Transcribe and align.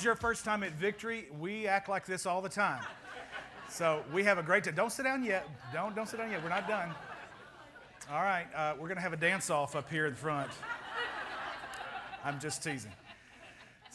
is 0.00 0.04
your 0.04 0.14
first 0.14 0.46
time 0.46 0.62
at 0.62 0.72
Victory, 0.72 1.26
we 1.38 1.66
act 1.66 1.86
like 1.86 2.06
this 2.06 2.24
all 2.24 2.40
the 2.40 2.48
time. 2.48 2.82
So 3.68 4.02
we 4.14 4.24
have 4.24 4.38
a 4.38 4.42
great 4.42 4.64
time. 4.64 4.74
Don't 4.74 4.90
sit 4.90 5.02
down 5.02 5.22
yet. 5.22 5.46
Don't, 5.74 5.94
don't 5.94 6.08
sit 6.08 6.16
down 6.16 6.30
yet. 6.30 6.42
We're 6.42 6.48
not 6.48 6.66
done. 6.66 6.94
All 8.10 8.22
right, 8.22 8.46
uh, 8.56 8.72
we're 8.78 8.88
to 8.94 9.02
have 9.02 9.12
a 9.12 9.18
dance 9.18 9.50
off 9.50 9.76
up 9.76 9.90
here 9.90 10.06
in 10.06 10.14
front. 10.14 10.50
I'm 12.24 12.40
just 12.40 12.64
teasing. 12.64 12.92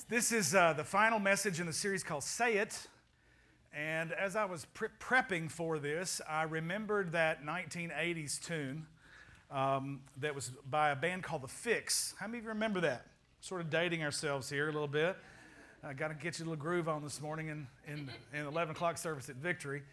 This 0.07 0.31
is 0.31 0.53
uh, 0.53 0.73
the 0.73 0.83
final 0.83 1.17
message 1.17 1.59
in 1.59 1.65
the 1.65 1.73
series 1.73 2.03
called 2.03 2.23
Say 2.23 2.57
It. 2.57 2.85
And 3.73 4.11
as 4.11 4.35
I 4.35 4.45
was 4.45 4.65
pre- 4.75 4.89
prepping 4.99 5.49
for 5.49 5.79
this, 5.79 6.21
I 6.29 6.43
remembered 6.43 7.13
that 7.13 7.43
1980s 7.43 8.39
tune 8.45 8.85
um, 9.49 10.01
that 10.17 10.35
was 10.35 10.51
by 10.69 10.91
a 10.91 10.95
band 10.95 11.23
called 11.23 11.41
The 11.41 11.47
Fixx. 11.47 12.13
How 12.19 12.27
many 12.27 12.37
of 12.37 12.43
you 12.43 12.49
remember 12.49 12.81
that? 12.81 13.07
Sort 13.41 13.61
of 13.61 13.71
dating 13.71 14.03
ourselves 14.03 14.51
here 14.51 14.69
a 14.69 14.71
little 14.71 14.87
bit. 14.87 15.17
I 15.87 15.93
got 15.93 16.07
to 16.07 16.15
get 16.15 16.39
you 16.39 16.45
a 16.45 16.47
little 16.47 16.61
groove 16.61 16.89
on 16.89 17.03
this 17.03 17.21
morning 17.21 17.49
in, 17.49 17.67
in, 17.85 18.09
in 18.33 18.47
11 18.47 18.71
o'clock 18.71 18.97
service 18.97 19.29
at 19.29 19.35
Victory. 19.35 19.83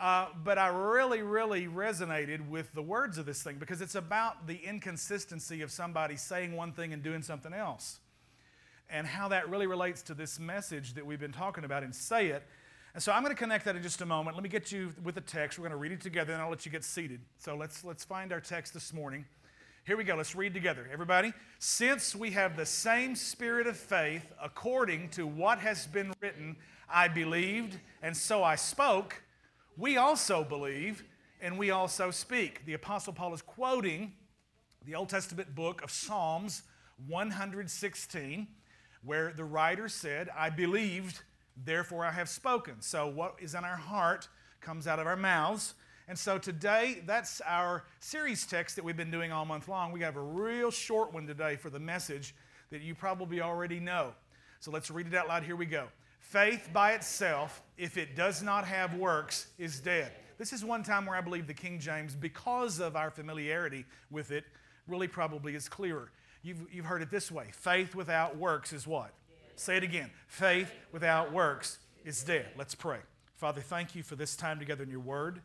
Uh, 0.00 0.26
but 0.42 0.58
I 0.58 0.66
really, 0.66 1.22
really 1.22 1.68
resonated 1.68 2.48
with 2.48 2.72
the 2.74 2.82
words 2.82 3.18
of 3.18 3.26
this 3.26 3.40
thing 3.40 3.54
because 3.56 3.80
it's 3.80 3.94
about 3.94 4.48
the 4.48 4.56
inconsistency 4.56 5.62
of 5.62 5.70
somebody 5.70 6.16
saying 6.16 6.56
one 6.56 6.72
thing 6.72 6.92
and 6.92 7.04
doing 7.04 7.22
something 7.22 7.52
else. 7.52 8.00
And 8.90 9.06
how 9.06 9.28
that 9.28 9.48
really 9.48 9.68
relates 9.68 10.02
to 10.02 10.14
this 10.14 10.40
message 10.40 10.94
that 10.94 11.06
we've 11.06 11.20
been 11.20 11.30
talking 11.30 11.62
about 11.62 11.84
in 11.84 11.92
Say 11.92 12.28
It. 12.28 12.42
And 12.94 13.00
so 13.02 13.12
I'm 13.12 13.22
going 13.22 13.34
to 13.34 13.40
connect 13.40 13.64
that 13.66 13.76
in 13.76 13.82
just 13.82 14.00
a 14.00 14.06
moment. 14.06 14.36
Let 14.36 14.42
me 14.42 14.48
get 14.48 14.72
you 14.72 14.92
with 15.04 15.14
the 15.14 15.20
text. 15.20 15.56
We're 15.56 15.68
going 15.68 15.70
to 15.70 15.76
read 15.76 15.92
it 15.92 16.00
together, 16.00 16.32
and 16.32 16.42
I'll 16.42 16.50
let 16.50 16.66
you 16.66 16.72
get 16.72 16.82
seated. 16.82 17.20
So 17.38 17.54
let's, 17.54 17.84
let's 17.84 18.04
find 18.04 18.32
our 18.32 18.40
text 18.40 18.74
this 18.74 18.92
morning. 18.92 19.24
Here 19.88 19.96
we 19.96 20.04
go. 20.04 20.16
Let's 20.16 20.36
read 20.36 20.52
together. 20.52 20.86
Everybody, 20.92 21.32
since 21.58 22.14
we 22.14 22.32
have 22.32 22.58
the 22.58 22.66
same 22.66 23.16
spirit 23.16 23.66
of 23.66 23.74
faith, 23.74 24.30
according 24.38 25.08
to 25.12 25.26
what 25.26 25.60
has 25.60 25.86
been 25.86 26.12
written, 26.20 26.56
I 26.90 27.08
believed, 27.08 27.78
and 28.02 28.14
so 28.14 28.44
I 28.44 28.56
spoke, 28.56 29.22
we 29.78 29.96
also 29.96 30.44
believe, 30.44 31.04
and 31.40 31.56
we 31.56 31.70
also 31.70 32.10
speak. 32.10 32.66
The 32.66 32.74
Apostle 32.74 33.14
Paul 33.14 33.32
is 33.32 33.40
quoting 33.40 34.12
the 34.84 34.94
Old 34.94 35.08
Testament 35.08 35.54
book 35.54 35.80
of 35.80 35.90
Psalms 35.90 36.64
116, 37.06 38.46
where 39.02 39.32
the 39.32 39.44
writer 39.44 39.88
said, 39.88 40.28
I 40.36 40.50
believed, 40.50 41.22
therefore 41.64 42.04
I 42.04 42.12
have 42.12 42.28
spoken. 42.28 42.82
So, 42.82 43.06
what 43.06 43.36
is 43.40 43.54
in 43.54 43.64
our 43.64 43.78
heart 43.78 44.28
comes 44.60 44.86
out 44.86 44.98
of 44.98 45.06
our 45.06 45.16
mouths. 45.16 45.72
And 46.08 46.18
so 46.18 46.38
today, 46.38 47.02
that's 47.06 47.42
our 47.42 47.84
series 48.00 48.46
text 48.46 48.76
that 48.76 48.84
we've 48.84 48.96
been 48.96 49.10
doing 49.10 49.30
all 49.30 49.44
month 49.44 49.68
long. 49.68 49.92
We 49.92 50.00
have 50.00 50.16
a 50.16 50.22
real 50.22 50.70
short 50.70 51.12
one 51.12 51.26
today 51.26 51.56
for 51.56 51.68
the 51.68 51.78
message 51.78 52.34
that 52.70 52.80
you 52.80 52.94
probably 52.94 53.42
already 53.42 53.78
know. 53.78 54.14
So 54.60 54.70
let's 54.70 54.90
read 54.90 55.06
it 55.06 55.14
out 55.14 55.28
loud. 55.28 55.42
Here 55.42 55.54
we 55.54 55.66
go. 55.66 55.88
Faith 56.20 56.70
by 56.72 56.92
itself, 56.92 57.62
if 57.76 57.98
it 57.98 58.16
does 58.16 58.42
not 58.42 58.64
have 58.64 58.94
works, 58.94 59.48
is 59.58 59.80
dead. 59.80 60.10
This 60.38 60.54
is 60.54 60.64
one 60.64 60.82
time 60.82 61.04
where 61.04 61.16
I 61.16 61.20
believe 61.20 61.46
the 61.46 61.54
King 61.54 61.78
James, 61.78 62.14
because 62.14 62.80
of 62.80 62.96
our 62.96 63.10
familiarity 63.10 63.84
with 64.10 64.30
it, 64.30 64.44
really 64.86 65.08
probably 65.08 65.54
is 65.54 65.68
clearer. 65.68 66.10
You've, 66.42 66.66
you've 66.72 66.86
heard 66.86 67.02
it 67.02 67.10
this 67.10 67.30
way 67.30 67.48
faith 67.52 67.94
without 67.94 68.36
works 68.38 68.72
is 68.72 68.86
what? 68.86 69.12
Dead. 69.28 69.60
Say 69.60 69.76
it 69.76 69.82
again. 69.82 70.10
Faith 70.26 70.72
without 70.90 71.32
works 71.32 71.78
is 72.04 72.22
dead. 72.22 72.46
Let's 72.56 72.74
pray. 72.74 73.00
Father, 73.36 73.60
thank 73.60 73.94
you 73.94 74.02
for 74.02 74.16
this 74.16 74.36
time 74.36 74.58
together 74.58 74.84
in 74.84 74.90
your 74.90 75.00
word. 75.00 75.42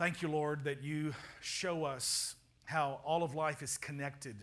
Thank 0.00 0.22
you, 0.22 0.28
Lord, 0.28 0.64
that 0.64 0.82
you 0.82 1.12
show 1.42 1.84
us 1.84 2.34
how 2.64 3.00
all 3.04 3.22
of 3.22 3.34
life 3.34 3.62
is 3.62 3.76
connected 3.76 4.34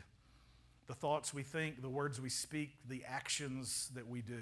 the 0.85 0.93
thoughts 0.93 1.33
we 1.33 1.41
think, 1.41 1.81
the 1.81 1.89
words 1.89 2.21
we 2.21 2.29
speak, 2.29 2.75
the 2.87 3.01
actions 3.07 3.89
that 3.95 4.07
we 4.07 4.21
do. 4.21 4.39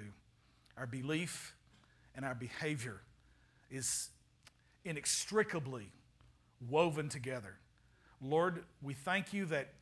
Our 0.76 0.86
belief 0.86 1.54
and 2.14 2.22
our 2.22 2.34
behavior 2.34 3.00
is 3.70 4.10
inextricably 4.84 5.90
woven 6.68 7.08
together. 7.08 7.54
Lord, 8.20 8.64
we 8.82 8.92
thank 8.92 9.32
you 9.32 9.46
that 9.46 9.72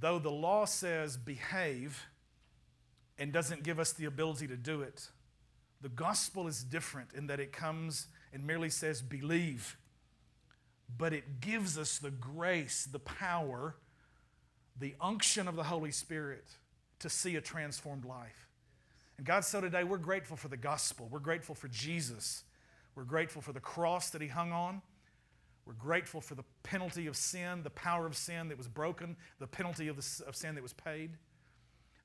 though 0.00 0.18
the 0.18 0.32
law 0.32 0.64
says 0.64 1.16
behave 1.16 2.04
and 3.16 3.32
doesn't 3.32 3.62
give 3.62 3.78
us 3.78 3.92
the 3.92 4.06
ability 4.06 4.48
to 4.48 4.56
do 4.56 4.82
it, 4.82 5.08
the 5.80 5.88
gospel 5.88 6.48
is 6.48 6.64
different 6.64 7.10
in 7.14 7.28
that 7.28 7.38
it 7.38 7.52
comes 7.52 8.08
and 8.32 8.44
merely 8.44 8.70
says 8.70 9.02
believe 9.02 9.76
but 10.96 11.12
it 11.12 11.40
gives 11.40 11.78
us 11.78 11.98
the 11.98 12.10
grace, 12.10 12.88
the 12.90 12.98
power, 12.98 13.76
the 14.78 14.94
unction 15.00 15.48
of 15.48 15.56
the 15.56 15.64
Holy 15.64 15.90
Spirit 15.90 16.44
to 17.00 17.08
see 17.08 17.36
a 17.36 17.40
transformed 17.40 18.04
life. 18.04 18.48
And 19.16 19.26
God, 19.26 19.44
so 19.44 19.60
today 19.60 19.84
we're 19.84 19.98
grateful 19.98 20.36
for 20.36 20.48
the 20.48 20.56
gospel. 20.56 21.08
We're 21.10 21.20
grateful 21.20 21.54
for 21.54 21.68
Jesus. 21.68 22.44
We're 22.94 23.04
grateful 23.04 23.42
for 23.42 23.52
the 23.52 23.60
cross 23.60 24.10
that 24.10 24.22
He 24.22 24.28
hung 24.28 24.52
on. 24.52 24.82
We're 25.66 25.74
grateful 25.74 26.20
for 26.20 26.34
the 26.34 26.44
penalty 26.62 27.06
of 27.06 27.16
sin, 27.16 27.62
the 27.62 27.70
power 27.70 28.06
of 28.06 28.16
sin 28.16 28.48
that 28.48 28.58
was 28.58 28.68
broken, 28.68 29.16
the 29.38 29.46
penalty 29.46 29.88
of, 29.88 29.96
the, 29.96 30.24
of 30.26 30.36
sin 30.36 30.54
that 30.56 30.62
was 30.62 30.74
paid. 30.74 31.12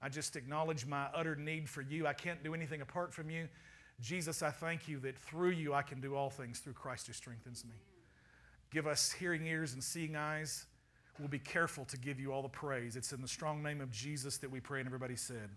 I 0.01 0.07
just 0.07 0.35
acknowledge 0.37 0.85
my 0.85 1.07
utter 1.13 1.35
need 1.35 1.67
for 1.67 1.81
you. 1.81 2.07
I 2.07 2.13
can't 2.13 2.41
do 2.41 2.53
anything 2.53 2.81
apart 2.81 3.13
from 3.13 3.29
you. 3.29 3.49
Jesus, 3.99 4.41
I 4.41 4.49
thank 4.49 4.87
you 4.87 4.99
that 4.99 5.17
through 5.17 5.49
you 5.49 5.73
I 5.73 5.81
can 5.81 5.99
do 5.99 6.15
all 6.15 6.29
things 6.29 6.59
through 6.59 6.73
Christ 6.73 7.07
who 7.07 7.13
strengthens 7.13 7.65
me. 7.65 7.75
Give 8.71 8.85
us 8.85 9.11
hearing 9.11 9.47
ears 9.47 9.73
and 9.73 9.83
seeing 9.83 10.15
eyes. 10.15 10.65
We'll 11.17 11.27
be 11.27 11.39
careful 11.39 11.85
to 11.85 11.97
give 11.97 12.19
you 12.19 12.31
all 12.31 12.43
the 12.43 12.49
praise. 12.49 12.95
It's 12.95 13.11
in 13.11 13.21
the 13.21 13.27
strong 13.27 13.63
name 13.63 13.81
of 13.81 13.91
Jesus 13.91 14.37
that 14.37 14.51
we 14.51 14.59
pray, 14.59 14.79
and 14.79 14.87
everybody 14.87 15.15
said. 15.15 15.35
Amen. 15.37 15.49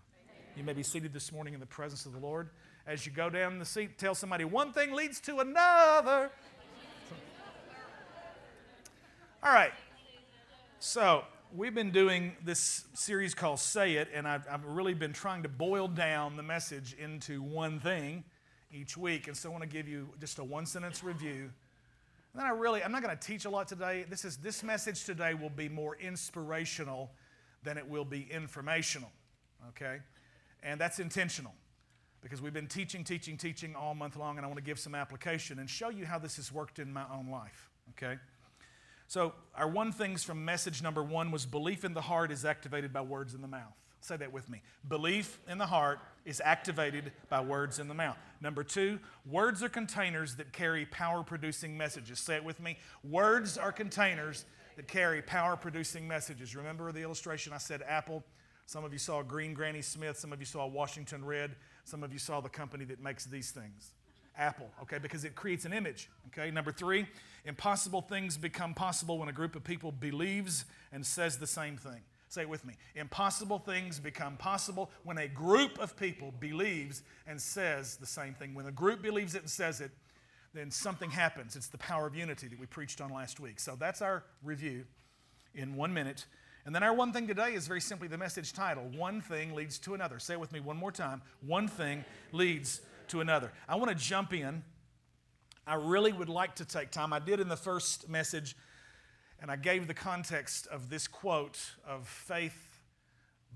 You 0.57 0.63
may 0.63 0.73
be 0.73 0.81
seated 0.81 1.13
this 1.13 1.31
morning 1.31 1.53
in 1.53 1.59
the 1.59 1.65
presence 1.65 2.07
of 2.07 2.13
the 2.13 2.19
Lord. 2.19 2.49
As 2.87 3.05
you 3.05 3.11
go 3.11 3.29
down 3.29 3.59
the 3.59 3.65
seat, 3.65 3.99
tell 3.99 4.15
somebody 4.15 4.45
one 4.45 4.73
thing 4.73 4.93
leads 4.93 5.19
to 5.21 5.39
another. 5.39 6.31
all 9.43 9.53
right. 9.53 9.71
So, 10.79 11.23
we've 11.55 11.75
been 11.75 11.91
doing 11.91 12.35
this 12.43 12.85
series 12.93 13.35
called 13.35 13.59
Say 13.59 13.93
It, 13.93 14.09
and 14.11 14.27
I've, 14.27 14.45
I've, 14.51 14.65
really 14.65 14.95
been 14.95 15.13
trying 15.13 15.43
to 15.43 15.49
boil 15.49 15.87
down 15.87 16.35
the 16.35 16.43
message 16.43 16.95
into 16.99 17.43
one 17.43 17.79
thing 17.79 18.23
each 18.71 18.97
week. 18.97 19.27
And 19.27 19.37
so, 19.37 19.49
I 19.49 19.51
want 19.51 19.61
to 19.61 19.69
give 19.69 19.87
you 19.87 20.09
just 20.19 20.39
a 20.39 20.43
one 20.43 20.65
sentence 20.65 21.03
review 21.03 21.51
and 22.33 22.41
then 22.41 22.47
I 22.47 22.51
really, 22.51 22.83
I'm 22.83 22.91
not 22.91 23.03
going 23.03 23.15
to 23.15 23.27
teach 23.27 23.45
a 23.45 23.49
lot 23.49 23.67
today. 23.67 24.05
This, 24.09 24.25
is, 24.25 24.37
this 24.37 24.63
message 24.63 25.05
today 25.05 25.35
will 25.35 25.51
be 25.51 25.69
more 25.69 25.95
inspirational 25.97 27.11
than 27.61 27.77
it 27.77 27.87
will 27.87 28.05
be 28.05 28.27
informational, 28.31 29.11
okay? 29.69 29.99
And 30.63 30.81
that's 30.81 30.97
intentional 30.97 31.53
because 32.21 32.41
we've 32.41 32.53
been 32.53 32.67
teaching, 32.67 33.03
teaching, 33.03 33.37
teaching 33.37 33.75
all 33.75 33.93
month 33.93 34.15
long, 34.15 34.37
and 34.37 34.45
I 34.45 34.47
want 34.47 34.57
to 34.57 34.63
give 34.63 34.79
some 34.79 34.95
application 34.95 35.59
and 35.59 35.69
show 35.69 35.89
you 35.89 36.05
how 36.05 36.17
this 36.17 36.37
has 36.37 36.51
worked 36.51 36.79
in 36.79 36.91
my 36.91 37.03
own 37.13 37.29
life, 37.29 37.69
okay? 37.91 38.17
So, 39.07 39.33
our 39.55 39.67
one 39.67 39.91
things 39.91 40.23
from 40.23 40.43
message 40.43 40.81
number 40.81 41.03
one 41.03 41.29
was 41.29 41.45
belief 41.45 41.85
in 41.85 41.93
the 41.93 42.01
heart 42.01 42.31
is 42.31 42.45
activated 42.45 42.91
by 42.91 43.01
words 43.01 43.35
in 43.35 43.41
the 43.41 43.47
mouth. 43.47 43.77
Say 44.03 44.17
that 44.17 44.33
with 44.33 44.49
me. 44.49 44.61
Belief 44.89 45.39
in 45.47 45.57
the 45.57 45.65
heart 45.65 45.99
is 46.25 46.41
activated 46.43 47.13
by 47.29 47.39
words 47.39 47.79
in 47.79 47.87
the 47.87 47.93
mouth. 47.93 48.17
Number 48.41 48.61
two, 48.61 48.99
words 49.25 49.63
are 49.63 49.69
containers 49.69 50.35
that 50.35 50.51
carry 50.51 50.85
power 50.85 51.23
producing 51.23 51.77
messages. 51.77 52.19
Say 52.19 52.35
it 52.35 52.43
with 52.43 52.59
me. 52.59 52.77
Words 53.09 53.57
are 53.57 53.71
containers 53.71 54.43
that 54.75 54.89
carry 54.89 55.21
power 55.21 55.55
producing 55.55 56.05
messages. 56.05 56.53
Remember 56.53 56.91
the 56.91 57.01
illustration 57.01 57.53
I 57.53 57.59
said 57.59 57.81
apple? 57.87 58.25
Some 58.65 58.83
of 58.83 58.91
you 58.91 58.99
saw 58.99 59.21
green 59.21 59.53
Granny 59.53 59.81
Smith, 59.81 60.19
some 60.19 60.33
of 60.33 60.39
you 60.41 60.45
saw 60.45 60.67
Washington 60.67 61.23
Red, 61.23 61.55
some 61.85 62.03
of 62.03 62.11
you 62.11 62.19
saw 62.19 62.41
the 62.41 62.49
company 62.49 62.83
that 62.85 63.01
makes 63.01 63.23
these 63.23 63.51
things. 63.51 63.93
Apple, 64.37 64.69
okay, 64.81 64.97
because 64.97 65.23
it 65.23 65.33
creates 65.33 65.63
an 65.63 65.71
image. 65.71 66.09
Okay, 66.27 66.51
number 66.51 66.73
three, 66.73 67.07
impossible 67.45 68.01
things 68.01 68.35
become 68.35 68.73
possible 68.73 69.17
when 69.17 69.29
a 69.29 69.33
group 69.33 69.55
of 69.55 69.63
people 69.63 69.93
believes 69.93 70.65
and 70.91 71.05
says 71.05 71.37
the 71.37 71.47
same 71.47 71.77
thing. 71.77 72.01
Say 72.33 72.41
it 72.41 72.49
with 72.49 72.65
me. 72.65 72.73
Impossible 72.95 73.59
things 73.59 73.99
become 73.99 74.37
possible 74.37 74.89
when 75.03 75.19
a 75.19 75.27
group 75.27 75.77
of 75.77 75.95
people 75.95 76.33
believes 76.39 77.03
and 77.27 77.39
says 77.39 77.97
the 77.97 78.07
same 78.07 78.33
thing. 78.33 78.55
When 78.55 78.65
a 78.65 78.71
group 78.71 79.03
believes 79.03 79.35
it 79.35 79.41
and 79.41 79.49
says 79.49 79.81
it, 79.81 79.91
then 80.51 80.71
something 80.71 81.11
happens. 81.11 81.55
It's 81.55 81.67
the 81.67 81.77
power 81.77 82.07
of 82.07 82.15
unity 82.15 82.47
that 82.47 82.59
we 82.59 82.65
preached 82.65 83.01
on 83.01 83.11
last 83.13 83.39
week. 83.39 83.59
So 83.59 83.75
that's 83.79 84.01
our 84.01 84.23
review 84.41 84.85
in 85.53 85.75
one 85.75 85.93
minute. 85.93 86.25
And 86.65 86.73
then 86.73 86.81
our 86.81 86.95
one 86.95 87.13
thing 87.13 87.27
today 87.27 87.53
is 87.53 87.67
very 87.67 87.81
simply 87.81 88.07
the 88.07 88.17
message 88.17 88.51
title 88.51 88.85
One 88.97 89.21
Thing 89.21 89.53
Leads 89.53 89.77
to 89.79 89.93
Another. 89.93 90.17
Say 90.17 90.33
it 90.33 90.39
with 90.39 90.51
me 90.51 90.59
one 90.59 90.77
more 90.77 90.91
time. 90.91 91.21
One 91.45 91.67
thing 91.67 92.03
leads 92.31 92.81
to 93.09 93.21
another. 93.21 93.51
I 93.69 93.75
want 93.75 93.89
to 93.89 93.95
jump 93.95 94.33
in. 94.33 94.63
I 95.67 95.75
really 95.75 96.11
would 96.11 96.29
like 96.29 96.55
to 96.55 96.65
take 96.65 96.89
time. 96.89 97.13
I 97.13 97.19
did 97.19 97.39
in 97.39 97.47
the 97.47 97.55
first 97.55 98.09
message 98.09 98.55
and 99.43 99.51
I 99.51 99.57
gave 99.57 99.87
the 99.87 99.93
context 99.93 100.67
of 100.67 100.89
this 100.89 101.05
quote 101.05 101.59
of 101.85 102.07
faith 102.07 102.79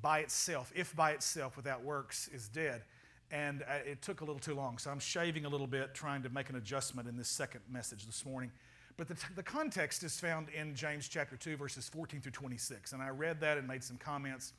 by 0.02 0.20
itself, 0.20 0.70
if 0.76 0.94
by 0.94 1.12
itself 1.12 1.56
without 1.56 1.82
works 1.82 2.28
is 2.34 2.50
dead. 2.50 2.84
And 3.32 3.64
uh, 3.64 3.76
it 3.86 4.02
took 4.02 4.20
a 4.20 4.26
little 4.26 4.40
too 4.40 4.54
long, 4.54 4.80
so 4.80 4.92
I'm 4.92 5.00
shaving 5.00 5.46
a 5.46 5.50
little 5.50 5.66
bit, 5.66 5.94
trying 5.94 6.24
to 6.24 6.30
make 6.30 6.50
an 6.50 6.58
adjustment 6.58 7.08
in 7.08 7.16
this 7.16 7.30
second 7.30 7.62
message 7.72 8.06
this 8.06 8.26
morning. 8.26 8.52
But 8.98 9.08
the, 9.08 9.14
t- 9.14 9.28
the 9.38 9.44
context 9.44 10.04
is 10.04 10.20
found 10.20 10.50
in 10.50 10.76
James 10.76 11.08
chapter 11.08 11.38
2, 11.38 11.56
verses 11.56 11.88
14 11.88 12.20
through 12.20 12.34
26. 12.34 12.92
And 12.92 13.02
I 13.02 13.08
read 13.08 13.40
that 13.40 13.58
and 13.58 13.66
made 13.66 13.82
some 13.82 13.96
comments. 13.96 14.52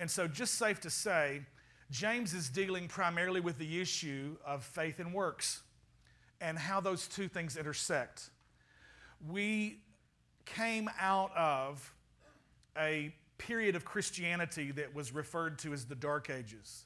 And 0.00 0.10
so, 0.10 0.26
just 0.26 0.56
safe 0.56 0.80
to 0.80 0.90
say, 0.90 1.42
James 1.92 2.34
is 2.34 2.48
dealing 2.48 2.88
primarily 2.88 3.38
with 3.38 3.56
the 3.56 3.80
issue 3.80 4.36
of 4.44 4.64
faith 4.64 4.98
and 4.98 5.14
works 5.14 5.62
and 6.40 6.58
how 6.58 6.80
those 6.80 7.06
two 7.06 7.28
things 7.28 7.56
intersect. 7.56 8.30
We 9.28 9.78
came 10.44 10.90
out 10.98 11.34
of 11.36 11.94
a 12.76 13.14
period 13.38 13.74
of 13.74 13.84
Christianity 13.84 14.70
that 14.72 14.94
was 14.94 15.12
referred 15.12 15.58
to 15.60 15.72
as 15.72 15.86
the 15.86 15.94
Dark 15.94 16.28
Ages, 16.30 16.84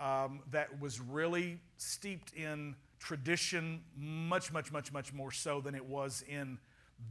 um, 0.00 0.40
that 0.50 0.80
was 0.80 1.00
really 1.00 1.60
steeped 1.76 2.32
in 2.32 2.74
tradition, 2.98 3.82
much, 3.96 4.52
much, 4.52 4.72
much, 4.72 4.92
much 4.92 5.12
more 5.12 5.30
so 5.30 5.60
than 5.60 5.74
it 5.74 5.84
was 5.84 6.24
in 6.28 6.58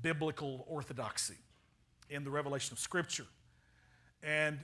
biblical 0.02 0.66
orthodoxy, 0.68 1.38
in 2.10 2.24
the 2.24 2.32
revelation 2.32 2.74
of 2.74 2.80
Scripture. 2.80 3.28
And 4.24 4.60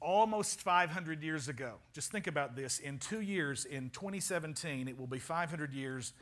almost 0.00 0.60
500 0.60 1.22
years 1.22 1.48
ago, 1.48 1.74
just 1.92 2.10
think 2.10 2.26
about 2.26 2.56
this 2.56 2.78
in 2.78 2.98
two 2.98 3.20
years, 3.20 3.64
in 3.64 3.90
2017, 3.90 4.88
it 4.88 4.98
will 4.98 5.06
be 5.06 5.18
500 5.18 5.72
years 5.72 6.12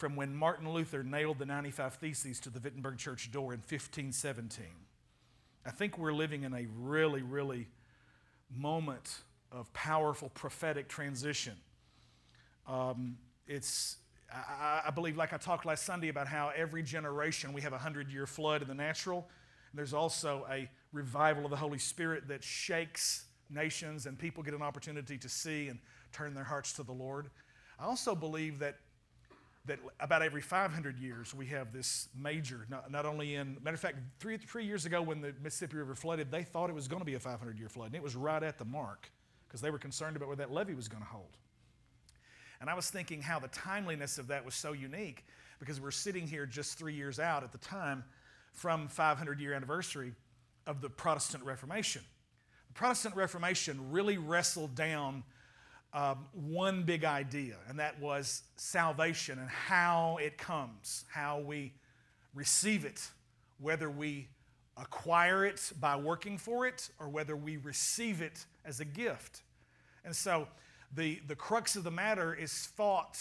from 0.00 0.16
when 0.16 0.34
Martin 0.34 0.66
Luther 0.72 1.02
nailed 1.02 1.38
the 1.38 1.44
95 1.44 1.96
Theses 1.96 2.40
to 2.40 2.48
the 2.48 2.58
Wittenberg 2.58 2.96
church 2.96 3.30
door 3.30 3.52
in 3.52 3.58
1517. 3.58 4.64
I 5.66 5.70
think 5.70 5.98
we're 5.98 6.14
living 6.14 6.42
in 6.42 6.54
a 6.54 6.66
really, 6.74 7.20
really 7.20 7.68
moment 8.50 9.18
of 9.52 9.70
powerful 9.74 10.30
prophetic 10.30 10.88
transition. 10.88 11.52
Um, 12.66 13.18
it's, 13.46 13.98
I, 14.32 14.84
I, 14.86 14.90
believe, 14.90 15.18
like 15.18 15.34
I 15.34 15.36
talked 15.36 15.66
last 15.66 15.84
Sunday 15.84 16.08
about 16.08 16.26
how 16.26 16.50
every 16.56 16.82
generation 16.82 17.52
we 17.52 17.60
have 17.60 17.74
a 17.74 17.78
hundred 17.78 18.10
year 18.10 18.26
flood 18.26 18.62
in 18.62 18.68
the 18.68 18.74
natural. 18.74 19.28
There's 19.74 19.92
also 19.92 20.46
a 20.50 20.66
revival 20.94 21.44
of 21.44 21.50
the 21.50 21.58
Holy 21.58 21.78
Spirit 21.78 22.26
that 22.28 22.42
shakes 22.42 23.26
nations 23.50 24.06
and 24.06 24.18
people 24.18 24.42
get 24.42 24.54
an 24.54 24.62
opportunity 24.62 25.18
to 25.18 25.28
see 25.28 25.68
and 25.68 25.78
turn 26.10 26.32
their 26.32 26.44
hearts 26.44 26.72
to 26.74 26.84
the 26.84 26.92
Lord. 26.92 27.28
I 27.78 27.84
also 27.84 28.14
believe 28.14 28.60
that 28.60 28.78
that 29.66 29.78
about 29.98 30.22
every 30.22 30.40
500 30.40 30.98
years 30.98 31.34
we 31.34 31.46
have 31.46 31.72
this 31.72 32.08
major, 32.18 32.66
not, 32.70 32.90
not 32.90 33.04
only 33.04 33.34
in, 33.34 33.58
matter 33.62 33.74
of 33.74 33.80
fact, 33.80 33.98
three, 34.18 34.38
three 34.38 34.64
years 34.64 34.86
ago 34.86 35.02
when 35.02 35.20
the 35.20 35.34
Mississippi 35.42 35.76
River 35.76 35.94
flooded, 35.94 36.30
they 36.30 36.42
thought 36.42 36.70
it 36.70 36.74
was 36.74 36.88
going 36.88 37.00
to 37.00 37.06
be 37.06 37.14
a 37.14 37.20
500 37.20 37.58
year 37.58 37.68
flood, 37.68 37.88
and 37.88 37.94
it 37.94 38.02
was 38.02 38.16
right 38.16 38.42
at 38.42 38.58
the 38.58 38.64
mark 38.64 39.10
because 39.46 39.60
they 39.60 39.70
were 39.70 39.78
concerned 39.78 40.16
about 40.16 40.28
where 40.28 40.36
that 40.36 40.52
levee 40.52 40.74
was 40.74 40.88
going 40.88 41.02
to 41.02 41.08
hold. 41.08 41.36
And 42.60 42.68
I 42.68 42.74
was 42.74 42.90
thinking 42.90 43.22
how 43.22 43.38
the 43.38 43.48
timeliness 43.48 44.18
of 44.18 44.28
that 44.28 44.44
was 44.44 44.54
so 44.54 44.72
unique 44.72 45.26
because 45.58 45.80
we're 45.80 45.90
sitting 45.90 46.26
here 46.26 46.46
just 46.46 46.78
three 46.78 46.94
years 46.94 47.18
out 47.18 47.42
at 47.42 47.52
the 47.52 47.58
time 47.58 48.04
from 48.52 48.88
500 48.88 49.40
year 49.40 49.54
anniversary 49.54 50.12
of 50.66 50.80
the 50.80 50.90
Protestant 50.90 51.44
Reformation. 51.44 52.02
The 52.68 52.74
Protestant 52.74 53.16
Reformation 53.16 53.90
really 53.90 54.18
wrestled 54.18 54.74
down 54.74 55.24
um, 55.92 56.26
one 56.32 56.84
big 56.84 57.04
idea, 57.04 57.56
and 57.68 57.78
that 57.78 58.00
was 58.00 58.42
salvation 58.56 59.38
and 59.38 59.48
how 59.48 60.18
it 60.20 60.38
comes, 60.38 61.04
how 61.12 61.40
we 61.40 61.72
receive 62.34 62.84
it, 62.84 63.08
whether 63.58 63.90
we 63.90 64.28
acquire 64.76 65.44
it 65.44 65.72
by 65.80 65.96
working 65.96 66.38
for 66.38 66.66
it 66.66 66.90
or 66.98 67.08
whether 67.08 67.36
we 67.36 67.56
receive 67.56 68.22
it 68.22 68.46
as 68.64 68.80
a 68.80 68.84
gift. 68.84 69.42
And 70.04 70.14
so 70.14 70.46
the, 70.94 71.20
the 71.26 71.36
crux 71.36 71.76
of 71.76 71.84
the 71.84 71.90
matter 71.90 72.34
is 72.34 72.66
fought 72.76 73.18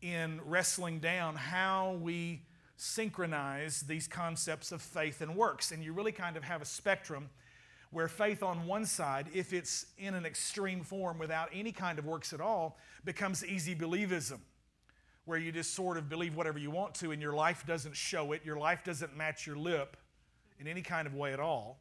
in 0.00 0.40
wrestling 0.44 1.00
down 1.00 1.34
how 1.34 1.98
we 2.00 2.42
synchronize 2.76 3.80
these 3.80 4.06
concepts 4.06 4.70
of 4.70 4.80
faith 4.80 5.20
and 5.20 5.34
works. 5.34 5.72
And 5.72 5.82
you 5.82 5.92
really 5.92 6.12
kind 6.12 6.36
of 6.36 6.44
have 6.44 6.62
a 6.62 6.64
spectrum 6.64 7.28
where 7.90 8.08
faith 8.08 8.42
on 8.42 8.66
one 8.66 8.84
side, 8.84 9.28
if 9.32 9.52
it's 9.52 9.86
in 9.96 10.14
an 10.14 10.26
extreme 10.26 10.82
form 10.82 11.18
without 11.18 11.48
any 11.52 11.72
kind 11.72 11.98
of 11.98 12.04
works 12.04 12.32
at 12.32 12.40
all, 12.40 12.78
becomes 13.04 13.44
easy 13.44 13.74
believism, 13.74 14.40
where 15.24 15.38
you 15.38 15.50
just 15.50 15.74
sort 15.74 15.96
of 15.96 16.08
believe 16.08 16.34
whatever 16.36 16.58
you 16.58 16.70
want 16.70 16.94
to 16.94 17.12
and 17.12 17.22
your 17.22 17.32
life 17.32 17.64
doesn't 17.66 17.96
show 17.96 18.32
it, 18.32 18.44
your 18.44 18.58
life 18.58 18.84
doesn't 18.84 19.16
match 19.16 19.46
your 19.46 19.56
lip 19.56 19.96
in 20.58 20.66
any 20.66 20.82
kind 20.82 21.06
of 21.06 21.14
way 21.14 21.32
at 21.32 21.40
all. 21.40 21.80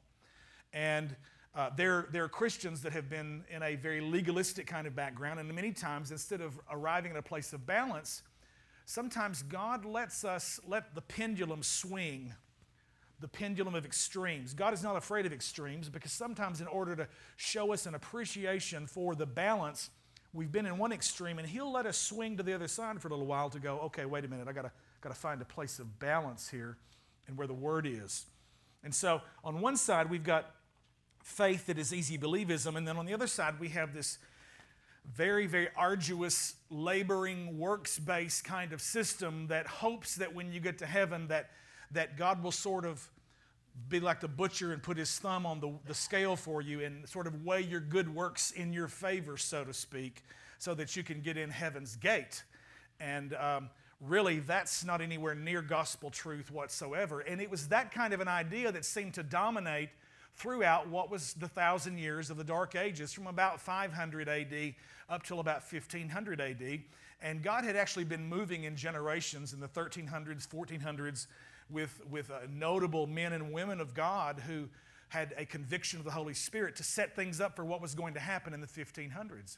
And 0.74 1.15
uh, 1.56 1.71
there, 1.75 2.07
there 2.12 2.24
are 2.24 2.30
Christians 2.30 2.81
that 2.83 2.94
have 2.94 3.09
been 3.09 3.44
in 3.50 3.63
a 3.63 3.75
very 3.75 4.00
legalistic 4.00 4.68
kind 4.68 4.86
of 4.86 4.95
background, 4.95 5.39
and 5.39 5.54
many 5.54 5.71
times, 5.71 6.12
instead 6.12 6.39
of 6.39 6.59
arriving 6.71 7.12
at 7.12 7.18
a 7.18 7.21
place 7.21 7.51
of 7.51 7.65
balance, 7.65 8.21
sometimes 8.86 9.42
God 9.42 9.83
lets 9.83 10.24
us 10.24 10.59
let 10.68 10.94
the 10.94 11.01
pendulum 11.01 11.63
swing 11.63 12.33
the 13.19 13.28
pendulum 13.28 13.74
of 13.74 13.86
extremes. 13.86 14.54
God 14.54 14.74
is 14.74 14.84
not 14.84 14.96
afraid 14.96 15.25
of 15.25 15.34
extremes 15.34 15.90
because 15.90 16.12
sometimes, 16.12 16.62
in 16.62 16.68
order 16.68 16.96
to 16.96 17.08
show 17.36 17.74
us 17.74 17.86
an 17.86 17.96
appreciation 17.96 18.86
for 18.86 19.16
the 19.16 19.25
balance, 19.25 19.90
we've 20.34 20.52
been 20.52 20.66
in 20.66 20.78
one 20.78 20.92
extreme 20.92 21.40
and 21.40 21.48
He'll 21.48 21.72
let 21.72 21.86
us 21.86 21.98
swing 21.98 22.38
to 22.38 22.44
the 22.44 22.54
other 22.54 22.68
side 22.68 23.02
for 23.02 23.08
a 23.08 23.12
little 23.12 23.25
while 23.25 23.50
to 23.50 23.60
go, 23.60 23.80
okay, 23.86 24.06
wait 24.06 24.24
a 24.24 24.28
minute, 24.28 24.48
I 24.48 24.54
gotta, 24.54 24.72
gotta 25.02 25.16
find 25.16 25.42
a 25.42 25.45
place 25.45 25.80
of 25.80 26.00
balance 26.00 26.50
here 26.50 26.78
and 27.28 27.38
where 27.38 27.47
the 27.47 27.54
Word 27.54 27.88
is. 27.88 28.26
And 28.83 28.94
so, 28.94 29.21
on 29.44 29.62
one 29.62 29.78
side, 29.78 30.09
we've 30.09 30.24
got 30.24 30.52
faith 31.24 31.66
that 31.66 31.78
is 31.78 31.94
easy 31.94 32.18
believism, 32.18 32.78
and 32.78 32.88
then 32.88 32.97
on 32.97 33.06
the 33.06 33.14
other 33.14 33.28
side, 33.28 33.59
we 33.59 33.69
have 33.69 33.94
this 33.94 34.19
very, 35.14 35.47
very 35.47 35.69
arduous, 35.76 36.56
laboring, 36.69 37.57
works 37.57 37.97
based 37.97 38.44
kind 38.44 38.74
of 38.74 38.81
system 38.81 39.47
that 39.47 39.66
hopes 39.66 40.16
that 40.16 40.36
when 40.36 40.52
you 40.52 40.59
get 40.59 40.78
to 40.80 40.86
heaven, 40.86 41.28
that 41.30 41.50
that 41.92 42.18
God 42.18 42.44
will 42.44 42.52
sort 42.52 42.86
of 42.86 43.10
be 43.90 44.00
like 44.00 44.20
the 44.20 44.28
butcher 44.28 44.74
and 44.74 44.82
put 44.82 44.98
his 44.98 45.18
thumb 45.20 45.46
on 45.46 45.60
the, 45.60 45.72
the 45.86 45.94
scale 45.94 46.36
for 46.36 46.62
you 46.62 46.82
and 46.82 47.08
sort 47.08 47.28
of 47.28 47.46
weigh 47.46 47.62
your 47.62 47.80
good 47.80 48.14
works 48.14 48.52
in 48.52 48.74
your 48.74 48.88
favor, 48.88 49.38
so 49.38 49.64
to 49.64 49.74
speak, 49.74 50.24
so 50.58 50.74
that 50.74 50.96
you 50.96 51.04
can 51.04 51.22
get 51.22 51.38
in 51.38 51.50
heaven's 51.50 51.96
gate. 51.96 52.44
And 53.00 53.34
um, 53.36 53.70
really, 54.02 54.40
that's 54.40 54.84
not 54.84 55.02
anywhere 55.02 55.36
near 55.36 55.62
gospel 55.62 56.10
truth 56.10 56.52
whatsoever. 56.52 57.22
And 57.22 57.40
it 57.40 57.50
was 57.50 57.68
that 57.70 57.92
kind 57.92 58.14
of 58.14 58.20
an 58.20 58.28
idea 58.28 58.72
that 58.72 58.84
seemed 58.84 59.14
to 59.16 59.24
dominate 59.24 59.90
throughout 60.36 60.88
what 60.88 61.10
was 61.10 61.34
the 61.34 61.48
thousand 61.48 61.98
years 61.98 62.30
of 62.30 62.38
the 62.38 62.44
Dark 62.44 62.76
Ages, 62.76 63.12
from 63.12 63.28
about 63.28 63.60
500 63.60 64.30
AD 64.30 64.76
up 65.10 65.24
till 65.24 65.40
about 65.40 65.62
1500 65.72 66.42
AD. 66.42 66.82
And 67.22 67.42
God 67.42 67.64
had 67.64 67.76
actually 67.76 68.04
been 68.04 68.28
moving 68.28 68.66
in 68.66 68.76
generations 68.76 69.54
in 69.54 69.60
the 69.60 69.68
1300s, 69.68 70.48
1400s, 70.48 71.26
with, 71.69 72.02
with 72.09 72.31
uh, 72.31 72.40
notable 72.50 73.07
men 73.07 73.33
and 73.33 73.52
women 73.52 73.81
of 73.81 73.94
God 73.94 74.42
who 74.45 74.69
had 75.09 75.33
a 75.38 75.45
conviction 75.45 76.00
of 76.00 76.06
the 76.06 76.12
Holy 76.12 76.33
Spirit 76.33 76.76
to 76.78 76.83
set 76.83 77.16
things 77.16 77.40
up 77.40 77.56
for 77.56 77.64
what 77.64 77.81
was 77.81 77.95
going 77.95 78.14
to 78.14 78.19
happen 78.19 78.54
in 78.54 78.62
the 78.62 78.68
1500s. 78.68 79.57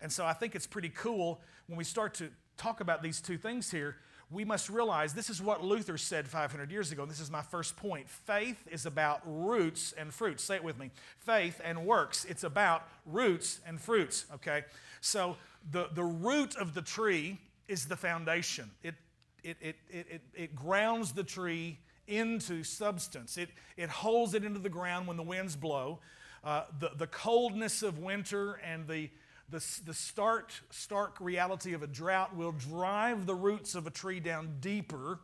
And 0.00 0.10
so 0.10 0.26
I 0.26 0.32
think 0.32 0.54
it's 0.54 0.66
pretty 0.66 0.90
cool 0.90 1.40
when 1.66 1.78
we 1.78 1.84
start 1.84 2.14
to 2.14 2.30
talk 2.56 2.80
about 2.80 3.02
these 3.02 3.20
two 3.20 3.38
things 3.38 3.70
here. 3.70 3.96
We 4.30 4.44
must 4.44 4.70
realize 4.70 5.12
this 5.12 5.30
is 5.30 5.42
what 5.42 5.62
Luther 5.62 5.98
said 5.98 6.26
500 6.26 6.70
years 6.70 6.90
ago. 6.90 7.04
This 7.04 7.20
is 7.20 7.30
my 7.30 7.42
first 7.42 7.76
point. 7.76 8.08
Faith 8.08 8.66
is 8.70 8.86
about 8.86 9.20
roots 9.26 9.92
and 9.92 10.12
fruits. 10.12 10.42
Say 10.42 10.56
it 10.56 10.64
with 10.64 10.78
me. 10.78 10.90
Faith 11.18 11.60
and 11.62 11.86
works. 11.86 12.24
It's 12.24 12.42
about 12.42 12.88
roots 13.04 13.60
and 13.66 13.80
fruits, 13.80 14.24
okay? 14.34 14.64
So 15.00 15.36
the, 15.70 15.88
the 15.94 16.04
root 16.04 16.56
of 16.56 16.74
the 16.74 16.82
tree 16.82 17.38
is 17.68 17.86
the 17.86 17.96
foundation. 17.96 18.70
It 18.82 18.94
it, 19.42 19.56
it, 19.60 19.76
it, 19.90 20.22
it, 20.34 20.56
grounds 20.56 21.12
the 21.12 21.24
tree 21.24 21.78
into 22.06 22.62
substance. 22.64 23.36
It, 23.36 23.50
it 23.76 23.88
holds 23.88 24.34
it 24.34 24.44
into 24.44 24.58
the 24.58 24.68
ground 24.68 25.06
when 25.06 25.16
the 25.16 25.22
winds 25.22 25.56
blow. 25.56 26.00
Uh, 26.44 26.64
the, 26.78 26.90
the 26.96 27.06
coldness 27.06 27.82
of 27.82 27.98
winter 27.98 28.54
and 28.54 28.86
the, 28.88 29.10
the, 29.48 29.64
the 29.84 29.94
stark, 29.94 30.50
stark 30.70 31.16
reality 31.20 31.72
of 31.72 31.82
a 31.82 31.86
drought 31.86 32.34
will 32.34 32.52
drive 32.52 33.26
the 33.26 33.34
roots 33.34 33.74
of 33.74 33.86
a 33.86 33.90
tree 33.90 34.20
down 34.20 34.56
deeper. 34.60 35.20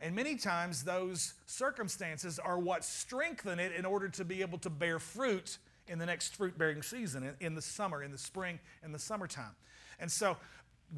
And 0.00 0.14
many 0.14 0.36
times, 0.36 0.82
those 0.84 1.34
circumstances 1.46 2.38
are 2.38 2.58
what 2.58 2.84
strengthen 2.84 3.60
it 3.60 3.72
in 3.72 3.84
order 3.84 4.08
to 4.08 4.24
be 4.24 4.40
able 4.40 4.58
to 4.58 4.70
bear 4.70 4.98
fruit 4.98 5.58
in 5.86 5.98
the 5.98 6.06
next 6.06 6.36
fruit 6.36 6.56
bearing 6.56 6.82
season, 6.82 7.22
in, 7.22 7.46
in 7.46 7.54
the 7.54 7.62
summer, 7.62 8.02
in 8.02 8.10
the 8.10 8.18
spring, 8.18 8.58
in 8.82 8.92
the 8.92 8.98
summertime. 8.98 9.54
And 9.98 10.10
so, 10.10 10.36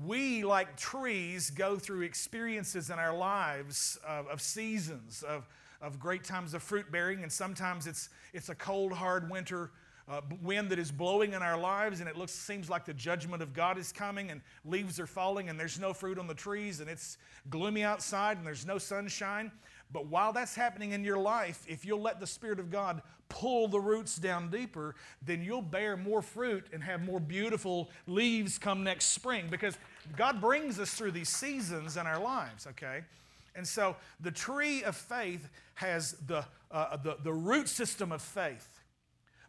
we, 0.04 0.44
like 0.44 0.76
trees, 0.76 1.50
go 1.50 1.76
through 1.76 2.02
experiences 2.02 2.90
in 2.90 2.98
our 2.98 3.16
lives 3.16 3.98
of, 4.06 4.26
of, 4.28 4.40
seasons, 4.40 5.22
of, 5.22 5.46
of 5.80 6.00
great 6.00 6.24
times 6.24 6.54
of 6.54 6.62
fruit 6.62 6.90
bearing, 6.90 7.22
and 7.22 7.30
sometimes 7.30 7.86
it's, 7.86 8.08
it's 8.32 8.48
a 8.48 8.54
cold, 8.54 8.92
hard 8.92 9.30
winter 9.30 9.70
uh, 10.08 10.20
wind 10.42 10.70
that 10.70 10.78
is 10.78 10.90
blowing 10.90 11.32
in 11.32 11.42
our 11.42 11.58
lives, 11.58 12.00
and 12.00 12.08
it 12.08 12.16
looks, 12.16 12.32
seems 12.32 12.68
like 12.68 12.84
the 12.84 12.94
judgment 12.94 13.42
of 13.42 13.52
God 13.52 13.78
is 13.78 13.92
coming, 13.92 14.30
and 14.30 14.40
leaves 14.64 14.98
are 14.98 15.06
falling, 15.06 15.48
and 15.48 15.58
there's 15.58 15.78
no 15.78 15.92
fruit 15.92 16.18
on 16.18 16.26
the 16.26 16.34
trees, 16.34 16.80
and 16.80 16.90
it's 16.90 17.18
gloomy 17.50 17.84
outside, 17.84 18.36
and 18.36 18.46
there's 18.46 18.66
no 18.66 18.78
sunshine. 18.78 19.52
But 19.92 20.06
while 20.06 20.32
that's 20.32 20.54
happening 20.54 20.92
in 20.92 21.04
your 21.04 21.18
life, 21.18 21.64
if 21.68 21.84
you'll 21.84 22.00
let 22.00 22.18
the 22.18 22.26
Spirit 22.26 22.58
of 22.58 22.70
God 22.70 23.02
pull 23.28 23.68
the 23.68 23.80
roots 23.80 24.16
down 24.16 24.50
deeper, 24.50 24.94
then 25.24 25.42
you'll 25.42 25.62
bear 25.62 25.96
more 25.96 26.22
fruit 26.22 26.66
and 26.72 26.82
have 26.82 27.02
more 27.02 27.20
beautiful 27.20 27.90
leaves 28.06 28.58
come 28.58 28.84
next 28.84 29.06
spring 29.06 29.46
because 29.50 29.76
God 30.16 30.40
brings 30.40 30.78
us 30.78 30.92
through 30.94 31.12
these 31.12 31.28
seasons 31.28 31.96
in 31.96 32.06
our 32.06 32.20
lives, 32.20 32.66
okay? 32.66 33.02
And 33.54 33.66
so 33.66 33.96
the 34.20 34.30
tree 34.30 34.82
of 34.82 34.96
faith 34.96 35.48
has 35.74 36.12
the, 36.26 36.44
uh, 36.70 36.96
the, 36.96 37.16
the 37.22 37.32
root 37.32 37.68
system 37.68 38.12
of 38.12 38.22
faith. 38.22 38.80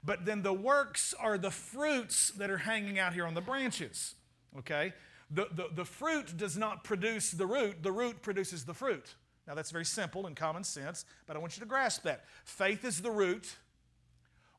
But 0.04 0.26
then 0.26 0.42
the 0.42 0.54
works 0.54 1.14
are 1.18 1.38
the 1.38 1.52
fruits 1.52 2.32
that 2.32 2.50
are 2.50 2.58
hanging 2.58 3.00
out 3.00 3.14
here 3.14 3.26
on 3.26 3.34
the 3.34 3.42
branches. 3.42 4.16
Okay? 4.60 4.94
The, 5.32 5.48
the, 5.52 5.68
the 5.74 5.86
fruit 5.86 6.36
does 6.38 6.58
not 6.58 6.84
produce 6.84 7.32
the 7.32 7.46
root, 7.46 7.82
the 7.82 7.92
root 7.92 8.22
produces 8.22 8.66
the 8.66 8.74
fruit. 8.74 9.16
Now, 9.48 9.56
that's 9.56 9.72
very 9.72 9.86
simple 9.86 10.26
and 10.26 10.36
common 10.36 10.64
sense, 10.64 11.06
but 11.28 11.36
I 11.36 11.40
want 11.40 11.58
you 11.58 11.62
to 11.62 11.68
grasp 11.68 12.04
that. 12.04 12.24
Faith 12.46 12.86
is 12.86 13.02
the 13.02 13.12
root, 13.12 13.58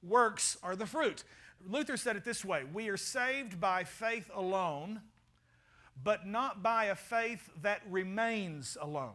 works 0.03 0.59
are 0.63 0.77
the 0.77 0.87
fruit. 0.87 1.25
Luther 1.67 1.97
said 1.97 2.17
it 2.17 2.25
this 2.25 2.45
way 2.45 2.65
We 2.73 2.89
are 2.89 2.97
saved 2.97 3.61
by 3.61 3.85
faith 3.85 4.31
alone, 4.35 5.01
but 6.03 6.27
not 6.27 6.63
by 6.63 6.87
a 6.87 6.95
faith 6.95 7.49
that 7.63 7.81
remains 7.89 8.77
alone. 8.81 9.15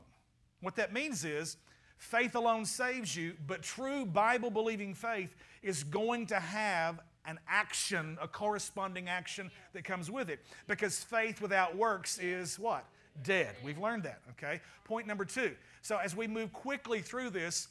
What 0.61 0.75
that 0.77 0.91
means 0.91 1.23
is, 1.23 1.57
faith 1.97 2.35
alone 2.35 2.65
saves 2.65 3.15
you, 3.15 3.33
but 3.45 3.61
true 3.61 4.05
Bible 4.05 4.49
believing 4.49 4.93
faith 4.93 5.35
is 5.61 5.83
going 5.83 6.25
to 6.27 6.39
have 6.39 6.99
an 7.25 7.39
action, 7.47 8.17
a 8.21 8.27
corresponding 8.27 9.07
action 9.07 9.51
that 9.73 9.83
comes 9.83 10.09
with 10.09 10.29
it. 10.29 10.39
Because 10.67 11.03
faith 11.03 11.41
without 11.41 11.77
works 11.77 12.17
is 12.17 12.57
what? 12.57 12.85
Dead. 13.23 13.55
We've 13.63 13.77
learned 13.77 14.03
that, 14.03 14.21
okay? 14.31 14.61
Point 14.85 15.07
number 15.07 15.25
two. 15.25 15.55
So 15.81 15.97
as 15.97 16.15
we 16.15 16.27
move 16.27 16.53
quickly 16.53 17.01
through 17.01 17.31
this 17.31 17.67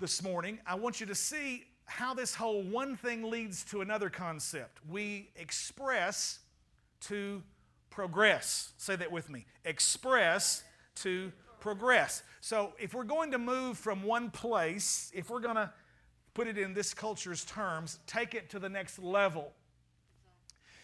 this 0.00 0.22
morning, 0.22 0.58
I 0.66 0.74
want 0.74 1.00
you 1.00 1.06
to 1.06 1.14
see 1.14 1.64
how 1.84 2.14
this 2.14 2.34
whole 2.34 2.62
one 2.62 2.96
thing 2.96 3.30
leads 3.30 3.64
to 3.64 3.80
another 3.80 4.10
concept. 4.10 4.78
We 4.88 5.30
express 5.36 6.38
to 7.02 7.42
progress. 7.90 8.72
Say 8.78 8.96
that 8.96 9.12
with 9.12 9.28
me. 9.28 9.46
Express 9.64 10.64
to 10.96 11.32
progress. 11.60 12.22
So 12.40 12.72
if 12.78 12.94
we're 12.94 13.04
going 13.04 13.30
to 13.32 13.38
move 13.38 13.78
from 13.78 14.02
one 14.02 14.30
place, 14.30 15.12
if 15.14 15.30
we're 15.30 15.40
going 15.40 15.56
to 15.56 15.70
put 16.34 16.46
it 16.46 16.58
in 16.58 16.74
this 16.74 16.94
culture's 16.94 17.44
terms, 17.44 17.98
take 18.06 18.34
it 18.34 18.50
to 18.50 18.58
the 18.58 18.68
next 18.68 18.98
level. 18.98 19.52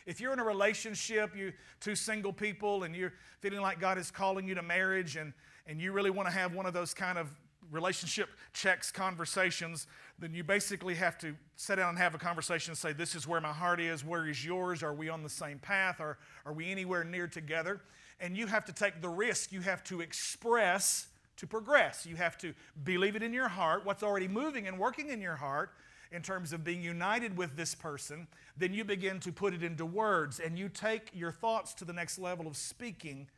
If 0.09 0.23
you're 0.23 0.33
in 0.33 0.39
a 0.39 0.45
relationship, 0.45 1.37
you 1.37 1.53
two 1.81 1.95
single 1.95 2.33
people, 2.33 2.85
and 2.85 2.97
you're 2.97 3.13
feeling 3.41 3.61
like 3.61 3.79
God 3.79 3.99
is 3.99 4.11
calling 4.11 4.49
you 4.49 4.55
to 4.55 4.63
marriage, 4.63 5.17
and, 5.17 5.35
and 5.67 5.79
you 5.79 5.93
really 5.93 6.09
want 6.09 6.27
to 6.27 6.33
have 6.33 6.55
one 6.55 6.65
of 6.65 6.73
those 6.73 6.95
kind 6.95 7.19
of 7.19 7.29
relationship 7.71 8.31
checks 8.55 8.91
conversations, 8.91 9.87
then 10.19 10.33
you 10.33 10.43
basically 10.43 10.95
have 10.95 11.19
to 11.19 11.37
sit 11.57 11.77
down 11.77 11.91
and 11.91 11.99
have 11.99 12.15
a 12.15 12.19
conversation 12.19 12.71
and 12.71 12.79
say, 12.79 12.95
This 12.95 13.15
is 13.15 13.29
where 13.29 13.39
my 13.43 13.53
heart 13.53 13.81
is, 13.83 14.03
where 14.03 14.27
is 14.27 14.43
yours? 14.43 14.83
Are 14.83 14.95
we 14.95 15.11
on 15.11 15.23
the 15.23 15.29
same 15.29 15.59
path? 15.59 16.01
Or 16.01 16.17
are 16.47 16.55
we 16.55 16.71
anywhere 16.71 17.05
near 17.05 17.27
together? 17.27 17.83
And 18.19 18.35
you 18.35 18.47
have 18.47 18.65
to 18.65 18.73
take 18.73 19.03
the 19.03 19.11
risk. 19.11 19.53
You 19.53 19.61
have 19.61 19.85
to 19.85 20.01
express 20.01 21.09
to 21.37 21.47
progress. 21.47 22.07
You 22.07 22.17
have 22.17 22.39
to 22.39 22.55
believe 22.83 23.15
it 23.15 23.23
in 23.23 23.35
your 23.35 23.49
heart, 23.49 23.85
what's 23.85 24.03
already 24.03 24.27
moving 24.27 24.69
and 24.69 24.79
working 24.79 25.11
in 25.11 25.21
your 25.21 25.37
heart 25.37 25.73
in 26.11 26.23
terms 26.23 26.53
of 26.53 26.65
being 26.65 26.83
united 26.83 27.37
with 27.37 27.57
this 27.57 27.75
person. 27.75 28.27
Then 28.57 28.73
you 28.73 28.85
begin 28.85 29.21
to 29.21 29.33
put 29.33 29.55
it 29.55 29.63
into 29.63 29.85
words 29.85 30.41
and 30.41 30.59
you 30.59 30.69
take 30.69 31.11
your 31.13 31.33
thoughts 31.33 31.75
to 31.75 31.85
the 31.85 31.93
next 31.93 32.19
level 32.19 32.47
of 32.47 32.57
speaking. 32.57 33.29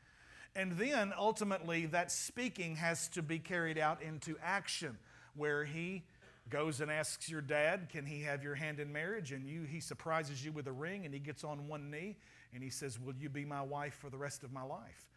And 0.55 0.73
then 0.73 1.13
ultimately, 1.17 1.87
that 1.87 2.11
speaking 2.11 2.77
has 2.77 3.09
to 3.09 3.23
be 3.23 3.39
carried 3.39 3.79
out 3.79 4.03
into 4.03 4.37
action 4.43 4.99
where 5.37 5.65
he 5.65 6.03
goes 6.49 6.81
and 6.81 6.91
asks 6.91 7.29
your 7.29 7.41
dad, 7.41 7.89
Can 7.89 8.05
he 8.05 8.23
have 8.23 8.43
your 8.43 8.55
hand 8.55 8.81
in 8.81 8.93
marriage? 8.93 9.33
And 9.33 9.47
you, 9.47 9.63
he 9.63 9.81
surprises 9.81 10.45
you 10.45 10.53
with 10.53 10.67
a 10.67 10.73
ring 10.73 11.05
and 11.05 11.15
he 11.15 11.21
gets 11.21 11.45
on 11.45 11.69
one 11.69 11.91
knee 11.91 12.17
and 12.53 12.63
he 12.63 12.71
says, 12.71 12.99
Will 12.99 13.15
you 13.15 13.29
be 13.29 13.45
my 13.45 13.63
wife 13.63 13.95
for 13.95 14.11
the 14.11 14.19
rest 14.19 14.43
of 14.43 14.53
my 14.53 14.63
life? 14.63 15.09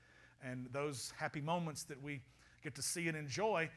And 0.44 0.68
those 0.72 1.14
happy 1.18 1.42
moments 1.42 1.84
that 1.86 2.02
we 2.02 2.22
get 2.64 2.76
to 2.76 2.82
see 2.82 3.08
and 3.08 3.18
enjoy 3.18 3.70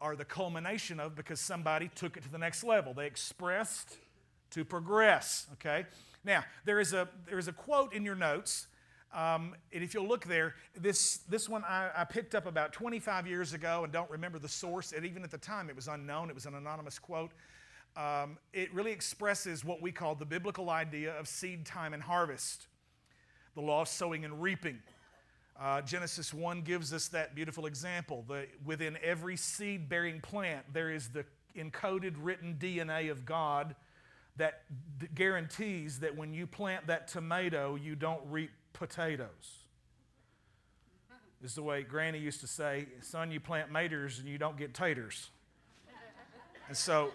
are 0.00 0.16
the 0.16 0.24
culmination 0.24 1.00
of 1.00 1.14
because 1.14 1.40
somebody 1.40 1.90
took 1.94 2.16
it 2.16 2.22
to 2.24 2.30
the 2.30 2.38
next 2.38 2.64
level. 2.64 2.94
They 2.94 3.06
expressed 3.06 3.96
to 4.50 4.64
progress. 4.64 5.46
Okay? 5.54 5.86
Now, 6.24 6.44
there 6.64 6.80
is 6.80 6.92
a, 6.92 7.08
there 7.26 7.38
is 7.38 7.48
a 7.48 7.52
quote 7.52 7.92
in 7.92 8.04
your 8.04 8.14
notes. 8.14 8.66
Um, 9.14 9.54
and 9.72 9.82
if 9.82 9.94
you'll 9.94 10.08
look 10.08 10.24
there, 10.24 10.54
this, 10.76 11.18
this 11.28 11.48
one 11.48 11.64
I, 11.64 11.90
I, 11.96 12.04
picked 12.04 12.34
up 12.34 12.44
about 12.44 12.72
25 12.72 13.26
years 13.26 13.54
ago 13.54 13.84
and 13.84 13.92
don't 13.92 14.10
remember 14.10 14.38
the 14.38 14.48
source. 14.48 14.92
And 14.92 15.06
even 15.06 15.22
at 15.22 15.30
the 15.30 15.38
time, 15.38 15.70
it 15.70 15.76
was 15.76 15.88
unknown, 15.88 16.28
it 16.28 16.34
was 16.34 16.44
an 16.44 16.54
anonymous 16.54 16.98
quote. 16.98 17.30
Um, 17.96 18.36
it 18.52 18.74
really 18.74 18.92
expresses 18.92 19.64
what 19.64 19.80
we 19.80 19.90
call 19.90 20.16
the 20.16 20.26
biblical 20.26 20.68
idea 20.68 21.18
of 21.18 21.28
seed 21.28 21.64
time 21.64 21.94
and 21.94 22.02
harvest, 22.02 22.66
the 23.54 23.62
law 23.62 23.82
of 23.82 23.88
sowing 23.88 24.24
and 24.24 24.42
reaping. 24.42 24.80
Uh, 25.60 25.80
Genesis 25.80 26.34
1 26.34 26.62
gives 26.62 26.92
us 26.92 27.08
that 27.08 27.34
beautiful 27.34 27.66
example. 27.66 28.24
The, 28.28 28.46
within 28.64 28.98
every 29.02 29.36
seed 29.36 29.88
bearing 29.88 30.20
plant, 30.20 30.66
there 30.72 30.90
is 30.90 31.08
the 31.08 31.24
encoded 31.56 32.14
written 32.20 32.56
DNA 32.60 33.10
of 33.10 33.24
God 33.24 33.74
that 34.36 34.62
d- 34.98 35.06
guarantees 35.14 36.00
that 36.00 36.14
when 36.14 36.34
you 36.34 36.46
plant 36.46 36.88
that 36.88 37.08
tomato, 37.08 37.74
you 37.74 37.96
don't 37.96 38.20
reap 38.28 38.50
potatoes. 38.74 39.64
This 41.40 41.52
is 41.52 41.54
the 41.54 41.62
way 41.62 41.82
Granny 41.82 42.18
used 42.18 42.40
to 42.40 42.46
say, 42.46 42.86
son, 43.00 43.30
you 43.30 43.40
plant 43.40 43.72
maters 43.72 44.18
and 44.18 44.28
you 44.28 44.36
don't 44.36 44.58
get 44.58 44.74
taters. 44.74 45.30
And 46.68 46.76
so 46.76 47.12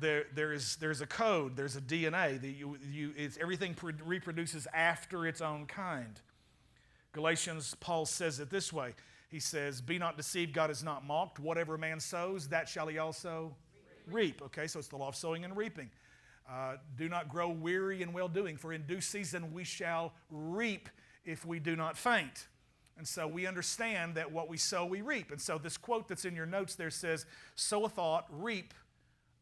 there, 0.00 0.24
there 0.34 0.52
is, 0.52 0.76
there's 0.76 1.00
a 1.00 1.06
code, 1.06 1.56
there's 1.56 1.76
a 1.76 1.80
DNA. 1.80 2.40
that 2.40 2.48
you, 2.48 2.78
you, 2.90 3.12
it's, 3.16 3.36
everything 3.38 3.76
reproduces 4.04 4.66
after 4.72 5.26
its 5.26 5.40
own 5.40 5.66
kind. 5.66 6.20
Galatians, 7.12 7.76
Paul 7.78 8.06
says 8.06 8.40
it 8.40 8.50
this 8.50 8.72
way 8.72 8.94
He 9.28 9.38
says, 9.38 9.80
Be 9.80 9.98
not 9.98 10.16
deceived, 10.16 10.52
God 10.52 10.70
is 10.70 10.82
not 10.82 11.06
mocked. 11.06 11.38
Whatever 11.38 11.78
man 11.78 12.00
sows, 12.00 12.48
that 12.48 12.68
shall 12.68 12.86
he 12.88 12.98
also 12.98 13.54
reap. 14.06 14.40
reap. 14.40 14.42
Okay, 14.42 14.66
so 14.66 14.78
it's 14.78 14.88
the 14.88 14.96
law 14.96 15.08
of 15.08 15.16
sowing 15.16 15.44
and 15.44 15.56
reaping. 15.56 15.90
Uh, 16.50 16.76
do 16.96 17.08
not 17.08 17.28
grow 17.28 17.48
weary 17.48 18.02
in 18.02 18.12
well 18.12 18.28
doing, 18.28 18.56
for 18.56 18.72
in 18.72 18.82
due 18.82 19.00
season 19.00 19.52
we 19.52 19.64
shall 19.64 20.12
reap 20.30 20.88
if 21.24 21.44
we 21.44 21.58
do 21.58 21.76
not 21.76 21.96
faint. 21.96 22.48
And 22.98 23.06
so 23.06 23.26
we 23.26 23.46
understand 23.46 24.16
that 24.16 24.30
what 24.30 24.48
we 24.48 24.56
sow, 24.56 24.84
we 24.84 25.00
reap. 25.00 25.30
And 25.30 25.40
so 25.40 25.56
this 25.58 25.76
quote 25.76 26.08
that's 26.08 26.24
in 26.24 26.36
your 26.36 26.46
notes 26.46 26.74
there 26.74 26.90
says, 26.90 27.26
Sow 27.54 27.84
a 27.84 27.88
thought, 27.88 28.26
reap 28.30 28.74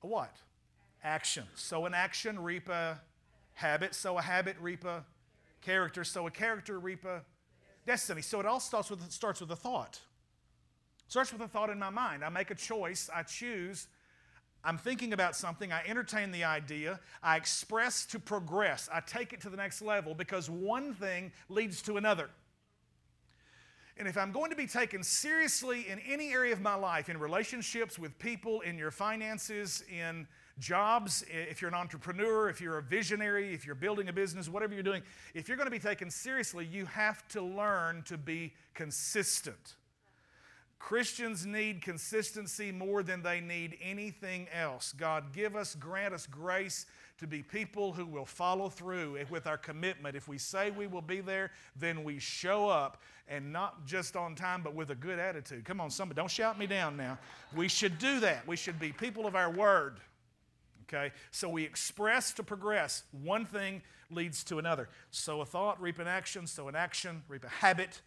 a 0.02 0.06
what? 0.06 0.36
Action. 1.02 1.44
Sow 1.54 1.86
an 1.86 1.94
action, 1.94 2.38
reap 2.38 2.68
a 2.68 3.00
habit. 3.54 3.94
Sow 3.94 4.18
a 4.18 4.22
habit, 4.22 4.56
reap 4.60 4.84
a 4.84 5.04
character. 5.62 6.04
Sow 6.04 6.26
a 6.26 6.30
character, 6.30 6.78
reap 6.78 7.04
a 7.04 7.22
destiny. 7.86 8.22
So 8.22 8.40
it 8.40 8.46
all 8.46 8.60
starts 8.60 8.90
with, 8.90 9.10
starts 9.10 9.40
with 9.40 9.50
a 9.50 9.56
thought. 9.56 10.00
Starts 11.08 11.32
with 11.32 11.42
a 11.42 11.48
thought 11.48 11.70
in 11.70 11.78
my 11.78 11.90
mind. 11.90 12.24
I 12.24 12.28
make 12.28 12.50
a 12.50 12.54
choice, 12.54 13.10
I 13.14 13.22
choose. 13.22 13.88
I'm 14.62 14.76
thinking 14.76 15.12
about 15.12 15.34
something, 15.36 15.72
I 15.72 15.82
entertain 15.86 16.30
the 16.32 16.44
idea, 16.44 17.00
I 17.22 17.36
express 17.36 18.04
to 18.06 18.18
progress, 18.18 18.90
I 18.92 19.00
take 19.00 19.32
it 19.32 19.40
to 19.40 19.48
the 19.48 19.56
next 19.56 19.80
level 19.80 20.14
because 20.14 20.50
one 20.50 20.92
thing 20.92 21.32
leads 21.48 21.80
to 21.82 21.96
another. 21.96 22.28
And 23.96 24.06
if 24.06 24.16
I'm 24.16 24.32
going 24.32 24.50
to 24.50 24.56
be 24.56 24.66
taken 24.66 25.02
seriously 25.02 25.88
in 25.88 25.98
any 26.00 26.32
area 26.32 26.52
of 26.52 26.60
my 26.60 26.74
life, 26.74 27.08
in 27.08 27.18
relationships 27.18 27.98
with 27.98 28.18
people, 28.18 28.60
in 28.60 28.78
your 28.78 28.90
finances, 28.90 29.82
in 29.90 30.26
jobs, 30.60 31.24
if 31.28 31.60
you're 31.60 31.70
an 31.70 31.74
entrepreneur, 31.74 32.48
if 32.48 32.60
you're 32.60 32.78
a 32.78 32.82
visionary, 32.82 33.52
if 33.52 33.66
you're 33.66 33.74
building 33.74 34.08
a 34.08 34.12
business, 34.12 34.48
whatever 34.48 34.74
you're 34.74 34.82
doing, 34.82 35.02
if 35.34 35.48
you're 35.48 35.56
going 35.56 35.66
to 35.66 35.72
be 35.72 35.78
taken 35.78 36.10
seriously, 36.10 36.64
you 36.64 36.86
have 36.86 37.26
to 37.28 37.42
learn 37.42 38.02
to 38.04 38.16
be 38.16 38.52
consistent. 38.74 39.74
Christians 40.78 41.44
need 41.44 41.82
consistency 41.82 42.72
more 42.72 43.02
than 43.02 43.22
they 43.22 43.40
need 43.40 43.76
anything 43.82 44.48
else. 44.52 44.94
God, 44.96 45.32
give 45.34 45.54
us, 45.54 45.74
grant 45.74 46.14
us 46.14 46.26
grace 46.26 46.86
to 47.18 47.26
be 47.26 47.42
people 47.42 47.92
who 47.92 48.06
will 48.06 48.24
follow 48.24 48.70
through 48.70 49.18
with 49.28 49.46
our 49.46 49.58
commitment. 49.58 50.16
If 50.16 50.26
we 50.26 50.38
say 50.38 50.70
we 50.70 50.86
will 50.86 51.02
be 51.02 51.20
there, 51.20 51.50
then 51.76 52.02
we 52.02 52.18
show 52.18 52.66
up 52.66 53.02
and 53.28 53.52
not 53.52 53.84
just 53.84 54.16
on 54.16 54.34
time, 54.34 54.62
but 54.62 54.74
with 54.74 54.90
a 54.90 54.94
good 54.94 55.18
attitude. 55.18 55.66
Come 55.66 55.82
on, 55.82 55.90
somebody, 55.90 56.16
don't 56.16 56.30
shout 56.30 56.58
me 56.58 56.66
down 56.66 56.96
now. 56.96 57.18
We 57.54 57.68
should 57.68 57.98
do 57.98 58.18
that. 58.20 58.46
We 58.46 58.56
should 58.56 58.80
be 58.80 58.90
people 58.90 59.26
of 59.26 59.36
our 59.36 59.50
word. 59.50 59.98
Okay? 60.92 61.12
So 61.30 61.48
we 61.48 61.64
express 61.64 62.32
to 62.34 62.42
progress. 62.42 63.04
One 63.12 63.44
thing 63.44 63.82
leads 64.10 64.42
to 64.44 64.58
another. 64.58 64.88
Sow 65.10 65.40
a 65.40 65.46
thought, 65.46 65.80
reap 65.80 65.98
an 65.98 66.08
action. 66.08 66.46
Sow 66.46 66.68
an 66.68 66.74
action, 66.74 67.22
reap 67.28 67.44
a 67.44 67.48
habit. 67.48 68.00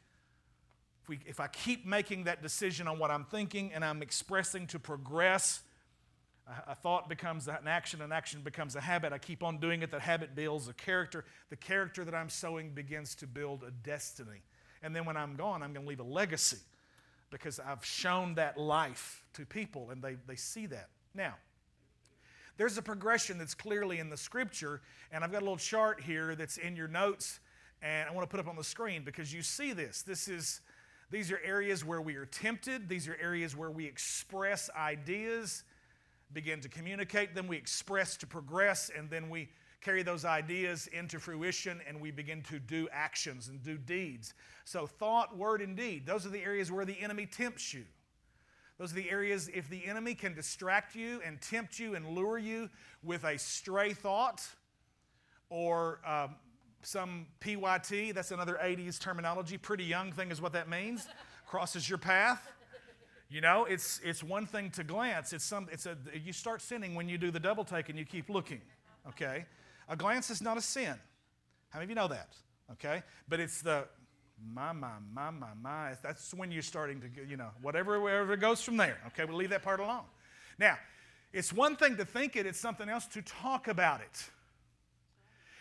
If, 1.01 1.09
we, 1.09 1.19
if 1.25 1.39
I 1.39 1.47
keep 1.47 1.85
making 1.85 2.25
that 2.25 2.41
decision 2.41 2.87
on 2.87 2.99
what 2.99 3.11
I'm 3.11 3.25
thinking 3.25 3.71
and 3.73 3.83
I'm 3.83 4.01
expressing 4.01 4.67
to 4.67 4.79
progress, 4.79 5.61
a, 6.47 6.71
a 6.71 6.75
thought 6.75 7.09
becomes 7.09 7.47
an 7.47 7.67
action, 7.67 8.01
an 8.01 8.11
action 8.11 8.41
becomes 8.41 8.75
a 8.75 8.81
habit. 8.81 9.13
I 9.13 9.17
keep 9.17 9.43
on 9.43 9.59
doing 9.59 9.81
it. 9.81 9.91
That 9.91 10.01
habit 10.01 10.35
builds 10.35 10.67
a 10.67 10.73
character. 10.73 11.25
The 11.49 11.55
character 11.55 12.03
that 12.05 12.13
I'm 12.13 12.29
sowing 12.29 12.71
begins 12.71 13.15
to 13.15 13.27
build 13.27 13.63
a 13.63 13.71
destiny. 13.71 14.43
And 14.81 14.93
then 14.95 15.05
when 15.05 15.15
I'm 15.15 15.35
gone, 15.35 15.63
I'm 15.63 15.73
going 15.73 15.85
to 15.85 15.89
leave 15.89 16.01
a 16.01 16.03
legacy 16.03 16.57
because 17.31 17.59
I've 17.59 17.83
shown 17.83 18.35
that 18.35 18.57
life 18.57 19.23
to 19.33 19.45
people 19.45 19.89
and 19.89 20.01
they, 20.01 20.17
they 20.27 20.35
see 20.35 20.65
that. 20.67 20.89
Now, 21.15 21.35
there's 22.57 22.77
a 22.77 22.81
progression 22.81 23.37
that's 23.37 23.55
clearly 23.55 23.99
in 23.99 24.09
the 24.09 24.17
scripture, 24.17 24.81
and 25.11 25.23
I've 25.23 25.31
got 25.31 25.41
a 25.41 25.45
little 25.45 25.57
chart 25.57 26.01
here 26.01 26.35
that's 26.35 26.57
in 26.57 26.75
your 26.75 26.87
notes, 26.87 27.39
and 27.81 28.07
I 28.07 28.13
want 28.13 28.29
to 28.29 28.31
put 28.31 28.39
up 28.39 28.47
on 28.47 28.55
the 28.55 28.63
screen 28.63 29.03
because 29.03 29.33
you 29.33 29.41
see 29.41 29.73
this. 29.73 30.01
This 30.03 30.27
is 30.27 30.61
these 31.09 31.31
are 31.31 31.39
areas 31.43 31.85
where 31.85 32.01
we 32.01 32.15
are 32.15 32.25
tempted, 32.25 32.89
these 32.89 33.07
are 33.07 33.17
areas 33.21 33.55
where 33.55 33.69
we 33.69 33.85
express 33.85 34.69
ideas. 34.75 35.63
begin 36.31 36.59
to 36.61 36.69
communicate 36.69 37.35
them, 37.35 37.47
we 37.47 37.57
express 37.57 38.17
to 38.17 38.25
progress, 38.25 38.89
and 38.97 39.09
then 39.09 39.29
we 39.29 39.49
carry 39.81 40.01
those 40.01 40.25
ideas 40.25 40.87
into 40.87 41.19
fruition 41.19 41.81
and 41.87 41.99
we 41.99 42.09
begin 42.09 42.41
to 42.41 42.57
do 42.57 42.87
actions 42.91 43.49
and 43.49 43.61
do 43.61 43.77
deeds. 43.77 44.33
So, 44.65 44.87
thought, 44.87 45.37
word, 45.37 45.61
and 45.61 45.75
deed, 45.75 46.05
those 46.05 46.25
are 46.25 46.29
the 46.29 46.41
areas 46.41 46.71
where 46.71 46.85
the 46.85 46.99
enemy 46.99 47.25
tempts 47.25 47.73
you. 47.73 47.83
Those 48.77 48.91
are 48.91 48.95
the 48.95 49.09
areas, 49.09 49.49
if 49.53 49.69
the 49.69 49.85
enemy 49.85 50.15
can 50.15 50.33
distract 50.33 50.95
you 50.95 51.21
and 51.25 51.39
tempt 51.39 51.77
you 51.79 51.95
and 51.95 52.07
lure 52.09 52.37
you 52.37 52.69
with 53.03 53.23
a 53.23 53.37
stray 53.37 53.93
thought 53.93 54.41
or 55.49 55.99
um, 56.05 56.35
some 56.81 57.27
PYT, 57.39 58.13
that's 58.13 58.31
another 58.31 58.59
80s 58.61 58.99
terminology, 58.99 59.57
pretty 59.57 59.83
young 59.83 60.11
thing 60.11 60.31
is 60.31 60.41
what 60.41 60.53
that 60.53 60.67
means, 60.67 61.07
crosses 61.45 61.87
your 61.87 61.99
path. 61.99 62.51
You 63.29 63.41
know, 63.41 63.65
it's, 63.65 63.99
it's 64.03 64.23
one 64.23 64.45
thing 64.45 64.69
to 64.71 64.83
glance. 64.83 65.33
It's 65.33 65.43
some, 65.43 65.67
it's 65.71 65.85
a, 65.85 65.97
you 66.13 66.33
start 66.33 66.61
sinning 66.61 66.93
when 66.93 67.09
you 67.09 67.17
do 67.17 67.31
the 67.31 67.39
double 67.39 67.63
take 67.63 67.89
and 67.89 67.97
you 67.97 68.05
keep 68.05 68.29
looking, 68.29 68.61
okay? 69.07 69.45
A 69.89 69.95
glance 69.95 70.29
is 70.29 70.41
not 70.41 70.57
a 70.57 70.61
sin. 70.61 70.95
How 71.69 71.79
many 71.79 71.85
of 71.85 71.89
you 71.89 71.95
know 71.95 72.07
that? 72.07 72.35
Okay? 72.73 73.03
But 73.27 73.39
it's 73.39 73.61
the 73.61 73.85
my, 74.53 74.71
my, 74.71 74.93
my, 75.13 75.29
my, 75.31 75.47
my. 75.61 75.93
That's 76.01 76.33
when 76.33 76.51
you're 76.51 76.61
starting 76.61 77.01
to, 77.01 77.07
you 77.27 77.37
know, 77.37 77.49
whatever, 77.61 77.99
wherever 77.99 78.33
it 78.33 78.39
goes 78.39 78.61
from 78.61 78.77
there. 78.77 78.97
Okay, 79.07 79.25
we'll 79.25 79.37
leave 79.37 79.51
that 79.51 79.63
part 79.63 79.79
alone. 79.79 80.05
Now, 80.59 80.77
it's 81.31 81.51
one 81.51 81.75
thing 81.75 81.97
to 81.97 82.05
think 82.05 82.35
it, 82.35 82.45
it's 82.45 82.59
something 82.59 82.89
else 82.89 83.07
to 83.07 83.21
talk 83.21 83.67
about 83.67 84.01
it. 84.01 84.29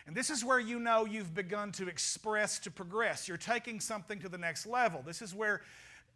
And 0.06 0.16
this 0.16 0.30
is 0.30 0.44
where 0.44 0.58
you 0.58 0.78
know 0.78 1.04
you've 1.04 1.34
begun 1.34 1.72
to 1.72 1.88
express, 1.88 2.58
to 2.60 2.70
progress. 2.70 3.28
You're 3.28 3.36
taking 3.36 3.80
something 3.80 4.18
to 4.20 4.28
the 4.28 4.38
next 4.38 4.66
level. 4.66 5.02
This 5.04 5.22
is 5.22 5.34
where 5.34 5.62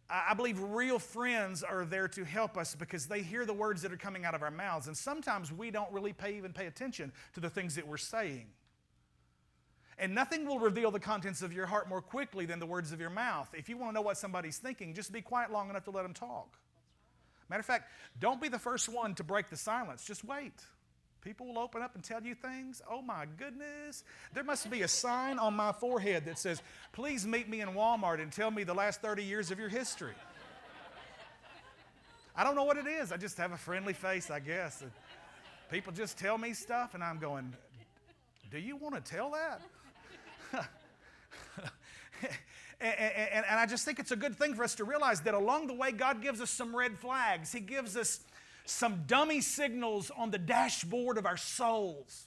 I 0.09 0.33
believe 0.33 0.59
real 0.61 0.99
friends 0.99 1.63
are 1.63 1.83
there 1.83 2.07
to 2.09 2.23
help 2.23 2.57
us 2.57 2.75
because 2.75 3.07
they 3.07 3.21
hear 3.21 3.45
the 3.45 3.53
words 3.53 3.81
that 3.81 3.91
are 3.91 3.97
coming 3.97 4.25
out 4.25 4.35
of 4.35 4.41
our 4.41 4.51
mouths. 4.51 4.87
And 4.87 4.95
sometimes 4.95 5.51
we 5.51 5.69
don't 5.71 5.91
really 5.91 6.13
pay, 6.13 6.37
even 6.37 6.53
pay 6.53 6.67
attention 6.67 7.11
to 7.33 7.39
the 7.39 7.49
things 7.49 7.75
that 7.75 7.87
we're 7.87 7.97
saying. 7.97 8.47
And 9.99 10.13
nothing 10.13 10.45
will 10.45 10.59
reveal 10.59 10.91
the 10.91 10.99
contents 10.99 11.41
of 11.41 11.51
your 11.51 11.65
heart 11.65 11.89
more 11.89 12.01
quickly 12.01 12.45
than 12.45 12.59
the 12.59 12.65
words 12.65 12.91
of 12.91 12.99
your 12.99 13.09
mouth. 13.09 13.49
If 13.53 13.67
you 13.67 13.77
want 13.77 13.91
to 13.91 13.95
know 13.95 14.01
what 14.01 14.17
somebody's 14.17 14.57
thinking, 14.57 14.93
just 14.93 15.11
be 15.11 15.21
quiet 15.21 15.51
long 15.51 15.69
enough 15.69 15.85
to 15.85 15.91
let 15.91 16.03
them 16.03 16.13
talk. 16.13 16.55
Matter 17.49 17.61
of 17.61 17.65
fact, 17.65 17.89
don't 18.19 18.41
be 18.41 18.49
the 18.49 18.59
first 18.59 18.89
one 18.89 19.15
to 19.15 19.23
break 19.23 19.49
the 19.49 19.57
silence. 19.57 20.05
Just 20.05 20.23
wait. 20.23 20.53
People 21.21 21.47
will 21.47 21.59
open 21.59 21.81
up 21.81 21.95
and 21.95 22.03
tell 22.03 22.21
you 22.21 22.35
things. 22.35 22.81
Oh 22.89 23.01
my 23.01 23.25
goodness. 23.37 24.03
There 24.33 24.43
must 24.43 24.69
be 24.69 24.83
a 24.83 24.87
sign 24.87 25.39
on 25.39 25.55
my 25.55 25.71
forehead 25.71 26.25
that 26.25 26.37
says, 26.37 26.61
Please 26.93 27.25
meet 27.25 27.49
me 27.49 27.61
in 27.61 27.69
Walmart 27.69 28.21
and 28.21 28.31
tell 28.31 28.51
me 28.51 28.63
the 28.63 28.73
last 28.73 29.01
30 29.01 29.23
years 29.23 29.49
of 29.51 29.59
your 29.59 29.69
history. 29.69 30.13
I 32.35 32.43
don't 32.43 32.55
know 32.55 32.65
what 32.65 32.77
it 32.77 32.85
is. 32.85 33.11
I 33.11 33.17
just 33.17 33.37
have 33.37 33.51
a 33.51 33.57
friendly 33.57 33.93
face, 33.93 34.29
I 34.29 34.39
guess. 34.39 34.83
People 35.71 35.91
just 35.91 36.19
tell 36.19 36.37
me 36.37 36.53
stuff, 36.53 36.93
and 36.93 37.03
I'm 37.03 37.17
going, 37.17 37.51
Do 38.51 38.59
you 38.59 38.75
want 38.75 38.93
to 38.95 39.01
tell 39.01 39.31
that? 39.31 39.61
and, 42.81 42.93
and, 42.99 43.45
and, 43.49 43.59
I 43.59 43.65
just 43.65 43.85
think 43.85 43.99
it's 43.99 44.11
a 44.11 44.15
good 44.15 44.35
thing 44.35 44.53
for 44.53 44.63
us 44.63 44.75
to 44.75 44.83
realize 44.83 45.21
that 45.21 45.33
along 45.33 45.67
the 45.67 45.73
way, 45.73 45.91
God 45.91 46.21
gives 46.21 46.41
us 46.41 46.49
some 46.49 46.75
red 46.75 46.97
flags. 46.97 47.51
He 47.51 47.59
gives 47.59 47.97
us 47.97 48.21
some 48.65 49.03
dummy 49.07 49.41
signals 49.41 50.11
on 50.15 50.31
the 50.31 50.37
dashboard 50.37 51.17
of 51.17 51.25
our 51.25 51.37
souls. 51.37 52.25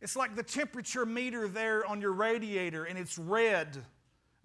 It's 0.00 0.16
like 0.16 0.36
the 0.36 0.42
temperature 0.42 1.06
meter 1.06 1.48
there 1.48 1.86
on 1.86 2.00
your 2.00 2.12
radiator 2.12 2.84
and 2.84 2.98
it's 2.98 3.16
red. 3.16 3.78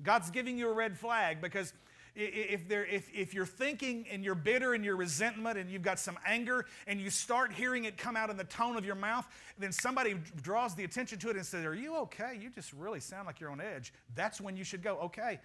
God's 0.01 0.31
giving 0.31 0.57
you 0.57 0.69
a 0.69 0.73
red 0.73 0.97
flag 0.97 1.41
because 1.41 1.73
if, 2.15 2.67
there, 2.67 2.85
if, 2.85 3.09
if 3.13 3.33
you're 3.33 3.45
thinking 3.45 4.05
and 4.11 4.23
you're 4.23 4.35
bitter 4.35 4.73
and 4.73 4.83
you're 4.83 4.95
resentment 4.95 5.57
and 5.57 5.69
you've 5.69 5.81
got 5.81 5.99
some 5.99 6.17
anger 6.25 6.65
and 6.87 6.99
you 6.99 7.09
start 7.09 7.53
hearing 7.53 7.85
it 7.85 7.97
come 7.97 8.15
out 8.15 8.29
in 8.29 8.37
the 8.37 8.43
tone 8.43 8.75
of 8.75 8.85
your 8.85 8.95
mouth, 8.95 9.27
then 9.57 9.71
somebody 9.71 10.15
draws 10.41 10.75
the 10.75 10.83
attention 10.83 11.19
to 11.19 11.29
it 11.29 11.35
and 11.35 11.45
says, 11.45 11.65
Are 11.65 11.75
you 11.75 11.95
okay? 11.97 12.37
You 12.39 12.49
just 12.49 12.73
really 12.73 12.99
sound 12.99 13.27
like 13.27 13.39
you're 13.39 13.51
on 13.51 13.61
edge. 13.61 13.93
That's 14.15 14.41
when 14.41 14.57
you 14.57 14.63
should 14.63 14.83
go, 14.83 14.97
Okay, 15.03 15.39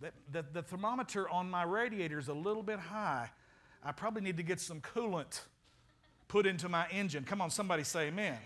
the, 0.00 0.12
the, 0.32 0.44
the 0.52 0.62
thermometer 0.62 1.28
on 1.28 1.50
my 1.50 1.62
radiator 1.62 2.18
is 2.18 2.28
a 2.28 2.34
little 2.34 2.62
bit 2.62 2.78
high. 2.78 3.30
I 3.82 3.92
probably 3.92 4.22
need 4.22 4.36
to 4.36 4.42
get 4.42 4.60
some 4.60 4.80
coolant 4.80 5.40
put 6.28 6.46
into 6.46 6.68
my 6.68 6.86
engine. 6.90 7.24
Come 7.24 7.40
on, 7.40 7.50
somebody 7.50 7.82
say 7.82 8.08
amen. 8.08 8.38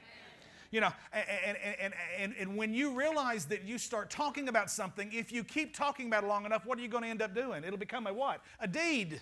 You 0.75 0.81
know, 0.81 0.93
and, 1.13 1.57
and, 1.81 1.95
and, 2.19 2.35
and 2.37 2.57
when 2.57 2.75
you 2.75 2.99
realize 2.99 3.45
that 3.45 3.63
you 3.63 3.79
start 3.79 4.11
talking 4.11 4.49
about 4.49 4.69
something, 4.69 5.09
if 5.13 5.31
you 5.31 5.45
keep 5.45 5.73
talking 5.73 6.09
about 6.09 6.25
it 6.25 6.27
long 6.27 6.47
enough, 6.47 6.67
what 6.67 6.81
are 6.81 6.83
you 6.83 6.89
going 6.89 7.05
to 7.05 7.09
end 7.09 7.23
up 7.23 7.33
doing? 7.33 7.63
It'll 7.63 7.79
become 7.79 8.09
a 8.09 8.13
what? 8.13 8.41
A 8.59 8.67
deed. 8.67 9.21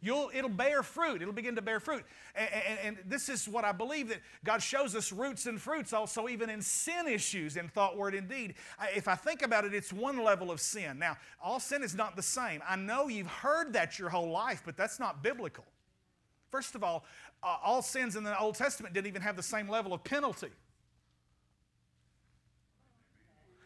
You'll, 0.00 0.30
it'll 0.32 0.48
bear 0.48 0.84
fruit. 0.84 1.22
It'll 1.22 1.34
begin 1.34 1.56
to 1.56 1.60
bear 1.60 1.80
fruit. 1.80 2.04
And, 2.36 2.48
and, 2.52 2.78
and, 2.84 2.98
this 3.04 3.28
is 3.28 3.48
what 3.48 3.64
I 3.64 3.72
believe 3.72 4.10
that 4.10 4.20
God 4.44 4.62
shows 4.62 4.94
us 4.94 5.10
roots 5.10 5.46
and 5.46 5.60
fruits 5.60 5.92
also, 5.92 6.28
even 6.28 6.48
in 6.48 6.62
sin 6.62 7.08
issues 7.08 7.56
in 7.56 7.66
thought, 7.66 7.96
word, 7.96 8.14
and 8.14 8.28
deed. 8.28 8.54
If 8.94 9.08
I 9.08 9.16
think 9.16 9.42
about 9.42 9.64
it, 9.64 9.74
it's 9.74 9.92
one 9.92 10.22
level 10.22 10.52
of 10.52 10.60
sin. 10.60 11.00
Now, 11.00 11.16
all 11.42 11.58
sin 11.58 11.82
is 11.82 11.96
not 11.96 12.14
the 12.14 12.22
same. 12.22 12.62
I 12.64 12.76
know 12.76 13.08
you've 13.08 13.26
heard 13.26 13.72
that 13.72 13.98
your 13.98 14.08
whole 14.08 14.30
life, 14.30 14.62
but 14.64 14.76
that's 14.76 15.00
not 15.00 15.20
biblical. 15.20 15.64
First 16.52 16.76
of 16.76 16.84
all, 16.84 17.04
uh, 17.42 17.56
all 17.64 17.82
sins 17.82 18.14
in 18.14 18.22
the 18.22 18.38
Old 18.38 18.54
Testament 18.54 18.94
didn't 18.94 19.08
even 19.08 19.22
have 19.22 19.34
the 19.34 19.42
same 19.42 19.68
level 19.68 19.92
of 19.92 20.04
penalty. 20.04 20.52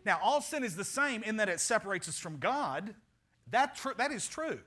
Now, 0.04 0.18
all 0.22 0.40
sin 0.40 0.64
is 0.64 0.76
the 0.76 0.84
same 0.84 1.22
in 1.22 1.36
that 1.36 1.48
it 1.48 1.60
separates 1.60 2.08
us 2.08 2.18
from 2.18 2.38
God. 2.38 2.94
That, 3.50 3.76
tr- 3.76 3.94
that 3.98 4.12
is 4.12 4.26
true. 4.26 4.60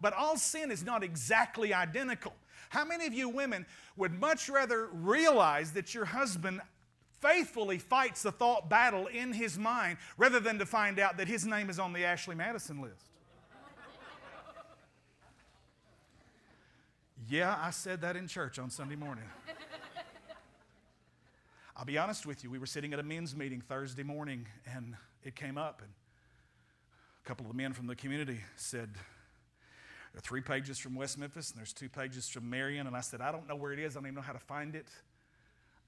But 0.00 0.14
all 0.14 0.36
sin 0.36 0.70
is 0.70 0.84
not 0.84 1.02
exactly 1.02 1.74
identical. 1.74 2.34
How 2.70 2.84
many 2.84 3.06
of 3.06 3.14
you 3.14 3.28
women 3.28 3.66
would 3.96 4.18
much 4.18 4.48
rather 4.48 4.88
realize 4.92 5.72
that 5.72 5.94
your 5.94 6.04
husband 6.04 6.60
faithfully 7.20 7.78
fights 7.78 8.22
the 8.22 8.32
thought 8.32 8.68
battle 8.68 9.06
in 9.06 9.32
his 9.32 9.58
mind 9.58 9.98
rather 10.18 10.40
than 10.40 10.58
to 10.58 10.66
find 10.66 10.98
out 10.98 11.16
that 11.16 11.28
his 11.28 11.46
name 11.46 11.70
is 11.70 11.78
on 11.78 11.92
the 11.92 12.04
Ashley 12.04 12.34
Madison 12.34 12.82
list? 12.82 13.06
yeah, 17.28 17.56
I 17.60 17.70
said 17.70 18.00
that 18.02 18.16
in 18.16 18.28
church 18.28 18.58
on 18.58 18.70
Sunday 18.70 18.96
morning. 18.96 19.24
I'll 21.76 21.84
be 21.84 21.98
honest 21.98 22.24
with 22.24 22.44
you, 22.44 22.50
we 22.50 22.58
were 22.60 22.66
sitting 22.66 22.92
at 22.92 23.00
a 23.00 23.02
men's 23.02 23.34
meeting 23.34 23.60
Thursday 23.60 24.04
morning 24.04 24.46
and 24.72 24.94
it 25.24 25.34
came 25.34 25.58
up, 25.58 25.82
and 25.82 25.90
a 27.24 27.28
couple 27.28 27.46
of 27.46 27.50
the 27.50 27.56
men 27.56 27.72
from 27.72 27.88
the 27.88 27.96
community 27.96 28.38
said, 28.54 28.90
There 30.12 30.18
are 30.18 30.20
three 30.20 30.40
pages 30.40 30.78
from 30.78 30.94
West 30.94 31.18
Memphis 31.18 31.50
and 31.50 31.58
there's 31.58 31.72
two 31.72 31.88
pages 31.88 32.28
from 32.28 32.48
Marion. 32.48 32.86
And 32.86 32.94
I 32.94 33.00
said, 33.00 33.20
I 33.20 33.32
don't 33.32 33.48
know 33.48 33.56
where 33.56 33.72
it 33.72 33.80
is, 33.80 33.96
I 33.96 34.00
don't 34.00 34.06
even 34.06 34.14
know 34.14 34.20
how 34.20 34.34
to 34.34 34.38
find 34.38 34.76
it. 34.76 34.86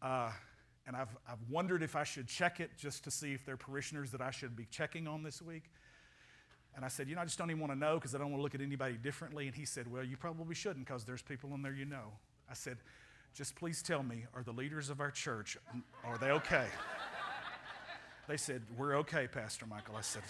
Uh, 0.02 0.32
and 0.88 0.96
I've, 0.96 1.16
I've 1.28 1.38
wondered 1.48 1.84
if 1.84 1.94
I 1.94 2.02
should 2.02 2.26
check 2.26 2.58
it 2.58 2.70
just 2.76 3.04
to 3.04 3.10
see 3.12 3.32
if 3.32 3.44
there 3.44 3.54
are 3.54 3.56
parishioners 3.56 4.10
that 4.10 4.20
I 4.20 4.32
should 4.32 4.56
be 4.56 4.66
checking 4.68 5.06
on 5.06 5.22
this 5.22 5.40
week. 5.40 5.70
And 6.74 6.84
I 6.84 6.88
said, 6.88 7.08
You 7.08 7.14
know, 7.14 7.20
I 7.20 7.26
just 7.26 7.38
don't 7.38 7.50
even 7.50 7.60
want 7.60 7.72
to 7.72 7.78
know 7.78 7.94
because 7.94 8.12
I 8.12 8.18
don't 8.18 8.32
want 8.32 8.40
to 8.40 8.42
look 8.42 8.56
at 8.56 8.60
anybody 8.60 8.94
differently. 8.94 9.46
And 9.46 9.54
he 9.54 9.64
said, 9.64 9.86
Well, 9.90 10.02
you 10.02 10.16
probably 10.16 10.56
shouldn't 10.56 10.84
because 10.84 11.04
there's 11.04 11.22
people 11.22 11.54
in 11.54 11.62
there 11.62 11.72
you 11.72 11.84
know. 11.84 12.10
I 12.50 12.54
said, 12.54 12.78
just 13.36 13.54
please 13.54 13.82
tell 13.82 14.02
me, 14.02 14.24
are 14.34 14.42
the 14.42 14.52
leaders 14.52 14.88
of 14.88 14.98
our 14.98 15.10
church, 15.10 15.58
are 16.02 16.16
they 16.16 16.30
okay? 16.30 16.66
They 18.28 18.38
said, 18.38 18.62
We're 18.78 18.96
okay, 18.96 19.28
Pastor 19.28 19.66
Michael. 19.66 19.94
I 19.94 20.00
said, 20.00 20.22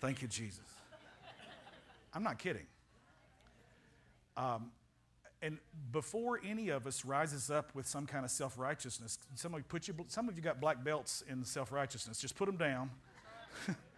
Thank 0.00 0.22
you, 0.22 0.28
Jesus. 0.28 0.64
I'm 2.14 2.22
not 2.22 2.38
kidding. 2.38 2.66
Um, 4.36 4.70
and 5.42 5.58
before 5.92 6.40
any 6.42 6.70
of 6.70 6.86
us 6.86 7.04
rises 7.04 7.50
up 7.50 7.74
with 7.74 7.86
some 7.86 8.06
kind 8.06 8.24
of 8.24 8.30
self 8.30 8.58
righteousness, 8.58 9.18
some 9.34 9.52
put 9.68 9.88
some 10.08 10.28
of 10.30 10.36
you 10.36 10.42
got 10.42 10.58
black 10.58 10.82
belts 10.82 11.22
in 11.28 11.44
self 11.44 11.70
righteousness. 11.70 12.18
Just 12.18 12.34
put 12.34 12.46
them 12.46 12.56
down. 12.56 12.90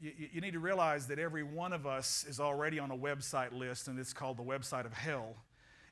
you, 0.00 0.12
you, 0.32 0.40
need 0.40 0.52
to 0.52 0.58
realize 0.60 1.06
that 1.08 1.18
every 1.18 1.42
one 1.42 1.72
of 1.72 1.86
us 1.86 2.24
is 2.28 2.40
already 2.40 2.78
on 2.78 2.90
a 2.90 2.96
website 2.96 3.52
list, 3.52 3.88
and 3.88 3.98
it's 3.98 4.12
called 4.12 4.38
the 4.38 4.42
website 4.42 4.86
of 4.86 4.92
hell. 4.92 5.36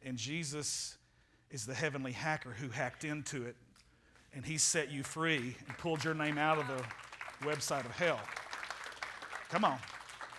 And 0.02 0.16
Jesus 0.16 0.96
is 1.50 1.66
the 1.66 1.74
heavenly 1.74 2.12
hacker 2.12 2.50
who 2.50 2.68
hacked 2.68 3.04
into 3.04 3.44
it, 3.44 3.56
and 4.32 4.44
he 4.44 4.56
set 4.56 4.90
you 4.90 5.02
free 5.02 5.56
and 5.66 5.78
pulled 5.78 6.04
your 6.04 6.14
name 6.14 6.38
out 6.38 6.58
of 6.58 6.66
the 6.68 7.46
website 7.46 7.84
of 7.84 7.90
hell. 7.92 8.20
Come 9.50 9.64
on. 9.64 9.78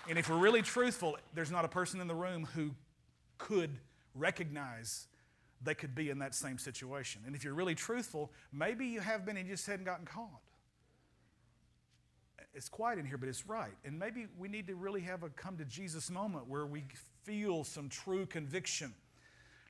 And 0.08 0.18
if 0.18 0.30
we're 0.30 0.38
really 0.38 0.62
truthful, 0.62 1.18
there's 1.34 1.52
not 1.52 1.66
a 1.66 1.68
person 1.68 2.02
in 2.02 2.08
the 2.08 2.16
room 2.16 2.48
who 2.56 2.72
could 3.38 3.78
recognize 4.16 5.08
they 5.62 5.76
could 5.76 5.94
be 5.94 6.10
in 6.10 6.20
that 6.20 6.34
same 6.34 6.58
situation. 6.58 7.22
And 7.26 7.36
if 7.36 7.44
you're 7.44 7.54
really 7.54 7.76
truthful, 7.76 8.32
maybe 8.52 8.88
you 8.88 9.02
have 9.02 9.26
been 9.26 9.38
and 9.38 9.48
you 9.48 9.54
just 9.54 9.68
hadn't 9.68 9.86
gotten 9.86 10.06
caught 10.06 10.42
it's 12.54 12.70
quiet 12.70 13.00
in 13.00 13.06
here, 13.06 13.18
but 13.18 13.30
it's 13.30 13.48
right. 13.48 13.74
And 13.86 14.00
maybe 14.00 14.28
we 14.38 14.48
need 14.48 14.68
to 14.68 14.76
really 14.76 15.02
have 15.02 15.24
a 15.24 15.30
come 15.30 15.58
to 15.58 15.66
Jesus 15.66 16.10
moment 16.10 16.48
where 16.48 16.66
we 16.66 16.84
feel 17.24 17.64
some 17.64 17.90
true 17.90 18.26
conviction. 18.26 18.94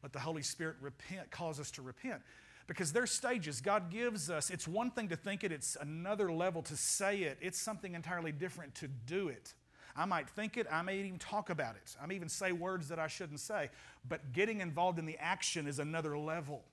Let 0.01 0.13
the 0.13 0.19
Holy 0.19 0.43
Spirit 0.43 0.77
repent, 0.81 1.29
cause 1.29 1.59
us 1.59 1.71
to 1.71 1.81
repent. 1.81 2.21
Because 2.67 2.93
there's 2.93 3.11
stages 3.11 3.61
God 3.61 3.89
gives 3.89 4.29
us. 4.29 4.49
It's 4.49 4.67
one 4.67 4.91
thing 4.91 5.09
to 5.09 5.15
think 5.15 5.43
it, 5.43 5.51
it's 5.51 5.75
another 5.79 6.31
level 6.31 6.61
to 6.63 6.77
say 6.77 7.23
it. 7.23 7.37
It's 7.41 7.59
something 7.59 7.95
entirely 7.95 8.31
different 8.31 8.75
to 8.75 8.87
do 8.87 9.27
it. 9.27 9.53
I 9.95 10.05
might 10.05 10.29
think 10.29 10.55
it, 10.55 10.67
I 10.71 10.81
may 10.81 10.99
even 10.99 11.19
talk 11.19 11.49
about 11.49 11.75
it, 11.75 11.95
I 12.01 12.05
may 12.05 12.15
even 12.15 12.29
say 12.29 12.51
words 12.51 12.87
that 12.87 12.99
I 12.99 13.07
shouldn't 13.07 13.39
say. 13.39 13.69
But 14.07 14.31
getting 14.31 14.61
involved 14.61 14.99
in 14.99 15.05
the 15.05 15.17
action 15.19 15.67
is 15.67 15.79
another 15.79 16.17
level. 16.17 16.63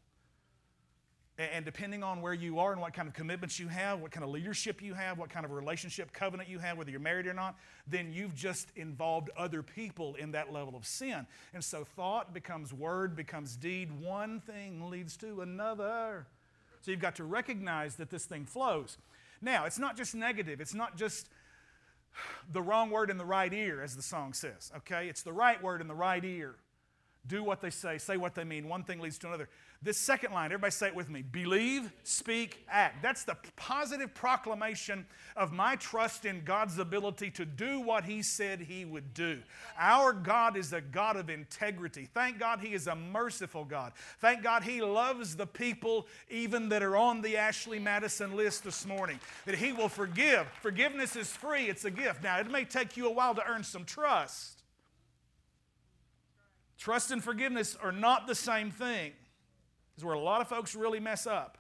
And 1.39 1.67
depending 1.67 2.03
on 2.03 2.23
where 2.23 2.33
you 2.33 2.59
are 2.61 2.73
and 2.73 2.81
what 2.81 2.95
kind 2.95 3.09
of 3.09 3.13
commitments 3.13 3.59
you 3.61 3.69
have, 3.69 4.01
what 4.01 4.11
kind 4.11 4.25
of 4.25 4.31
leadership 4.31 4.81
you 4.81 4.95
have, 4.95 5.19
what 5.19 5.29
kind 5.29 5.45
of 5.45 5.53
relationship 5.53 6.11
covenant 6.15 6.49
you 6.49 6.59
have, 6.61 6.79
whether 6.79 6.91
you're 6.91 6.99
married 6.99 7.27
or 7.27 7.35
not, 7.35 7.57
then 7.87 8.11
you've 8.11 8.35
just 8.35 8.69
involved 8.75 9.29
other 9.37 9.63
people 9.63 10.15
in 10.15 10.31
that 10.33 10.51
level 10.51 10.75
of 10.75 10.87
sin. 10.87 11.27
And 11.53 11.63
so 11.63 11.85
thought 11.85 12.33
becomes 12.33 12.73
word, 12.73 13.15
becomes 13.15 13.55
deed. 13.55 13.91
One 14.01 14.41
thing 14.41 14.89
leads 14.89 15.15
to 15.19 15.43
another. 15.43 16.27
So 16.81 16.91
you've 16.91 17.01
got 17.01 17.17
to 17.17 17.25
recognize 17.25 17.97
that 17.97 18.09
this 18.09 18.25
thing 18.25 18.47
flows. 18.47 18.97
Now, 19.43 19.67
it's 19.67 19.79
not 19.79 19.95
just 19.95 20.15
negative, 20.15 20.63
it's 20.63 20.73
not 20.75 20.97
just 20.97 21.29
the 22.51 22.63
wrong 22.63 22.89
word 22.89 23.11
in 23.11 23.19
the 23.19 23.27
right 23.27 23.53
ear, 23.53 23.83
as 23.83 23.95
the 23.95 24.03
song 24.03 24.33
says, 24.33 24.73
okay? 24.75 25.09
It's 25.09 25.23
the 25.23 25.35
right 25.35 25.63
word 25.63 25.83
in 25.83 25.89
the 25.89 25.95
right 25.95 26.25
ear. 26.25 26.55
Do 27.27 27.43
what 27.43 27.61
they 27.61 27.71
say, 27.71 27.99
say 27.99 28.17
what 28.17 28.35
they 28.35 28.45
mean. 28.45 28.69
One 28.69 28.85
thing 28.85 29.01
leads 29.01 29.19
to 29.19 29.27
another. 29.27 29.49
This 29.83 29.99
second 29.99 30.33
line, 30.33 30.47
everybody 30.47 30.71
say 30.71 30.89
it 30.89 30.95
with 30.95 31.11
me 31.11 31.23
believe, 31.23 31.93
speak, 32.03 32.65
act. 32.69 33.03
That's 33.03 33.25
the 33.25 33.37
positive 33.57 34.15
proclamation 34.15 35.07
of 35.37 35.53
my 35.53 35.77
trust 35.77 36.25
in 36.25 36.45
God's 36.45 36.79
ability 36.79 37.31
to 37.33 37.45
do 37.45 37.81
what 37.81 38.05
He 38.05 38.23
said 38.23 38.61
He 38.61 38.85
would 38.85 39.13
do. 39.13 39.41
Our 39.79 40.13
God 40.13 40.57
is 40.57 40.73
a 40.73 40.81
God 40.81 41.17
of 41.17 41.29
integrity. 41.29 42.09
Thank 42.13 42.39
God 42.39 42.61
He 42.61 42.73
is 42.73 42.87
a 42.87 42.97
merciful 42.97 43.65
God. 43.65 43.93
Thank 44.19 44.43
God 44.43 44.63
He 44.63 44.81
loves 44.81 45.37
the 45.37 45.47
people 45.47 46.07
even 46.31 46.71
that 46.71 46.83
are 46.83 46.97
on 46.97 47.21
the 47.21 47.37
Ashley 47.37 47.79
Madison 47.79 48.35
list 48.35 48.65
this 48.65 48.87
morning, 48.87 49.21
that 49.45 49.57
He 49.57 49.73
will 49.73 49.91
forgive. 49.91 50.47
Forgiveness 50.63 51.17
is 51.17 51.29
free, 51.29 51.69
it's 51.69 51.85
a 51.85 51.91
gift. 51.91 52.23
Now, 52.23 52.39
it 52.39 52.51
may 52.51 52.65
take 52.65 52.97
you 52.97 53.07
a 53.07 53.13
while 53.13 53.35
to 53.35 53.47
earn 53.47 53.63
some 53.63 53.85
trust. 53.85 54.63
Trust 56.79 57.11
and 57.11 57.23
forgiveness 57.23 57.77
are 57.83 57.93
not 57.93 58.27
the 58.27 58.35
same 58.35 58.71
thing 58.71 59.13
is 59.97 60.05
where 60.05 60.15
a 60.15 60.21
lot 60.21 60.41
of 60.41 60.49
folks 60.49 60.75
really 60.75 61.01
mess 61.01 61.27
up. 61.27 61.59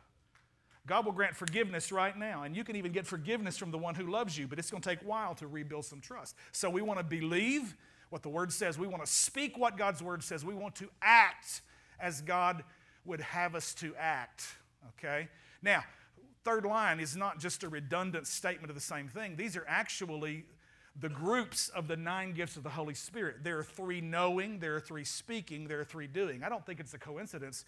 God 0.86 1.04
will 1.04 1.12
grant 1.12 1.34
forgiveness 1.34 1.90
right 1.90 2.16
now, 2.16 2.44
and 2.44 2.54
you 2.54 2.62
can 2.62 2.76
even 2.76 2.92
get 2.92 3.06
forgiveness 3.06 3.56
from 3.56 3.72
the 3.72 3.78
one 3.78 3.94
who 3.96 4.06
loves 4.06 4.38
you, 4.38 4.46
but 4.46 4.58
it's 4.58 4.70
going 4.70 4.82
to 4.82 4.88
take 4.88 5.02
a 5.02 5.06
while 5.06 5.34
to 5.34 5.46
rebuild 5.48 5.84
some 5.84 6.00
trust. 6.00 6.36
So 6.52 6.70
we 6.70 6.80
want 6.80 7.00
to 7.00 7.04
believe 7.04 7.74
what 8.10 8.22
the 8.22 8.28
Word 8.28 8.52
says. 8.52 8.78
We 8.78 8.86
want 8.86 9.04
to 9.04 9.10
speak 9.10 9.58
what 9.58 9.76
God's 9.76 10.02
Word 10.02 10.22
says. 10.22 10.44
We 10.44 10.54
want 10.54 10.76
to 10.76 10.88
act 11.02 11.62
as 11.98 12.20
God 12.20 12.62
would 13.04 13.20
have 13.20 13.56
us 13.56 13.74
to 13.74 13.94
act. 13.96 14.44
Okay? 14.90 15.28
Now, 15.60 15.82
third 16.44 16.64
line 16.64 17.00
is 17.00 17.16
not 17.16 17.40
just 17.40 17.64
a 17.64 17.68
redundant 17.68 18.28
statement 18.28 18.70
of 18.70 18.76
the 18.76 18.80
same 18.80 19.08
thing. 19.08 19.34
These 19.34 19.56
are 19.56 19.64
actually 19.66 20.44
the 20.98 21.08
groups 21.08 21.68
of 21.70 21.88
the 21.88 21.96
nine 21.96 22.32
gifts 22.32 22.56
of 22.56 22.62
the 22.62 22.70
Holy 22.70 22.94
Spirit. 22.94 23.42
There 23.42 23.58
are 23.58 23.64
three 23.64 24.00
knowing, 24.00 24.60
there 24.60 24.76
are 24.76 24.80
three 24.80 25.04
speaking, 25.04 25.66
there 25.66 25.80
are 25.80 25.84
three 25.84 26.06
doing. 26.06 26.42
I 26.44 26.48
don't 26.48 26.64
think 26.64 26.80
it's 26.80 26.94
a 26.94 26.98
coincidence 26.98 27.64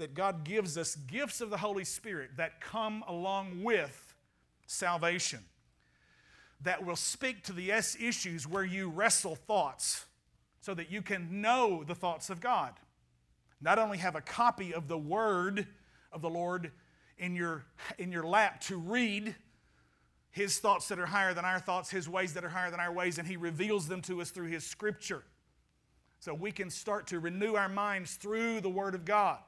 that 0.00 0.14
God 0.14 0.44
gives 0.44 0.76
us 0.76 0.96
gifts 0.96 1.40
of 1.40 1.50
the 1.50 1.56
Holy 1.56 1.84
Spirit 1.84 2.30
that 2.36 2.60
come 2.60 3.04
along 3.06 3.62
with 3.62 4.14
salvation, 4.66 5.40
that 6.62 6.84
will 6.84 6.96
speak 6.96 7.44
to 7.44 7.52
the 7.52 7.72
S 7.72 7.96
issues 8.00 8.46
where 8.46 8.64
you 8.64 8.90
wrestle 8.90 9.36
thoughts 9.36 10.04
so 10.60 10.74
that 10.74 10.90
you 10.90 11.00
can 11.00 11.40
know 11.40 11.84
the 11.84 11.94
thoughts 11.94 12.28
of 12.28 12.40
God. 12.40 12.74
Not 13.60 13.78
only 13.78 13.98
have 13.98 14.16
a 14.16 14.20
copy 14.20 14.74
of 14.74 14.88
the 14.88 14.98
Word 14.98 15.66
of 16.12 16.20
the 16.20 16.30
Lord 16.30 16.72
in 17.16 17.34
your, 17.34 17.64
in 17.98 18.10
your 18.12 18.24
lap 18.24 18.60
to 18.62 18.76
read, 18.76 19.34
his 20.32 20.58
thoughts 20.58 20.88
that 20.88 20.98
are 20.98 21.06
higher 21.06 21.34
than 21.34 21.44
our 21.44 21.58
thoughts, 21.58 21.90
His 21.90 22.08
ways 22.08 22.34
that 22.34 22.44
are 22.44 22.48
higher 22.48 22.70
than 22.70 22.80
our 22.80 22.92
ways, 22.92 23.18
and 23.18 23.26
He 23.26 23.36
reveals 23.36 23.88
them 23.88 24.00
to 24.02 24.20
us 24.20 24.30
through 24.30 24.46
His 24.46 24.64
Scripture. 24.64 25.24
So 26.20 26.34
we 26.34 26.52
can 26.52 26.70
start 26.70 27.08
to 27.08 27.18
renew 27.18 27.54
our 27.54 27.68
minds 27.68 28.14
through 28.14 28.60
the 28.60 28.68
Word 28.68 28.94
of 28.94 29.04
God. 29.04 29.38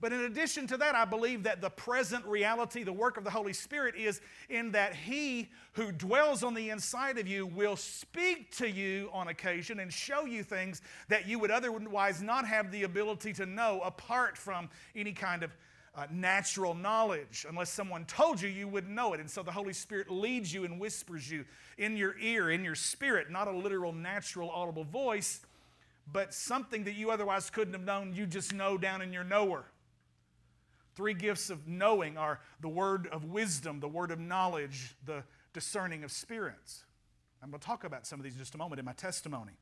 But 0.00 0.14
in 0.14 0.20
addition 0.20 0.66
to 0.68 0.78
that, 0.78 0.94
I 0.94 1.04
believe 1.04 1.42
that 1.42 1.60
the 1.60 1.68
present 1.68 2.24
reality, 2.24 2.84
the 2.84 2.92
work 2.92 3.18
of 3.18 3.24
the 3.24 3.30
Holy 3.30 3.52
Spirit, 3.52 3.94
is 3.96 4.22
in 4.48 4.72
that 4.72 4.94
He 4.94 5.50
who 5.74 5.92
dwells 5.92 6.42
on 6.42 6.54
the 6.54 6.70
inside 6.70 7.18
of 7.18 7.28
you 7.28 7.46
will 7.46 7.76
speak 7.76 8.50
to 8.56 8.68
you 8.68 9.10
on 9.12 9.28
occasion 9.28 9.80
and 9.80 9.92
show 9.92 10.24
you 10.24 10.42
things 10.42 10.80
that 11.08 11.28
you 11.28 11.38
would 11.38 11.50
otherwise 11.50 12.22
not 12.22 12.46
have 12.46 12.70
the 12.72 12.84
ability 12.84 13.34
to 13.34 13.46
know 13.46 13.80
apart 13.84 14.38
from 14.38 14.70
any 14.96 15.12
kind 15.12 15.42
of 15.42 15.50
uh, 15.94 16.06
natural 16.10 16.74
knowledge. 16.74 17.44
Unless 17.46 17.70
someone 17.70 18.06
told 18.06 18.40
you, 18.40 18.48
you 18.48 18.68
wouldn't 18.68 18.94
know 18.94 19.12
it. 19.12 19.20
And 19.20 19.30
so 19.30 19.42
the 19.42 19.52
Holy 19.52 19.74
Spirit 19.74 20.10
leads 20.10 20.52
you 20.52 20.64
and 20.64 20.80
whispers 20.80 21.30
you 21.30 21.44
in 21.76 21.96
your 21.96 22.16
ear, 22.18 22.50
in 22.50 22.64
your 22.64 22.74
spirit, 22.74 23.30
not 23.30 23.48
a 23.48 23.52
literal, 23.52 23.92
natural, 23.92 24.50
audible 24.50 24.84
voice, 24.84 25.40
but 26.10 26.32
something 26.32 26.84
that 26.84 26.94
you 26.94 27.10
otherwise 27.10 27.50
couldn't 27.50 27.74
have 27.74 27.84
known, 27.84 28.14
you 28.14 28.26
just 28.26 28.54
know 28.54 28.78
down 28.78 29.02
in 29.02 29.12
your 29.12 29.24
knower. 29.24 29.64
Three 31.00 31.14
gifts 31.14 31.48
of 31.48 31.66
knowing 31.66 32.18
are 32.18 32.40
the 32.60 32.68
word 32.68 33.08
of 33.10 33.24
wisdom, 33.24 33.80
the 33.80 33.88
word 33.88 34.10
of 34.10 34.20
knowledge, 34.20 34.94
the 35.06 35.24
discerning 35.54 36.04
of 36.04 36.12
spirits. 36.12 36.84
I'm 37.42 37.48
going 37.48 37.58
to 37.58 37.66
talk 37.66 37.84
about 37.84 38.06
some 38.06 38.20
of 38.20 38.24
these 38.24 38.34
in 38.34 38.38
just 38.38 38.54
a 38.54 38.58
moment 38.58 38.80
in 38.80 38.84
my 38.84 38.92
testimony. 38.92 39.54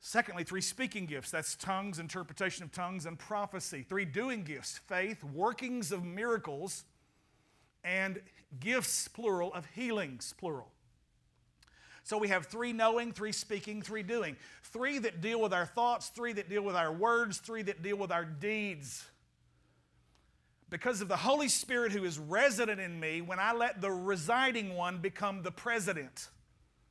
Secondly, 0.00 0.44
three 0.44 0.60
speaking 0.60 1.06
gifts 1.06 1.30
that's 1.30 1.56
tongues, 1.56 1.98
interpretation 1.98 2.62
of 2.62 2.72
tongues, 2.72 3.06
and 3.06 3.18
prophecy. 3.18 3.86
Three 3.88 4.04
doing 4.04 4.44
gifts 4.44 4.80
faith, 4.86 5.24
workings 5.24 5.92
of 5.92 6.04
miracles, 6.04 6.84
and 7.82 8.20
gifts, 8.60 9.08
plural, 9.08 9.50
of 9.54 9.64
healings, 9.74 10.34
plural. 10.36 10.68
So 12.02 12.18
we 12.18 12.28
have 12.28 12.48
three 12.48 12.74
knowing, 12.74 13.12
three 13.12 13.32
speaking, 13.32 13.80
three 13.80 14.02
doing. 14.02 14.36
Three 14.62 14.98
that 14.98 15.22
deal 15.22 15.40
with 15.40 15.54
our 15.54 15.64
thoughts, 15.64 16.08
three 16.10 16.34
that 16.34 16.50
deal 16.50 16.60
with 16.60 16.76
our 16.76 16.92
words, 16.92 17.38
three 17.38 17.62
that 17.62 17.82
deal 17.82 17.96
with 17.96 18.12
our 18.12 18.26
deeds 18.26 19.06
because 20.74 21.00
of 21.00 21.06
the 21.06 21.16
Holy 21.16 21.46
Spirit 21.46 21.92
who 21.92 22.02
is 22.02 22.18
resident 22.18 22.80
in 22.80 22.98
me, 22.98 23.20
when 23.20 23.38
I 23.38 23.52
let 23.52 23.80
the 23.80 23.92
residing 23.92 24.74
one 24.74 24.98
become 24.98 25.44
the 25.44 25.52
president, 25.52 26.30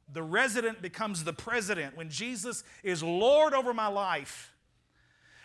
the 0.10 0.24
resident 0.24 0.82
becomes 0.82 1.26
the 1.26 1.34
president. 1.34 1.98
When 1.98 2.10
Jesus 2.10 2.64
is 2.82 3.04
Lord 3.04 3.54
over 3.54 3.74
my 3.74 3.88
life, 3.88 4.53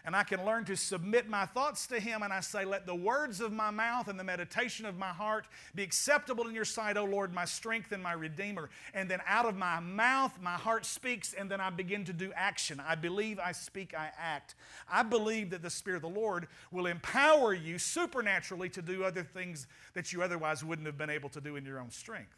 and 0.05 0.15
I 0.15 0.23
can 0.23 0.45
learn 0.45 0.65
to 0.67 0.77
submit 0.77 1.29
my 1.29 1.45
thoughts 1.47 1.87
to 1.89 2.01
Him, 2.01 2.23
and 2.23 2.33
I 2.33 2.41
say, 2.41 2.65
Let 2.65 2.87
the 2.87 2.95
words 2.95 3.41
of 3.41 3.53
my 3.53 3.71
mouth 3.71 4.09
and 4.09 4.19
the 4.19 4.25
meditation 4.25 4.87
of 4.87 4.97
my 4.97 5.09
heart 5.09 5.47
be 5.75 5.83
acceptable 5.83 6.47
in 6.47 6.55
your 6.55 6.65
sight, 6.65 6.97
O 6.97 7.05
Lord, 7.05 7.35
my 7.35 7.45
strength 7.45 7.93
and 7.93 8.03
my 8.03 8.13
Redeemer. 8.13 8.71
And 8.95 9.11
then 9.11 9.21
out 9.27 9.47
of 9.47 9.57
my 9.57 9.81
mouth, 9.81 10.33
my 10.41 10.55
heart 10.55 10.87
speaks, 10.87 11.35
and 11.35 11.51
then 11.51 11.61
I 11.61 11.71
begin 11.71 12.05
to 12.05 12.13
do 12.13 12.33
action. 12.35 12.81
I 12.87 12.95
believe, 12.95 13.39
I 13.39 13.53
speak, 13.53 13.95
I 13.95 14.11
act. 14.19 14.55
I 14.91 15.03
believe 15.03 15.51
that 15.51 15.63
the 15.63 15.71
Spirit 15.71 15.97
of 16.05 16.13
the 16.15 16.21
Lord 16.21 16.49
will 16.71 16.87
empower 16.87 17.53
you 17.53 17.79
supernaturally 17.79 18.69
to 18.71 18.83
do 18.83 19.05
other 19.05 19.23
things 19.23 19.67
that 19.95 20.13
you 20.13 20.23
otherwise 20.23 20.65
wouldn't 20.65 20.87
have 20.87 20.99
been 20.99 21.11
able 21.11 21.29
to 21.31 21.41
do 21.41 21.57
in 21.57 21.65
your 21.65 21.81
own 21.81 21.91
strength. 21.91 22.37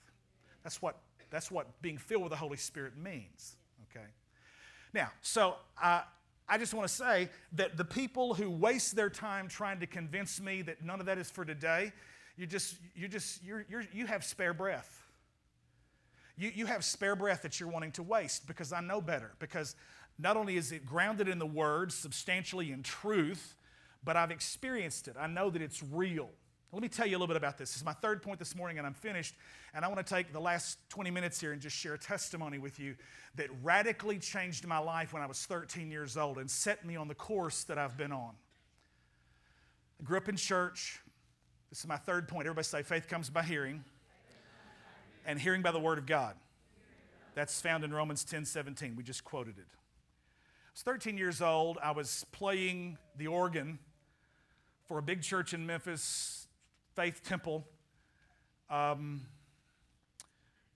That's 0.62 0.83
what, 0.83 0.96
that's 1.31 1.51
what 1.51 1.81
being 1.83 1.99
filled 1.99 2.23
with 2.23 2.31
the 2.31 2.37
Holy 2.37 2.57
Spirit 2.57 2.96
means, 2.96 3.57
okay? 3.90 4.07
Now, 4.92 5.11
so 5.23 5.57
uh, 5.83 6.03
I 6.51 6.59
just 6.59 6.75
want 6.75 6.89
to 6.89 6.93
say 6.93 7.29
that 7.53 7.77
the 7.77 7.85
people 7.85 8.35
who 8.35 8.51
waste 8.51 8.97
their 8.97 9.09
time 9.09 9.47
trying 9.47 9.79
to 9.81 9.87
convince 9.87 10.41
me 10.41 10.63
that 10.63 10.85
none 10.85 10.99
of 10.99 11.07
that 11.07 11.17
is 11.17 11.31
for 11.31 11.45
today, 11.45 11.93
you 12.37 12.45
just, 12.45 12.77
you 12.97 13.07
just, 13.07 13.45
you're, 13.45 13.65
you're, 13.71 13.85
you 13.93 14.07
have 14.07 14.25
spare 14.25 14.53
breath. 14.53 15.01
You, 16.37 16.51
you 16.53 16.67
have 16.67 16.85
spare 16.85 17.15
breath 17.15 17.43
that 17.43 17.61
you're 17.61 17.69
wanting 17.69 17.93
to 17.93 18.03
waste 18.03 18.49
because 18.49 18.73
I 18.73 18.81
know 18.81 19.01
better. 19.01 19.31
Because 19.39 19.77
not 20.19 20.37
only 20.37 20.57
is 20.57 20.73
it 20.73 20.85
grounded 20.85 21.29
in 21.29 21.39
the 21.39 21.47
Word, 21.47 21.93
substantially 21.93 22.73
in 22.73 22.83
truth, 22.83 23.55
but 24.03 24.17
I've 24.17 24.33
experienced 24.33 25.07
it. 25.07 25.15
I 25.19 25.29
know 25.29 25.51
that 25.51 25.63
it's 25.63 25.83
real. 25.83 26.31
Let 26.73 26.83
me 26.83 26.89
tell 26.89 27.07
you 27.07 27.17
a 27.17 27.19
little 27.19 27.27
bit 27.27 27.37
about 27.37 27.59
this. 27.59 27.71
This 27.71 27.79
is 27.79 27.85
my 27.85 27.95
third 27.95 28.23
point 28.23 28.39
this 28.39 28.55
morning, 28.55 28.79
and 28.79 28.87
I'm 28.87 28.95
finished. 28.95 29.35
And 29.75 29.85
I 29.85 29.89
want 29.89 30.07
to 30.07 30.15
take 30.15 30.33
the 30.33 30.41
last 30.41 30.79
20 30.91 31.11
minutes 31.11 31.41
here 31.41 31.53
and 31.53 31.61
just 31.61 31.77
share 31.77 31.95
a 31.95 31.99
testimony 31.99 32.59
with 32.59 32.79
you 32.79 32.95
that 33.35 33.49
radically 33.63 34.21
changed 34.21 34.65
my 34.67 34.79
life 34.79 35.13
when 35.13 35.21
I 35.21 35.27
was 35.27 35.45
13 35.47 35.91
years 35.91 36.17
old 36.17 36.39
and 36.39 36.49
set 36.49 36.87
me 36.87 36.95
on 36.95 37.09
the 37.09 37.15
course 37.15 37.65
that 37.65 37.77
I've 37.77 37.97
been 37.97 38.13
on. 38.13 38.35
I 39.99 40.05
grew 40.05 40.17
up 40.17 40.29
in 40.29 40.37
church. 40.37 41.01
This 41.71 41.81
is 41.81 41.89
my 41.89 41.97
third 41.97 42.29
point. 42.29 42.47
Everybody 42.47 42.65
say 42.65 42.83
faith 42.85 43.09
comes 43.09 43.31
by 43.31 43.43
hearing, 43.43 43.85
and 45.27 45.41
hearing 45.41 45.63
by 45.63 45.73
the 45.73 45.81
word 45.81 45.99
of 45.99 46.07
God. 46.07 46.37
That's 47.35 47.61
found 47.61 47.83
in 47.83 47.93
Romans 47.93 48.25
10 48.25 48.45
17. 48.45 48.95
We 48.95 49.03
just 49.03 49.25
quoted 49.25 49.59
it. 49.59 49.67
I 49.69 50.73
was 50.73 50.83
13 50.83 51.19
years 51.19 51.43
old. 51.43 51.79
I 51.83 51.91
was 51.91 52.25
playing 52.31 52.97
the 53.17 53.27
organ 53.27 53.81
for 54.87 54.99
a 54.99 55.03
big 55.03 55.23
church 55.23 55.53
in 55.53 55.67
Memphis 55.67 56.39
Faith 56.94 57.22
Temple. 57.24 57.66
Um, 58.68 59.22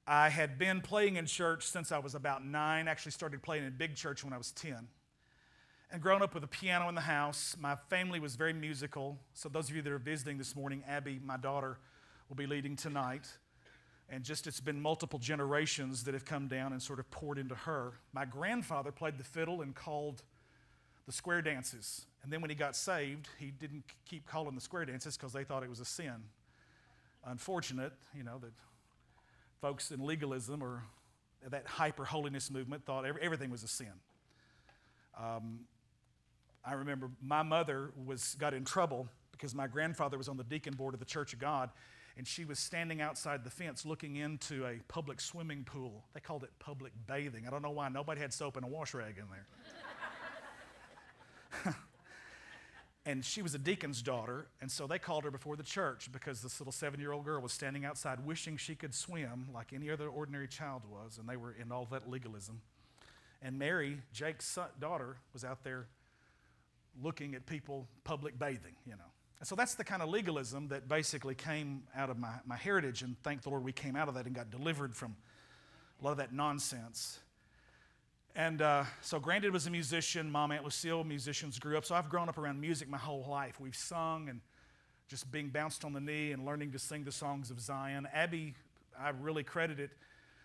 I 0.07 0.29
had 0.29 0.59
been 0.59 0.81
playing 0.81 1.16
in 1.16 1.27
church 1.27 1.66
since 1.66 1.90
I 1.90 1.98
was 1.98 2.14
about 2.14 2.44
nine, 2.44 2.88
actually 2.88 3.12
started 3.12 3.42
playing 3.42 3.64
in 3.64 3.77
big 3.77 3.96
church 3.96 4.22
when 4.22 4.33
I 4.33 4.38
was 4.38 4.53
10. 4.53 4.88
And 5.90 6.03
grown 6.03 6.22
up 6.22 6.35
with 6.35 6.44
a 6.44 6.48
piano 6.48 6.88
in 6.88 6.94
the 6.94 7.00
house, 7.00 7.57
my 7.59 7.77
family 7.88 8.20
was 8.20 8.37
very 8.37 8.53
musical. 8.53 9.18
So, 9.33 9.48
those 9.48 9.70
of 9.70 9.77
you 9.77 9.83
that 9.83 9.92
are 9.92 9.98
visiting 9.98 10.38
this 10.38 10.57
morning, 10.57 10.83
Abby, 10.88 11.20
my 11.24 11.37
daughter, 11.37 11.79
will 12.29 12.37
be 12.37 12.46
leading 12.46 12.77
tonight. 12.77 13.29
And 14.09 14.24
just 14.24 14.46
it's 14.46 14.61
been 14.61 14.81
multiple 14.81 15.18
generations 15.18 16.05
that 16.05 16.14
have 16.14 16.24
come 16.24 16.48
down 16.48 16.72
and 16.72 16.83
sort 16.83 16.98
of 16.98 17.11
poured 17.11 17.38
into 17.38 17.55
her. 17.55 17.94
My 18.12 18.24
grandfather 18.24 18.92
played 18.92 19.18
the 19.18 19.24
fiddle 19.24 19.62
and 19.62 19.74
called 19.74 20.22
the 21.07 21.12
square 21.12 21.43
dances. 21.43 22.07
And 22.23 22.33
then 22.33 22.40
when 22.40 22.51
he 22.51 22.57
got 22.57 22.77
saved, 22.77 23.29
he 23.38 23.51
didn't 23.51 23.85
keep 24.09 24.27
calling 24.27 24.55
the 24.55 24.61
square 24.61 24.85
dances 24.85 25.17
because 25.17 25.33
they 25.33 25.45
thought 25.45 25.62
it 25.62 25.69
was 25.69 25.81
a 25.81 25.85
sin. 25.85 26.25
Unfortunate, 27.27 27.93
you 28.17 28.23
know, 28.23 28.38
that 28.38 28.53
folks 29.61 29.90
in 29.90 30.05
legalism 30.05 30.62
or 30.62 30.85
that 31.49 31.67
hyper 31.67 32.05
holiness 32.05 32.51
movement 32.51 32.85
thought 32.85 33.05
everything 33.05 33.51
was 33.51 33.62
a 33.62 33.69
sin. 33.69 33.93
Um, 35.19 35.61
I 36.64 36.75
remember 36.75 37.11
my 37.23 37.43
mother 37.43 37.90
was, 38.05 38.37
got 38.38 38.55
in 38.55 38.64
trouble 38.64 39.09
because 39.33 39.55
my 39.55 39.67
grandfather 39.67 40.17
was 40.17 40.29
on 40.29 40.37
the 40.37 40.45
deacon 40.45 40.75
board 40.75 40.95
of 40.95 41.01
the 41.01 41.07
Church 41.07 41.35
of 41.35 41.38
God, 41.38 41.71
and 42.17 42.27
she 42.27 42.45
was 42.45 42.59
standing 42.59 43.01
outside 43.03 43.45
the 43.45 43.51
fence 43.51 43.85
looking 43.85 44.17
into 44.17 44.64
a 44.64 44.77
public 44.88 45.21
swimming 45.21 45.64
pool. 45.64 46.05
They 46.14 46.21
called 46.21 46.45
it 46.45 46.51
public 46.59 46.93
bathing. 47.07 47.45
I 47.47 47.51
don't 47.51 47.62
know 47.62 47.71
why. 47.71 47.88
Nobody 47.88 48.21
had 48.21 48.33
soap 48.33 48.57
and 48.57 48.64
a 48.64 48.69
wash 48.69 48.95
rag 48.95 49.19
in 49.19 49.25
there. 49.31 49.47
and 53.07 53.24
she 53.24 53.42
was 53.42 53.55
a 53.55 53.59
deacon's 53.59 54.03
daughter, 54.03 54.46
and 54.61 54.70
so 54.70 54.87
they 54.87 54.98
called 54.98 55.24
her 55.24 55.31
before 55.31 55.57
the 55.57 55.62
church 55.62 56.11
because 56.12 56.42
this 56.42 56.61
little 56.61 56.72
seven 56.72 57.00
year 57.00 57.12
old 57.12 57.24
girl 57.24 57.40
was 57.40 57.53
standing 57.53 57.85
outside 57.85 58.24
wishing 58.24 58.57
she 58.57 58.74
could 58.74 58.94
swim 58.94 59.48
like 59.53 59.72
any 59.72 59.90
other 59.90 60.09
ordinary 60.09 60.48
child 60.48 60.83
was, 60.90 61.18
and 61.18 61.29
they 61.29 61.37
were 61.37 61.53
in 61.53 61.70
all 61.72 61.87
that 61.90 62.09
legalism. 62.09 62.61
And 63.42 63.59
Mary, 63.59 63.98
Jake's 64.12 64.59
daughter, 64.81 65.16
was 65.33 65.44
out 65.44 65.64
there 65.64 65.87
looking 67.03 67.35
at 67.35 67.46
people 67.46 67.87
public 68.05 68.38
bathing, 68.38 68.77
you 68.87 68.92
know. 68.92 69.11
And 69.40 69.46
so 69.46 69.55
that's 69.55 69.74
the 69.74 69.85
kind 69.85 70.00
of 70.00 70.09
legalism 70.09 70.68
that 70.68 70.88
basically 70.88 71.35
came 71.35 71.83
out 71.94 72.09
of 72.09 72.18
my, 72.18 72.33
my 72.46 72.57
heritage, 72.57 73.03
and 73.03 73.16
thank 73.22 73.42
the 73.42 73.50
Lord 73.50 73.64
we 73.64 73.72
came 73.72 73.96
out 73.96 74.09
of 74.09 74.14
that 74.14 74.27
and 74.27 74.35
got 74.35 74.50
delivered 74.50 74.94
from 74.94 75.16
a 76.00 76.05
lot 76.05 76.12
of 76.12 76.16
that 76.18 76.33
nonsense. 76.33 77.18
And 78.37 78.62
uh, 78.62 78.85
so 79.01 79.20
Grandad 79.20 79.53
was 79.53 79.68
a 79.68 79.70
musician, 79.70 80.29
Mom, 80.29 80.51
Aunt 80.51 80.64
Lucille, 80.64 81.05
musicians 81.05 81.59
grew 81.59 81.79
up. 81.79 81.85
So 81.85 81.94
I've 81.94 82.09
grown 82.09 82.29
up 82.29 82.37
around 82.37 82.61
music 82.61 82.88
my 82.88 82.99
whole 82.99 83.25
life. 83.29 83.61
We've 83.61 83.77
sung 83.77 84.29
and 84.29 84.40
just 85.07 85.31
being 85.31 85.51
bounced 85.51 85.85
on 85.85 85.92
the 85.92 86.01
knee 86.01 86.33
and 86.33 86.44
learning 86.44 86.73
to 86.73 86.79
sing 86.79 87.05
the 87.05 87.12
songs 87.12 87.51
of 87.51 87.61
Zion. 87.61 88.09
Abby, 88.12 88.55
I 88.99 89.11
really 89.11 89.44
credited 89.44 89.90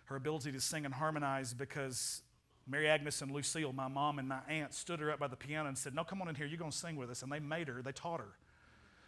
her 0.04 0.14
ability 0.14 0.52
to 0.52 0.60
sing 0.60 0.84
and 0.84 0.94
harmonize 0.94 1.52
because 1.52 2.22
Mary 2.68 2.88
Agnes 2.88 3.22
and 3.22 3.32
Lucille, 3.32 3.72
my 3.72 3.88
mom 3.88 4.20
and 4.20 4.28
my 4.28 4.40
aunt, 4.48 4.72
stood 4.72 5.00
her 5.00 5.10
up 5.10 5.18
by 5.18 5.26
the 5.26 5.36
piano 5.36 5.68
and 5.68 5.76
said, 5.76 5.92
No, 5.92 6.04
come 6.04 6.22
on 6.22 6.28
in 6.28 6.36
here, 6.36 6.46
you're 6.46 6.58
going 6.58 6.70
to 6.70 6.76
sing 6.76 6.94
with 6.94 7.10
us. 7.10 7.22
And 7.22 7.32
they 7.32 7.40
made 7.40 7.66
her, 7.66 7.82
they 7.82 7.92
taught 7.92 8.20
her, 8.20 8.36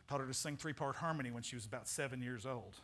taught 0.09 0.19
her 0.19 0.27
to 0.27 0.35
sing 0.35 0.57
three 0.57 0.73
part 0.73 0.97
harmony 0.97 1.31
when 1.31 1.45
she 1.45 1.55
was 1.55 1.67
about 1.67 1.87
seven 1.87 2.21
years 2.21 2.47
old. 2.47 2.75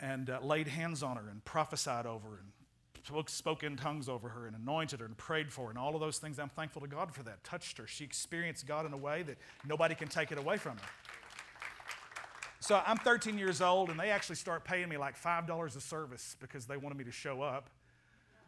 And 0.00 0.30
uh, 0.30 0.40
laid 0.42 0.66
hands 0.66 1.04
on 1.04 1.16
her 1.16 1.28
and 1.30 1.44
prophesied 1.44 2.06
over 2.06 2.28
her 2.28 2.38
and 2.40 2.50
spoke, 3.26 3.62
in 3.62 3.76
tongues 3.76 4.08
over 4.08 4.28
her 4.30 4.46
and 4.46 4.56
anointed 4.56 5.00
her 5.00 5.06
and 5.06 5.16
prayed 5.16 5.52
for 5.52 5.64
her 5.64 5.70
and 5.70 5.78
all 5.78 5.94
of 5.94 6.00
those 6.00 6.18
things. 6.18 6.38
I'm 6.38 6.48
thankful 6.48 6.82
to 6.82 6.88
God 6.88 7.14
for 7.14 7.22
that. 7.24 7.42
Touched 7.44 7.78
her. 7.78 7.86
She 7.86 8.04
experienced 8.04 8.66
God 8.66 8.86
in 8.86 8.92
a 8.92 8.96
way 8.96 9.22
that 9.22 9.36
nobody 9.66 9.94
can 9.94 10.08
take 10.08 10.32
it 10.32 10.38
away 10.38 10.56
from 10.56 10.76
her. 10.76 10.88
So 12.60 12.80
I'm 12.86 12.96
13 12.96 13.38
years 13.38 13.60
old, 13.60 13.90
and 13.90 14.00
they 14.00 14.08
actually 14.08 14.36
start 14.36 14.64
paying 14.64 14.88
me 14.88 14.96
like 14.96 15.20
$5 15.20 15.76
a 15.76 15.80
service 15.80 16.36
because 16.40 16.64
they 16.64 16.78
wanted 16.78 16.96
me 16.96 17.04
to 17.04 17.12
show 17.12 17.42
up 17.42 17.68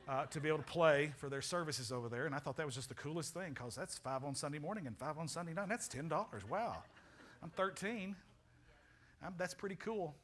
uh, 0.08 0.24
to 0.26 0.40
be 0.40 0.48
able 0.48 0.58
to 0.58 0.64
play 0.64 1.12
for 1.16 1.28
their 1.28 1.42
services 1.42 1.92
over 1.92 2.08
there. 2.08 2.26
And 2.26 2.34
I 2.34 2.38
thought 2.38 2.56
that 2.56 2.64
was 2.64 2.74
just 2.74 2.88
the 2.88 2.94
coolest 2.94 3.34
thing 3.34 3.52
because 3.52 3.74
that's 3.74 3.98
five 3.98 4.24
on 4.24 4.34
Sunday 4.34 4.58
morning 4.58 4.86
and 4.86 4.96
five 4.96 5.18
on 5.18 5.28
Sunday 5.28 5.52
night. 5.52 5.68
That's 5.68 5.88
$10. 5.88 6.10
Wow. 6.48 6.82
I'm 7.42 7.50
13. 7.50 8.16
I'm, 9.22 9.34
that's 9.36 9.54
pretty 9.54 9.76
cool. 9.76 10.14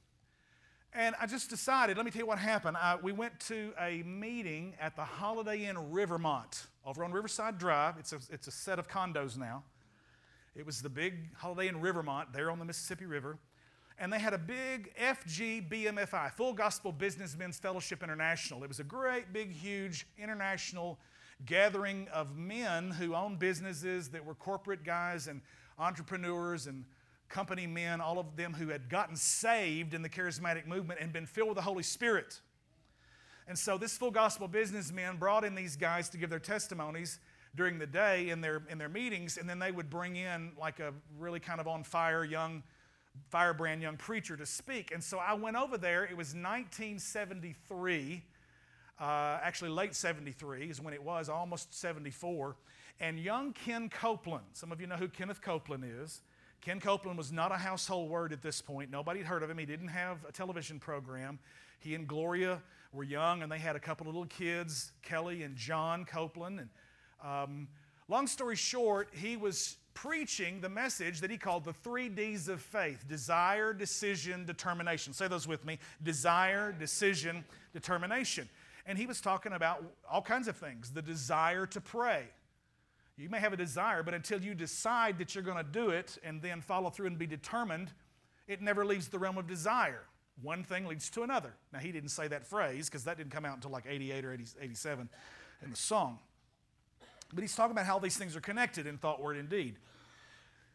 And 0.95 1.15
I 1.21 1.27
just 1.27 1.49
decided, 1.49 1.97
let 1.97 2.05
me 2.05 2.13
tell 2.13 2.21
you 2.21 2.27
what 2.27 2.39
happened. 2.39 2.77
I, 2.77 2.97
we 3.03 3.13
went 3.13 3.41
to 3.41 3.73
a 3.81 4.03
meeting 4.03 4.75
at 4.79 4.95
the 4.95 5.05
Holiday 5.05 5.65
Inn 5.65 5.91
Rivermont 5.91 6.67
over 6.85 7.03
on 7.03 7.13
Riverside 7.13 7.59
Drive. 7.59 7.95
It's 7.99 8.13
a, 8.13 8.19
it's 8.31 8.47
a 8.47 8.51
set 8.51 8.79
of 8.79 8.89
condos 8.89 9.39
now. 9.39 9.65
It 10.55 10.67
was 10.67 10.83
the 10.83 10.91
big 10.91 11.35
Holiday 11.35 11.69
Inn 11.69 11.81
Rivermont 11.81 12.35
there 12.35 12.51
on 12.51 12.59
the 12.59 12.65
Mississippi 12.67 13.07
River 13.07 13.39
and 14.03 14.13
they 14.13 14.19
had 14.19 14.35
a 14.35 14.39
big 14.39 14.93
FGBMFI, 14.97 16.33
Full 16.33 16.55
Gospel 16.55 16.91
Businessmen's 16.91 17.59
Fellowship 17.59 18.03
International. 18.03 18.65
It 18.65 18.69
was 18.69 18.81
a 18.81 18.85
great, 18.85 19.33
big, 19.33 19.53
huge 19.53 20.09
international 20.19 20.99
gathering 21.47 22.09
of 22.13 22.37
men 22.37 22.91
who 22.91 23.15
owned 23.15 23.39
businesses 23.39 24.09
that 24.09 24.25
were 24.25 24.35
corporate 24.35 24.85
guys 24.85 25.29
and 25.29 25.41
entrepreneurs 25.79 26.67
and 26.67 26.85
company 27.33 27.67
men, 27.67 28.01
all 28.01 28.19
of 28.19 28.37
them 28.37 28.53
who 28.53 28.69
had 28.69 28.89
gotten 28.89 29.17
saved 29.17 29.95
in 29.95 30.03
the 30.03 30.09
charismatic 30.09 30.67
movement 30.67 31.01
and 31.01 31.13
been 31.13 31.27
filled 31.27 31.49
with 31.49 31.57
the 31.57 31.63
Holy 31.63 31.83
Spirit. 31.83 32.41
And 33.49 33.59
so 33.59 33.77
this 33.77 33.97
full 33.97 34.13
gospel 34.13 34.47
businessman 34.47 35.17
brought 35.17 35.43
in 35.43 35.55
these 35.55 35.75
guys 35.75 36.09
to 36.11 36.19
give 36.19 36.31
their 36.31 36.39
testimonies 36.39 37.19
during 37.57 37.79
the 37.79 37.87
day 37.87 38.31
in 38.31 38.41
their, 38.41 38.63
in 38.69 38.79
their 38.79 38.89
meetings, 38.89 39.37
and 39.37 39.49
then 39.49 39.59
they 39.59 39.73
would 39.73 39.91
bring 39.91 40.17
in 40.17 40.53
like 40.59 40.79
a 40.79 40.95
really 41.19 41.41
kind 41.41 41.61
of 41.61 41.67
on 41.67 41.83
fire 41.83 42.25
young 42.25 42.63
firebrand 43.29 43.83
young 43.83 43.97
preacher 43.97 44.37
to 44.37 44.47
speak. 44.47 44.91
And 44.93 45.05
so 45.05 45.19
I 45.19 45.35
went 45.35 45.57
over 45.57 45.77
there. 45.77 46.05
It 46.05 46.17
was 46.17 46.29
1973, 46.29 48.23
uh, 48.99 49.05
actually 49.43 49.71
late 49.71 49.95
73 49.95 50.71
is 50.71 50.81
when 50.81 50.95
it 50.95 51.03
was, 51.03 51.29
almost 51.29 51.79
74. 51.79 52.57
And 53.01 53.19
young 53.19 53.53
Ken 53.53 53.91
Copeland, 53.91 54.45
some 54.53 54.73
of 54.73 54.81
you 54.81 54.87
know 54.87 54.97
who 54.97 55.09
Kenneth 55.09 55.43
Copeland 55.43 55.85
is. 55.85 56.23
Ken 56.63 56.79
Copeland 56.79 57.19
was 57.19 57.33
not 57.33 57.51
a 57.51 57.57
household 57.57 58.09
word 58.09 58.33
at 58.33 58.41
this 58.41 58.63
point. 58.63 58.89
Nobody 58.89 59.19
had 59.19 59.27
heard 59.27 59.43
of 59.43 59.51
him. 59.51 59.59
He 59.59 59.67
didn't 59.67 59.89
have 59.89 60.25
a 60.29 60.31
television 60.31 60.79
program. 60.79 61.41
He 61.81 61.97
and 61.97 62.07
Gloria 62.07 62.63
were 62.93 63.03
young, 63.03 63.43
and 63.43 63.51
they 63.51 63.59
had 63.59 63.75
a 63.75 63.81
couple 63.81 64.07
of 64.07 64.15
little 64.15 64.29
kids, 64.29 64.93
Kelly 65.03 65.43
and 65.43 65.57
John 65.57 66.05
Copeland. 66.05 66.61
And 66.61 66.69
um, 67.21 67.69
long 68.09 68.29
story 68.29 68.55
short, 68.55 69.09
he 69.13 69.37
was 69.37 69.77
preaching 69.95 70.61
the 70.61 70.69
message 70.69 71.21
that 71.21 71.33
he 71.33 71.37
called 71.37 71.65
the 71.65 71.73
three 71.73 72.09
D's 72.09 72.47
of 72.47 72.63
faith 72.63 73.09
desire, 73.09 73.73
decision, 73.73 74.45
determination. 74.45 75.13
Say 75.13 75.27
those 75.27 75.49
with 75.49 75.65
me 75.65 75.81
desire, 76.05 76.71
decision, 76.71 77.45
determination. 77.73 78.49
And 78.87 78.97
he 78.97 79.07
was 79.07 79.21
talking 79.21 79.53
about 79.53 79.85
all 80.09 80.23
kinds 80.23 80.47
of 80.47 80.57
things 80.57 80.91
the 80.91 81.03
desire 81.03 81.67
to 81.67 81.81
pray. 81.81 82.29
You 83.17 83.29
may 83.29 83.41
have 83.41 83.53
a 83.53 83.57
desire, 83.57 84.03
but 84.03 84.15
until 84.15 84.41
you 84.41 84.55
decide 84.55 85.19
that 85.19 85.35
you're 85.35 85.45
going 85.45 85.63
to 85.63 85.71
do 85.71 85.91
it 85.91 86.19
and 86.25 86.41
then 86.41 86.61
follow 86.61 86.91
through 86.91 87.07
and 87.07 87.19
be 87.19 87.27
determined, 87.27 87.93
it 88.49 88.63
never 88.63 88.85
leaves 88.85 89.09
the 89.09 89.19
realm 89.19 89.39
of 89.39 89.47
desire. 89.47 90.05
One 90.41 90.65
thing 90.65 90.87
leads 90.87 91.11
to 91.11 91.23
another. 91.23 91.55
Now, 91.73 91.79
he 91.79 91.93
didn't 91.93 92.09
say 92.09 92.27
that 92.29 92.47
phrase 92.47 92.89
because 92.89 93.05
that 93.05 93.19
didn't 93.19 93.33
come 93.33 93.45
out 93.45 93.55
until 93.55 93.71
like 93.71 93.85
88 93.87 94.25
or 94.25 94.33
80, 94.33 94.45
87 94.61 95.09
in 95.63 95.71
the 95.71 95.77
song. 95.77 96.19
But 97.33 97.43
he's 97.43 97.55
talking 97.55 97.73
about 97.73 97.87
how 97.87 97.99
these 97.99 98.17
things 98.17 98.35
are 98.35 98.41
connected 98.41 98.87
in 98.87 98.99
thought, 98.99 99.21
word, 99.21 99.37
and 99.37 99.49
deed. 99.49 99.77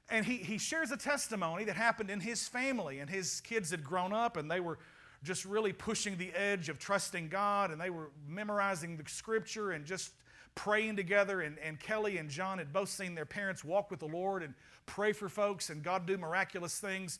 And 0.09 0.25
he, 0.25 0.37
he 0.37 0.57
shares 0.57 0.91
a 0.91 0.97
testimony 0.97 1.65
that 1.65 1.75
happened 1.75 2.09
in 2.09 2.19
his 2.19 2.47
family, 2.47 2.99
and 2.99 3.09
his 3.09 3.41
kids 3.41 3.71
had 3.71 3.83
grown 3.83 4.13
up 4.13 4.37
and 4.37 4.49
they 4.49 4.59
were 4.59 4.79
just 5.23 5.43
really 5.45 5.73
pushing 5.73 6.17
the 6.17 6.31
edge 6.33 6.69
of 6.69 6.79
trusting 6.79 7.27
God, 7.27 7.71
and 7.71 7.81
they 7.81 7.89
were 7.89 8.11
memorizing 8.27 8.95
the 8.97 9.03
scripture 9.09 9.71
and 9.71 9.83
just 9.83 10.13
praying 10.57 10.97
together. 10.97 11.41
And, 11.41 11.57
and 11.59 11.79
Kelly 11.79 12.17
and 12.17 12.29
John 12.29 12.57
had 12.57 12.73
both 12.73 12.89
seen 12.89 13.15
their 13.15 13.25
parents 13.25 13.63
walk 13.63 13.89
with 13.89 14.01
the 14.01 14.07
Lord 14.07 14.43
and 14.43 14.53
pray 14.85 15.13
for 15.13 15.29
folks 15.29 15.69
and 15.69 15.81
God 15.81 16.05
do 16.05 16.17
miraculous 16.17 16.79
things. 16.79 17.19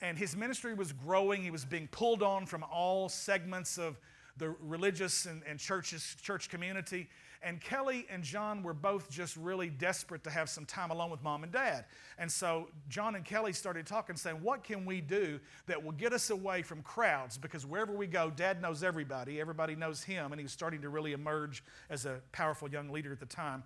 And 0.00 0.18
his 0.18 0.36
ministry 0.36 0.74
was 0.74 0.92
growing. 0.92 1.42
He 1.42 1.50
was 1.50 1.64
being 1.64 1.88
pulled 1.88 2.22
on 2.22 2.46
from 2.46 2.64
all 2.64 3.08
segments 3.08 3.78
of 3.78 4.00
the 4.38 4.54
religious 4.60 5.26
and, 5.26 5.42
and 5.46 5.58
churches, 5.58 6.16
church 6.22 6.48
community. 6.48 7.08
And 7.42 7.60
Kelly 7.60 8.06
and 8.10 8.22
John 8.22 8.62
were 8.62 8.74
both 8.74 9.10
just 9.10 9.36
really 9.36 9.68
desperate 9.68 10.24
to 10.24 10.30
have 10.30 10.48
some 10.48 10.64
time 10.64 10.90
alone 10.90 11.10
with 11.10 11.22
mom 11.22 11.44
and 11.44 11.52
dad. 11.52 11.84
And 12.18 12.30
so 12.30 12.68
John 12.88 13.14
and 13.14 13.24
Kelly 13.24 13.52
started 13.52 13.86
talking, 13.86 14.16
saying, 14.16 14.42
What 14.42 14.64
can 14.64 14.84
we 14.84 15.00
do 15.00 15.38
that 15.66 15.82
will 15.82 15.92
get 15.92 16.12
us 16.12 16.30
away 16.30 16.62
from 16.62 16.82
crowds? 16.82 17.38
Because 17.38 17.64
wherever 17.64 17.92
we 17.92 18.06
go, 18.06 18.30
dad 18.30 18.60
knows 18.60 18.82
everybody, 18.82 19.40
everybody 19.40 19.76
knows 19.76 20.02
him. 20.02 20.32
And 20.32 20.40
he 20.40 20.44
was 20.44 20.52
starting 20.52 20.82
to 20.82 20.88
really 20.88 21.12
emerge 21.12 21.62
as 21.90 22.06
a 22.06 22.20
powerful 22.32 22.68
young 22.68 22.90
leader 22.90 23.12
at 23.12 23.20
the 23.20 23.26
time. 23.26 23.62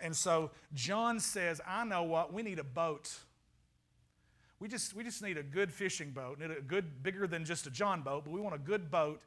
And 0.00 0.14
so 0.14 0.50
John 0.74 1.18
says, 1.20 1.60
I 1.66 1.84
know 1.84 2.02
what, 2.02 2.32
we 2.32 2.42
need 2.42 2.58
a 2.58 2.64
boat. 2.64 3.12
We 4.60 4.68
just, 4.68 4.94
we 4.94 5.04
just 5.04 5.22
need 5.22 5.38
a 5.38 5.42
good 5.42 5.72
fishing 5.72 6.10
boat, 6.10 6.38
need 6.38 6.50
a 6.50 6.60
good, 6.60 7.02
bigger 7.02 7.26
than 7.26 7.44
just 7.44 7.66
a 7.66 7.70
John 7.70 8.02
boat, 8.02 8.24
but 8.24 8.32
we 8.32 8.40
want 8.40 8.54
a 8.54 8.58
good 8.58 8.90
boat 8.90 9.20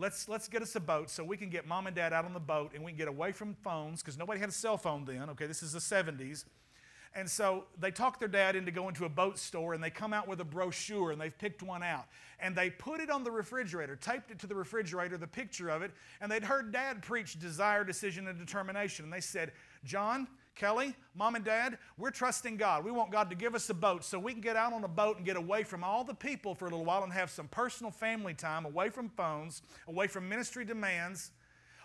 let's, 0.00 0.28
let's 0.28 0.48
get 0.48 0.62
us 0.62 0.74
a 0.76 0.80
boat 0.80 1.10
so 1.10 1.22
we 1.22 1.36
can 1.36 1.50
get 1.50 1.66
mom 1.66 1.86
and 1.86 1.94
dad 1.94 2.12
out 2.12 2.24
on 2.24 2.32
the 2.32 2.40
boat 2.40 2.72
and 2.74 2.82
we 2.82 2.90
can 2.90 2.98
get 2.98 3.08
away 3.08 3.32
from 3.32 3.54
phones 3.62 4.02
because 4.02 4.18
nobody 4.18 4.40
had 4.40 4.48
a 4.48 4.52
cell 4.52 4.76
phone 4.76 5.04
then. 5.04 5.30
Okay, 5.30 5.46
this 5.46 5.62
is 5.62 5.72
the 5.72 5.78
70s. 5.78 6.44
And 7.14 7.28
so 7.28 7.64
they 7.78 7.90
talk 7.90 8.20
their 8.20 8.28
dad 8.28 8.54
into 8.54 8.70
going 8.70 8.94
to 8.94 9.04
a 9.04 9.08
boat 9.08 9.36
store 9.36 9.74
and 9.74 9.82
they 9.82 9.90
come 9.90 10.12
out 10.12 10.28
with 10.28 10.40
a 10.40 10.44
brochure 10.44 11.10
and 11.10 11.20
they've 11.20 11.36
picked 11.36 11.62
one 11.62 11.82
out. 11.82 12.06
And 12.38 12.54
they 12.54 12.70
put 12.70 13.00
it 13.00 13.10
on 13.10 13.24
the 13.24 13.30
refrigerator, 13.32 13.96
taped 13.96 14.30
it 14.30 14.38
to 14.38 14.46
the 14.46 14.54
refrigerator, 14.54 15.18
the 15.18 15.26
picture 15.26 15.68
of 15.70 15.82
it, 15.82 15.90
and 16.20 16.30
they'd 16.30 16.44
heard 16.44 16.72
dad 16.72 17.02
preach 17.02 17.38
desire, 17.38 17.82
decision, 17.82 18.28
and 18.28 18.38
determination. 18.38 19.04
And 19.04 19.12
they 19.12 19.20
said, 19.20 19.52
John, 19.84 20.28
Kelly, 20.60 20.94
mom 21.14 21.36
and 21.36 21.44
dad, 21.44 21.78
we're 21.96 22.10
trusting 22.10 22.58
God. 22.58 22.84
We 22.84 22.90
want 22.90 23.10
God 23.10 23.30
to 23.30 23.34
give 23.34 23.54
us 23.54 23.70
a 23.70 23.74
boat 23.74 24.04
so 24.04 24.18
we 24.18 24.32
can 24.32 24.42
get 24.42 24.56
out 24.56 24.74
on 24.74 24.84
a 24.84 24.88
boat 24.88 25.16
and 25.16 25.24
get 25.24 25.38
away 25.38 25.62
from 25.62 25.82
all 25.82 26.04
the 26.04 26.12
people 26.12 26.54
for 26.54 26.66
a 26.66 26.68
little 26.68 26.84
while 26.84 27.02
and 27.02 27.10
have 27.14 27.30
some 27.30 27.48
personal 27.48 27.90
family 27.90 28.34
time, 28.34 28.66
away 28.66 28.90
from 28.90 29.08
phones, 29.08 29.62
away 29.88 30.06
from 30.06 30.28
ministry 30.28 30.66
demands. 30.66 31.30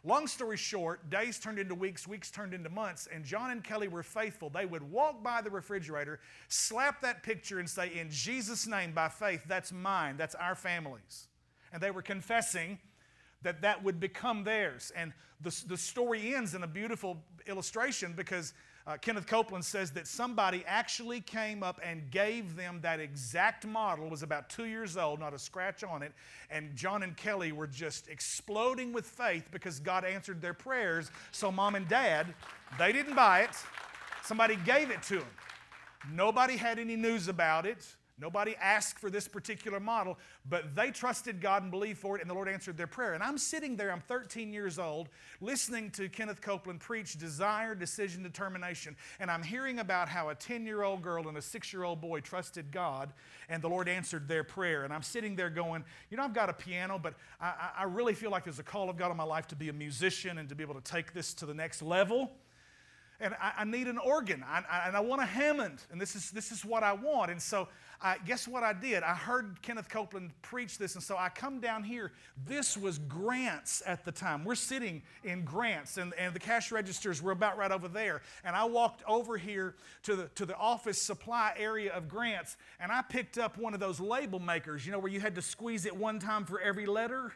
Long 0.04 0.28
story 0.28 0.58
short, 0.58 1.10
days 1.10 1.40
turned 1.40 1.58
into 1.58 1.74
weeks, 1.74 2.06
weeks 2.06 2.30
turned 2.30 2.54
into 2.54 2.70
months, 2.70 3.08
and 3.10 3.24
John 3.24 3.52
and 3.52 3.64
Kelly 3.64 3.88
were 3.88 4.04
faithful. 4.04 4.50
They 4.50 4.66
would 4.66 4.84
walk 4.92 5.24
by 5.24 5.42
the 5.42 5.50
refrigerator, 5.50 6.20
slap 6.50 7.00
that 7.00 7.24
picture, 7.24 7.60
and 7.60 7.70
say, 7.70 7.98
In 7.98 8.10
Jesus' 8.12 8.68
name, 8.68 8.92
by 8.92 9.08
faith, 9.08 9.40
that's 9.48 9.72
mine, 9.72 10.18
that's 10.18 10.36
our 10.36 10.54
family's. 10.54 11.30
And 11.72 11.82
they 11.82 11.92
were 11.92 12.02
confessing 12.02 12.80
that 13.42 13.62
that 13.62 13.82
would 13.86 14.02
become 14.02 14.44
theirs. 14.44 14.92
And 14.98 15.14
the, 15.42 15.64
the 15.68 15.78
story 15.78 16.36
ends 16.36 16.56
in 16.56 16.64
a 16.64 16.68
beautiful 16.68 17.24
illustration 17.48 18.14
because 18.16 18.54
uh, 18.88 18.98
Kenneth 18.98 19.26
Copeland 19.26 19.66
says 19.66 19.92
that 19.92 20.06
somebody 20.06 20.64
actually 20.68 21.20
came 21.20 21.64
up 21.64 21.80
and 21.84 22.12
gave 22.12 22.56
them 22.56 22.80
that 22.84 23.00
exact 23.00 23.66
model, 23.66 24.10
was 24.10 24.22
about 24.22 24.48
two 24.48 24.66
years 24.66 24.96
old, 24.96 25.20
not 25.20 25.34
a 25.34 25.40
scratch 25.40 25.84
on 25.84 26.04
it. 26.04 26.14
And 26.52 26.76
John 26.76 27.02
and 27.02 27.18
Kelly 27.18 27.52
were 27.52 27.66
just 27.66 28.08
exploding 28.10 28.94
with 28.94 29.06
faith 29.08 29.50
because 29.52 29.80
God 29.80 30.06
answered 30.06 30.40
their 30.40 30.54
prayers. 30.54 31.10
So, 31.32 31.52
mom 31.52 31.74
and 31.74 31.88
dad, 31.88 32.34
they 32.78 32.92
didn't 32.92 33.16
buy 33.16 33.42
it, 33.42 33.52
somebody 34.24 34.56
gave 34.58 34.92
it 34.92 35.02
to 35.04 35.16
them. 35.18 35.28
Nobody 36.14 36.56
had 36.56 36.78
any 36.78 36.96
news 36.96 37.28
about 37.28 37.66
it. 37.66 37.84
Nobody 38.18 38.56
asked 38.62 38.98
for 38.98 39.10
this 39.10 39.28
particular 39.28 39.80
model, 39.80 40.18
but 40.48 40.74
they 40.74 40.90
trusted 40.90 41.42
God 41.42 41.64
and 41.64 41.72
believed 41.72 42.00
for 42.00 42.16
it, 42.16 42.22
and 42.22 42.30
the 42.30 42.34
Lord 42.34 42.48
answered 42.48 42.78
their 42.78 42.88
prayer. 42.88 43.14
And 43.14 43.22
I'm 43.22 43.38
sitting 43.38 43.76
there, 43.76 43.92
I'm 43.92 44.00
13 44.00 44.54
years 44.54 44.80
old, 44.80 45.10
listening 45.42 45.92
to 45.92 46.08
Kenneth 46.08 46.40
Copeland 46.40 46.80
preach 46.80 47.18
desire, 47.18 47.76
decision, 47.76 48.24
determination. 48.24 48.96
And 49.20 49.30
I'm 49.30 49.44
hearing 49.44 49.80
about 49.80 50.08
how 50.08 50.30
a 50.30 50.36
10 50.36 50.66
year 50.66 50.84
old 50.84 51.02
girl 51.02 51.28
and 51.28 51.38
a 51.38 51.42
six 51.42 51.74
year 51.74 51.84
old 51.84 52.00
boy 52.00 52.22
trusted 52.22 52.72
God, 52.72 53.12
and 53.50 53.62
the 53.62 53.70
Lord 53.70 53.90
answered 53.90 54.30
their 54.30 54.46
prayer. 54.46 54.86
And 54.86 54.94
I'm 54.94 55.04
sitting 55.04 55.36
there 55.36 55.50
going, 55.50 55.84
You 56.10 56.16
know, 56.16 56.24
I've 56.24 56.34
got 56.34 56.50
a 56.50 56.54
piano, 56.54 56.98
but 56.98 57.16
I, 57.42 57.72
I 57.80 57.84
really 57.84 58.14
feel 58.14 58.32
like 58.32 58.46
there's 58.46 58.60
a 58.60 58.64
call 58.64 58.90
of 58.90 58.96
God 58.96 59.12
on 59.12 59.18
my 59.18 59.26
life 59.26 59.48
to 59.50 59.58
be 59.58 59.68
a 59.68 59.74
musician 59.74 60.38
and 60.38 60.48
to 60.48 60.56
be 60.56 60.64
able 60.64 60.76
to 60.76 60.82
take 60.82 61.12
this 61.12 61.34
to 61.36 61.46
the 61.46 61.54
next 61.54 61.82
level 61.82 62.32
and 63.20 63.34
I, 63.42 63.54
I, 63.60 63.64
need 63.64 63.88
an 63.88 63.98
organ 63.98 64.44
I, 64.48 64.64
I, 64.70 64.88
and 64.88 64.96
I 64.96 65.00
want 65.00 65.22
a 65.22 65.26
Hammond 65.26 65.84
and 65.92 66.00
this 66.00 66.16
is, 66.16 66.32
this 66.32 66.52
is 66.52 66.66
what 66.66 66.84
I 66.84 66.94
want. 66.94 67.32
And 67.32 67.42
so 67.42 67.68
I, 68.02 68.18
guess 68.26 68.48
what 68.48 68.64
I 68.64 68.74
did? 68.74 69.04
I 69.04 69.14
heard 69.14 69.62
Kenneth 69.62 69.90
Copeland 69.90 70.32
preach 70.42 70.78
this 70.78 70.96
and 70.96 71.04
so 71.04 71.18
I 71.18 71.30
come 71.30 71.60
down 71.60 71.84
here. 71.84 72.12
This 72.46 72.78
was 72.78 72.98
Grants 73.00 73.82
at 73.86 74.04
the 74.06 74.12
time. 74.12 74.44
We're 74.44 74.56
sitting 74.56 75.02
in 75.24 75.44
Grants 75.44 75.98
and, 75.98 76.14
and 76.16 76.34
the 76.34 76.40
cash 76.40 76.72
registers 76.72 77.22
were 77.22 77.32
about 77.32 77.58
right 77.58 77.72
over 77.72 77.88
there. 77.88 78.22
And 78.44 78.56
I 78.56 78.66
walked 78.66 79.04
over 79.08 79.38
here 79.38 79.76
to 80.04 80.16
the, 80.16 80.28
to 80.36 80.46
the 80.46 80.56
office 80.58 81.02
supply 81.02 81.54
area 81.58 81.94
of 81.94 82.10
Grants 82.10 82.58
and 82.80 82.92
I 82.92 83.02
picked 83.02 83.38
up 83.38 83.58
one 83.58 83.74
of 83.74 83.80
those 83.80 84.00
label 84.00 84.40
makers, 84.40 84.86
you 84.86 84.92
know, 84.92 85.00
where 85.00 85.12
you 85.12 85.20
had 85.20 85.36
to 85.36 85.42
squeeze 85.42 85.86
it 85.86 85.96
one 85.96 86.20
time 86.20 86.46
for 86.46 86.60
every 86.60 86.86
letter 86.86 87.34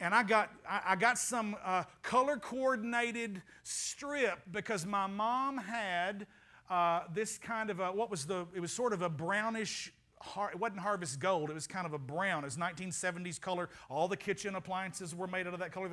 and 0.00 0.14
I 0.14 0.22
got, 0.22 0.50
I 0.68 0.96
got 0.96 1.18
some 1.18 1.56
uh, 1.64 1.84
color 2.02 2.36
coordinated 2.36 3.42
strip 3.64 4.40
because 4.50 4.86
my 4.86 5.06
mom 5.06 5.58
had 5.58 6.26
uh, 6.70 7.00
this 7.12 7.38
kind 7.38 7.70
of 7.70 7.80
a, 7.80 7.90
what 7.90 8.10
was 8.10 8.26
the, 8.26 8.46
it 8.54 8.60
was 8.60 8.72
sort 8.72 8.92
of 8.92 9.02
a 9.02 9.08
brownish, 9.08 9.92
it 10.52 10.58
wasn't 10.58 10.80
harvest 10.80 11.18
gold, 11.18 11.50
it 11.50 11.54
was 11.54 11.66
kind 11.66 11.86
of 11.86 11.94
a 11.94 11.98
brown. 11.98 12.44
It 12.44 12.46
was 12.46 12.56
1970s 12.56 13.40
color. 13.40 13.70
All 13.88 14.06
the 14.06 14.16
kitchen 14.16 14.54
appliances 14.54 15.14
were 15.14 15.26
made 15.26 15.46
out 15.46 15.54
of 15.54 15.60
that 15.60 15.72
color. 15.72 15.88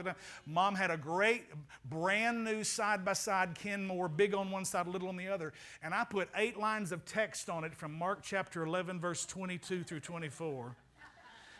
Mom 0.45 0.75
had 0.75 0.91
a 0.91 0.97
great, 0.97 1.45
brand 1.85 2.43
new 2.43 2.63
side 2.63 3.03
by 3.03 3.13
side 3.13 3.55
Kenmore, 3.55 4.07
big 4.07 4.35
on 4.35 4.51
one 4.51 4.65
side, 4.65 4.87
little 4.87 5.09
on 5.09 5.17
the 5.17 5.27
other. 5.27 5.53
And 5.81 5.93
I 5.93 6.03
put 6.03 6.29
eight 6.35 6.57
lines 6.59 6.91
of 6.91 7.05
text 7.05 7.49
on 7.49 7.63
it 7.63 7.73
from 7.73 7.93
Mark 7.93 8.19
chapter 8.21 8.63
11, 8.63 8.99
verse 8.99 9.25
22 9.25 9.83
through 9.83 10.01
24. 10.01 10.75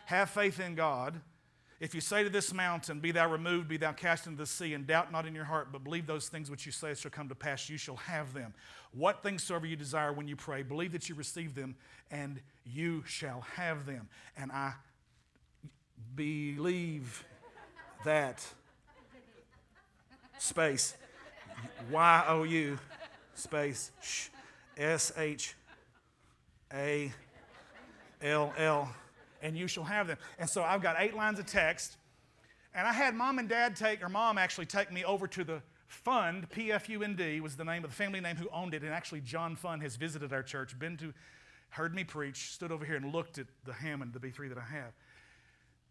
Have 0.06 0.30
faith 0.30 0.60
in 0.60 0.76
God 0.76 1.20
if 1.78 1.94
you 1.94 2.00
say 2.00 2.24
to 2.24 2.30
this 2.30 2.52
mountain, 2.54 3.00
Be 3.00 3.12
thou 3.12 3.30
removed, 3.30 3.68
be 3.68 3.76
thou 3.76 3.92
cast 3.92 4.26
into 4.26 4.38
the 4.38 4.46
sea, 4.46 4.74
and 4.74 4.86
doubt 4.86 5.12
not 5.12 5.26
in 5.26 5.34
your 5.34 5.44
heart, 5.44 5.68
but 5.72 5.84
believe 5.84 6.06
those 6.06 6.28
things 6.28 6.50
which 6.50 6.64
you 6.64 6.72
say 6.72 6.94
shall 6.94 7.10
come 7.10 7.28
to 7.28 7.34
pass, 7.34 7.68
you 7.68 7.76
shall 7.76 7.96
have 7.96 8.32
them. 8.32 8.54
What 8.92 9.22
things 9.22 9.42
soever 9.42 9.66
you 9.66 9.76
desire 9.76 10.12
when 10.12 10.26
you 10.26 10.36
pray, 10.36 10.62
believe 10.62 10.92
that 10.92 11.08
you 11.08 11.14
receive 11.14 11.54
them, 11.54 11.76
and 12.10 12.40
you 12.64 13.04
shall 13.06 13.42
have 13.56 13.84
them. 13.84 14.08
And 14.36 14.50
I 14.52 14.74
believe 16.14 17.24
that. 18.04 18.44
Space. 20.38 20.96
Y 21.90 22.24
O 22.28 22.42
U, 22.42 22.78
space, 23.34 23.90
S 24.76 25.12
H 25.16 25.54
A 26.72 27.12
L 28.20 28.52
L 28.58 28.94
and 29.42 29.56
you 29.56 29.66
shall 29.66 29.84
have 29.84 30.06
them. 30.06 30.18
And 30.38 30.48
so 30.48 30.62
I've 30.62 30.82
got 30.82 30.96
eight 30.98 31.14
lines 31.14 31.38
of 31.38 31.46
text. 31.46 31.96
And 32.74 32.86
I 32.86 32.92
had 32.92 33.14
mom 33.14 33.38
and 33.38 33.48
dad 33.48 33.76
take, 33.76 34.02
or 34.02 34.08
mom 34.08 34.38
actually 34.38 34.66
take 34.66 34.92
me 34.92 35.04
over 35.04 35.26
to 35.28 35.44
the 35.44 35.62
fund, 35.86 36.48
PFUND 36.50 37.40
was 37.40 37.56
the 37.56 37.64
name 37.64 37.84
of 37.84 37.90
the 37.90 37.96
family 37.96 38.20
name 38.20 38.36
who 38.36 38.48
owned 38.52 38.74
it. 38.74 38.82
And 38.82 38.92
actually, 38.92 39.20
John 39.20 39.56
Pfund 39.56 39.82
has 39.82 39.96
visited 39.96 40.32
our 40.32 40.42
church, 40.42 40.78
been 40.78 40.96
to, 40.98 41.12
heard 41.70 41.94
me 41.94 42.04
preach, 42.04 42.52
stood 42.52 42.72
over 42.72 42.84
here 42.84 42.96
and 42.96 43.12
looked 43.12 43.38
at 43.38 43.46
the 43.64 43.72
Hammond, 43.72 44.12
the 44.12 44.20
B3 44.20 44.48
that 44.48 44.58
I 44.58 44.74
have. 44.74 44.92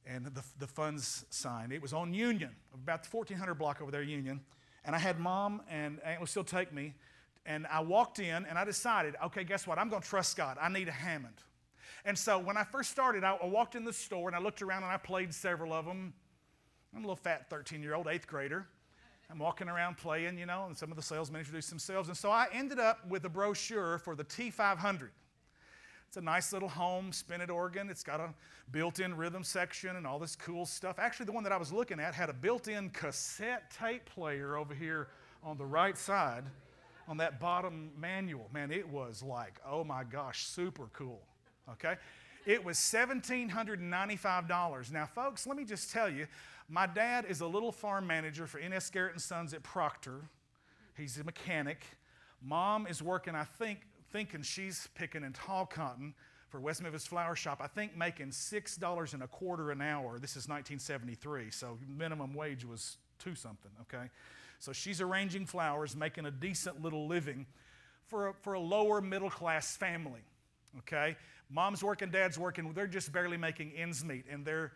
And 0.05 0.25
the, 0.25 0.43
the 0.59 0.67
Pfund's 0.67 1.25
sign. 1.29 1.71
It 1.71 1.81
was 1.81 1.93
on 1.93 2.13
Union, 2.13 2.51
about 2.73 3.03
the 3.03 3.09
1400 3.15 3.55
block 3.55 3.81
over 3.81 3.91
there, 3.91 4.03
Union. 4.03 4.41
And 4.83 4.95
I 4.95 4.99
had 4.99 5.19
mom 5.19 5.61
and 5.69 5.99
Aunt 6.03 6.27
still 6.29 6.43
take 6.43 6.71
me. 6.71 6.93
And 7.47 7.65
I 7.67 7.79
walked 7.81 8.19
in 8.19 8.45
and 8.45 8.57
I 8.57 8.65
decided, 8.65 9.15
okay, 9.25 9.43
guess 9.43 9.65
what? 9.65 9.79
I'm 9.79 9.89
going 9.89 10.01
to 10.01 10.07
trust 10.07 10.35
God. 10.35 10.57
I 10.59 10.69
need 10.69 10.87
a 10.87 10.91
Hammond. 10.91 11.35
And 12.05 12.17
so 12.17 12.37
when 12.37 12.55
I 12.55 12.63
first 12.63 12.91
started, 12.91 13.23
I, 13.23 13.35
I 13.35 13.47
walked 13.47 13.75
in 13.75 13.83
the 13.83 13.91
store 13.91 14.29
and 14.29 14.35
I 14.35 14.39
looked 14.39 14.61
around 14.61 14.83
and 14.83 14.91
I 14.91 14.97
played 14.97 15.33
several 15.33 15.73
of 15.73 15.85
them. 15.85 16.13
I'm 16.93 16.99
a 16.99 17.07
little 17.07 17.15
fat 17.15 17.49
13 17.49 17.81
year 17.81 17.95
old, 17.95 18.07
eighth 18.07 18.27
grader. 18.27 18.67
I'm 19.29 19.39
walking 19.39 19.67
around 19.67 19.97
playing, 19.97 20.37
you 20.37 20.45
know, 20.45 20.65
and 20.67 20.77
some 20.77 20.91
of 20.91 20.97
the 20.97 21.03
salesmen 21.03 21.39
introduced 21.39 21.71
themselves. 21.71 22.09
And 22.09 22.15
so 22.15 22.29
I 22.29 22.45
ended 22.53 22.79
up 22.79 23.07
with 23.09 23.25
a 23.25 23.29
brochure 23.29 23.97
for 23.97 24.15
the 24.15 24.23
T500. 24.23 25.09
It's 26.07 26.17
a 26.17 26.21
nice 26.21 26.53
little 26.53 26.69
home 26.69 27.11
spinet 27.11 27.49
organ. 27.49 27.89
It's 27.89 28.03
got 28.03 28.19
a 28.19 28.29
built 28.71 28.99
in 28.99 29.17
rhythm 29.17 29.43
section 29.43 29.95
and 29.95 30.05
all 30.05 30.19
this 30.19 30.35
cool 30.35 30.67
stuff. 30.67 30.99
Actually, 30.99 31.25
the 31.25 31.31
one 31.31 31.43
that 31.43 31.51
I 31.51 31.57
was 31.57 31.73
looking 31.73 31.99
at 31.99 32.13
had 32.13 32.29
a 32.29 32.33
built 32.33 32.67
in 32.67 32.91
cassette 32.91 33.71
tape 33.71 34.05
player 34.05 34.55
over 34.57 34.75
here 34.75 35.07
on 35.43 35.57
the 35.57 35.65
right 35.65 35.97
side 35.97 36.43
on 37.07 37.17
that 37.17 37.39
bottom 37.39 37.89
manual. 37.99 38.47
Man, 38.53 38.71
it 38.71 38.87
was 38.87 39.23
like, 39.23 39.59
oh 39.67 39.83
my 39.83 40.03
gosh, 40.03 40.45
super 40.45 40.87
cool 40.93 41.23
okay? 41.71 41.95
It 42.45 42.63
was 42.63 42.77
$1,795. 42.77 44.91
Now, 44.91 45.05
folks, 45.05 45.47
let 45.47 45.57
me 45.57 45.65
just 45.65 45.91
tell 45.91 46.09
you, 46.09 46.27
my 46.69 46.87
dad 46.87 47.25
is 47.27 47.41
a 47.41 47.47
little 47.47 47.71
farm 47.71 48.07
manager 48.07 48.47
for 48.47 48.59
N.S. 48.59 48.89
Garrett 48.89 49.13
and 49.13 49.21
Sons 49.21 49.53
at 49.53 49.63
Proctor. 49.63 50.21
He's 50.95 51.17
a 51.17 51.23
mechanic. 51.23 51.83
Mom 52.41 52.87
is 52.87 53.01
working, 53.01 53.35
I 53.35 53.43
think, 53.43 53.79
thinking 54.11 54.41
she's 54.41 54.87
picking 54.95 55.23
in 55.23 55.33
tall 55.33 55.65
cotton 55.65 56.13
for 56.49 56.59
West 56.59 56.81
Memphis 56.81 57.05
Flower 57.05 57.35
Shop, 57.35 57.59
I 57.61 57.67
think 57.67 57.97
making 57.97 58.29
$6 58.29 59.13
and 59.13 59.23
a 59.23 59.27
quarter 59.27 59.71
an 59.71 59.81
hour. 59.81 60.19
This 60.19 60.31
is 60.31 60.47
1973, 60.47 61.51
so 61.51 61.77
minimum 61.85 62.33
wage 62.33 62.63
was 62.63 62.97
two 63.19 63.35
something, 63.35 63.71
okay? 63.81 64.09
So 64.59 64.71
she's 64.71 65.01
arranging 65.01 65.47
flowers, 65.47 65.95
making 65.95 66.25
a 66.25 66.31
decent 66.31 66.81
little 66.81 67.07
living 67.07 67.45
for 68.07 68.29
a, 68.29 68.33
for 68.33 68.53
a 68.53 68.59
lower 68.59 69.01
middle 69.01 69.29
class 69.29 69.75
family, 69.75 70.21
okay? 70.79 71.17
Mom's 71.49 71.83
working, 71.83 72.09
dad's 72.09 72.37
working, 72.37 72.71
they're 72.73 72.87
just 72.87 73.11
barely 73.11 73.37
making 73.37 73.71
ends 73.73 74.03
meet. 74.03 74.25
And 74.29 74.45
they're, 74.45 74.71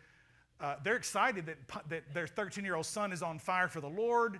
uh, 0.61 0.75
they're 0.83 0.95
excited 0.95 1.45
that, 1.45 1.89
that 1.89 2.13
their 2.13 2.27
13 2.27 2.63
year 2.63 2.75
old 2.75 2.85
son 2.85 3.11
is 3.11 3.21
on 3.21 3.39
fire 3.39 3.67
for 3.67 3.81
the 3.81 3.89
Lord. 3.89 4.39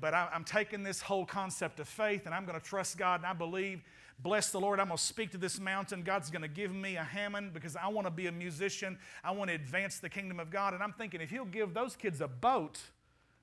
But 0.00 0.12
I'm 0.12 0.44
taking 0.44 0.82
this 0.82 1.00
whole 1.00 1.24
concept 1.24 1.80
of 1.80 1.88
faith 1.88 2.26
and 2.26 2.34
I'm 2.34 2.44
going 2.44 2.60
to 2.60 2.64
trust 2.64 2.98
God 2.98 3.20
and 3.20 3.26
I 3.26 3.32
believe, 3.32 3.82
bless 4.18 4.50
the 4.50 4.60
Lord, 4.60 4.80
I'm 4.80 4.88
going 4.88 4.98
to 4.98 5.02
speak 5.02 5.30
to 5.30 5.38
this 5.38 5.58
mountain. 5.58 6.02
God's 6.02 6.30
going 6.30 6.42
to 6.42 6.48
give 6.48 6.74
me 6.74 6.96
a 6.96 7.04
Hammond 7.04 7.54
because 7.54 7.74
I 7.74 7.88
want 7.88 8.06
to 8.06 8.10
be 8.10 8.26
a 8.26 8.32
musician. 8.32 8.98
I 9.24 9.30
want 9.30 9.48
to 9.48 9.54
advance 9.54 9.98
the 9.98 10.10
kingdom 10.10 10.40
of 10.40 10.50
God. 10.50 10.74
And 10.74 10.82
I'm 10.82 10.92
thinking, 10.92 11.22
if 11.22 11.30
He'll 11.30 11.46
give 11.46 11.72
those 11.72 11.96
kids 11.96 12.20
a 12.20 12.28
boat, 12.28 12.78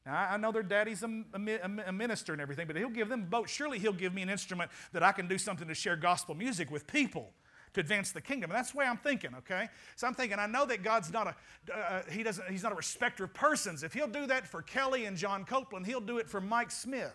now, 0.06 0.28
I 0.30 0.38
know 0.38 0.52
their 0.52 0.62
daddy's 0.62 1.02
a, 1.02 1.24
a, 1.34 1.88
a, 1.88 1.92
minister 1.92 2.32
and 2.32 2.40
everything, 2.40 2.68
but 2.68 2.76
he'll 2.76 2.90
give 2.90 3.10
them 3.10 3.24
a 3.24 3.26
boat. 3.26 3.50
Surely 3.50 3.80
he'll 3.80 3.92
give 3.92 4.14
me 4.14 4.22
an 4.22 4.30
instrument 4.30 4.70
that 4.94 5.02
I 5.02 5.12
can 5.12 5.28
do 5.28 5.38
something 5.40 5.68
to 5.68 5.74
share 5.74 5.96
gospel 5.96 6.36
music 6.36 6.70
with 6.70 6.86
people 6.86 7.32
to 7.76 7.82
advance 7.82 8.12
the 8.12 8.22
kingdom. 8.22 8.50
And 8.50 8.58
that's 8.58 8.72
the 8.72 8.78
way 8.78 8.86
I'm 8.86 8.98
thinking, 8.98 9.32
okay? 9.40 9.68
So 9.96 10.08
I'm 10.08 10.14
thinking, 10.14 10.40
I 10.40 10.48
know 10.48 10.66
that 10.66 10.82
God's 10.82 11.12
not 11.12 11.28
a, 11.28 11.36
uh, 11.74 12.02
he 12.10 12.24
doesn't, 12.24 12.50
he's 12.50 12.64
not 12.64 12.72
a 12.72 12.76
respecter 12.76 13.26
of 13.26 13.34
persons. 13.34 13.84
If 13.84 13.94
he'll 13.94 14.08
do 14.08 14.26
that 14.28 14.48
for 14.48 14.62
Kelly 14.62 15.06
and 15.06 15.16
John 15.16 15.46
Copeland, 15.46 15.86
he'll 15.86 16.02
do 16.02 16.18
it 16.18 16.30
for 16.30 16.42
Mike 16.42 16.72
Smith. 16.72 17.14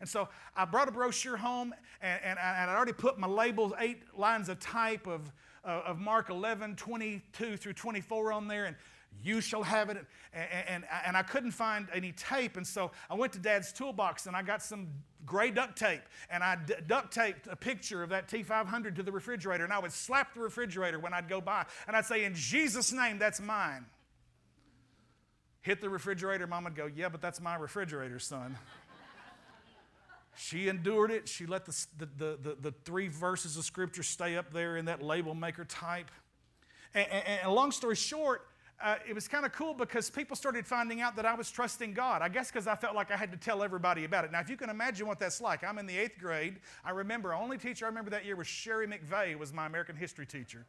And 0.00 0.08
so 0.08 0.28
I 0.54 0.64
brought 0.64 0.88
a 0.88 0.92
brochure 0.92 1.36
home, 1.36 1.74
and, 2.00 2.20
and, 2.22 2.38
and 2.38 2.70
I 2.70 2.74
already 2.74 2.92
put 2.92 3.18
my 3.18 3.26
labels, 3.26 3.72
eight 3.80 4.02
lines 4.16 4.48
of 4.48 4.60
type 4.60 5.06
of, 5.06 5.32
uh, 5.64 5.82
of 5.86 5.98
Mark 5.98 6.30
11, 6.30 6.76
22 6.76 7.56
through 7.56 7.72
24 7.72 8.32
on 8.32 8.48
there. 8.48 8.66
And 8.66 8.76
you 9.22 9.40
shall 9.40 9.62
have 9.62 9.90
it. 9.90 9.98
And, 10.32 10.48
and, 10.68 10.84
and, 11.06 11.16
I 11.16 11.22
couldn't 11.22 11.50
find 11.50 11.88
any 11.92 12.12
tape. 12.12 12.56
And 12.56 12.66
so 12.66 12.90
I 13.10 13.14
went 13.14 13.32
to 13.32 13.38
dad's 13.38 13.72
toolbox 13.72 14.26
and 14.26 14.36
I 14.36 14.42
got 14.42 14.62
some 14.62 14.88
gray 15.26 15.50
duct 15.50 15.76
tape. 15.76 16.02
And 16.30 16.44
I 16.44 16.56
d- 16.56 16.74
duct 16.86 17.12
taped 17.12 17.48
a 17.50 17.56
picture 17.56 18.02
of 18.02 18.10
that 18.10 18.28
T500 18.28 18.96
to 18.96 19.02
the 19.02 19.12
refrigerator. 19.12 19.64
And 19.64 19.72
I 19.72 19.78
would 19.78 19.92
slap 19.92 20.34
the 20.34 20.40
refrigerator 20.40 20.98
when 20.98 21.12
I'd 21.12 21.28
go 21.28 21.40
by. 21.40 21.66
And 21.86 21.96
I'd 21.96 22.06
say, 22.06 22.24
In 22.24 22.34
Jesus' 22.34 22.92
name, 22.92 23.18
that's 23.18 23.40
mine. 23.40 23.86
Hit 25.62 25.80
the 25.80 25.90
refrigerator. 25.90 26.46
Mom 26.46 26.64
would 26.64 26.76
go, 26.76 26.86
Yeah, 26.86 27.08
but 27.08 27.20
that's 27.20 27.40
my 27.40 27.56
refrigerator, 27.56 28.18
son. 28.18 28.56
She 30.40 30.68
endured 30.68 31.10
it. 31.10 31.28
She 31.28 31.46
let 31.46 31.66
the, 31.66 31.86
the, 31.98 32.38
the, 32.40 32.56
the, 32.60 32.74
three 32.84 33.08
verses 33.08 33.56
of 33.56 33.64
scripture 33.64 34.04
stay 34.04 34.36
up 34.36 34.52
there 34.52 34.76
in 34.76 34.84
that 34.84 35.02
label 35.02 35.34
maker 35.34 35.64
type. 35.64 36.12
And, 36.94 37.08
and, 37.10 37.40
and 37.42 37.52
long 37.52 37.72
story 37.72 37.96
short, 37.96 38.46
uh, 38.80 38.96
it 39.08 39.12
was 39.12 39.26
kind 39.26 39.44
of 39.44 39.52
cool 39.52 39.74
because 39.74 40.08
people 40.08 40.36
started 40.36 40.66
finding 40.66 41.00
out 41.00 41.16
that 41.16 41.26
I 41.26 41.34
was 41.34 41.50
trusting 41.50 41.94
God. 41.94 42.22
I 42.22 42.28
guess 42.28 42.50
because 42.50 42.68
I 42.68 42.76
felt 42.76 42.94
like 42.94 43.10
I 43.10 43.16
had 43.16 43.32
to 43.32 43.36
tell 43.36 43.62
everybody 43.62 44.04
about 44.04 44.24
it. 44.24 44.30
Now, 44.30 44.40
if 44.40 44.48
you 44.48 44.56
can 44.56 44.70
imagine 44.70 45.06
what 45.06 45.18
that's 45.18 45.40
like, 45.40 45.64
I'm 45.64 45.78
in 45.78 45.86
the 45.86 45.98
eighth 45.98 46.18
grade. 46.18 46.56
I 46.84 46.90
remember, 46.90 47.34
only 47.34 47.58
teacher 47.58 47.86
I 47.86 47.88
remember 47.88 48.10
that 48.10 48.24
year 48.24 48.36
was 48.36 48.46
Sherry 48.46 48.86
McVeigh, 48.86 49.36
was 49.36 49.52
my 49.52 49.66
American 49.66 49.96
history 49.96 50.26
teacher. 50.26 50.64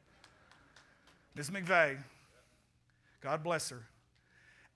Miss 1.36 1.52
McVeigh, 1.52 1.98
God 3.22 3.44
bless 3.44 3.70
her. 3.70 3.84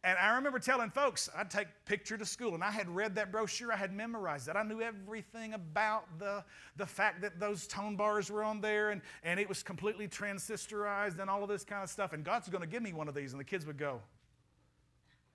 And 0.06 0.18
I 0.20 0.36
remember 0.36 0.60
telling 0.60 0.90
folks, 0.90 1.30
I'd 1.36 1.50
take 1.50 1.68
picture 1.86 2.18
to 2.18 2.26
school, 2.26 2.56
and 2.56 2.64
I 2.64 2.72
had 2.72 2.90
read 2.90 3.16
that 3.16 3.32
brochure, 3.32 3.72
I 3.72 3.78
had 3.78 3.94
memorized 3.94 4.50
it. 4.50 4.58
I 4.58 4.64
knew 4.64 4.82
everything 4.82 5.54
about 5.54 6.20
the, 6.20 6.44
the 6.76 6.86
fact 6.86 7.22
that 7.22 7.40
those 7.40 7.68
tone 7.68 7.96
bars 7.96 8.30
were 8.30 8.44
on 8.44 8.60
there, 8.60 8.90
and, 8.90 9.02
and 9.24 9.40
it 9.40 9.48
was 9.48 9.64
completely 9.64 10.10
transistorized 10.10 11.20
and 11.20 11.30
all 11.30 11.42
of 11.42 11.48
this 11.48 11.64
kind 11.64 11.84
of 11.84 11.90
stuff. 11.90 12.12
And 12.12 12.26
God's 12.26 12.50
going 12.50 12.62
to 12.62 12.68
give 12.68 12.84
me 12.84 12.92
one 12.92 13.08
of 13.08 13.16
these. 13.16 13.32
And 13.32 13.40
the 13.40 13.46
kids 13.46 13.66
would 13.66 13.78
go, 13.78 14.02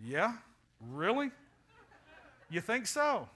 Yeah? 0.05 0.35
Really? 0.91 1.31
You 2.51 2.61
think 2.61 2.87
so? 2.87 3.29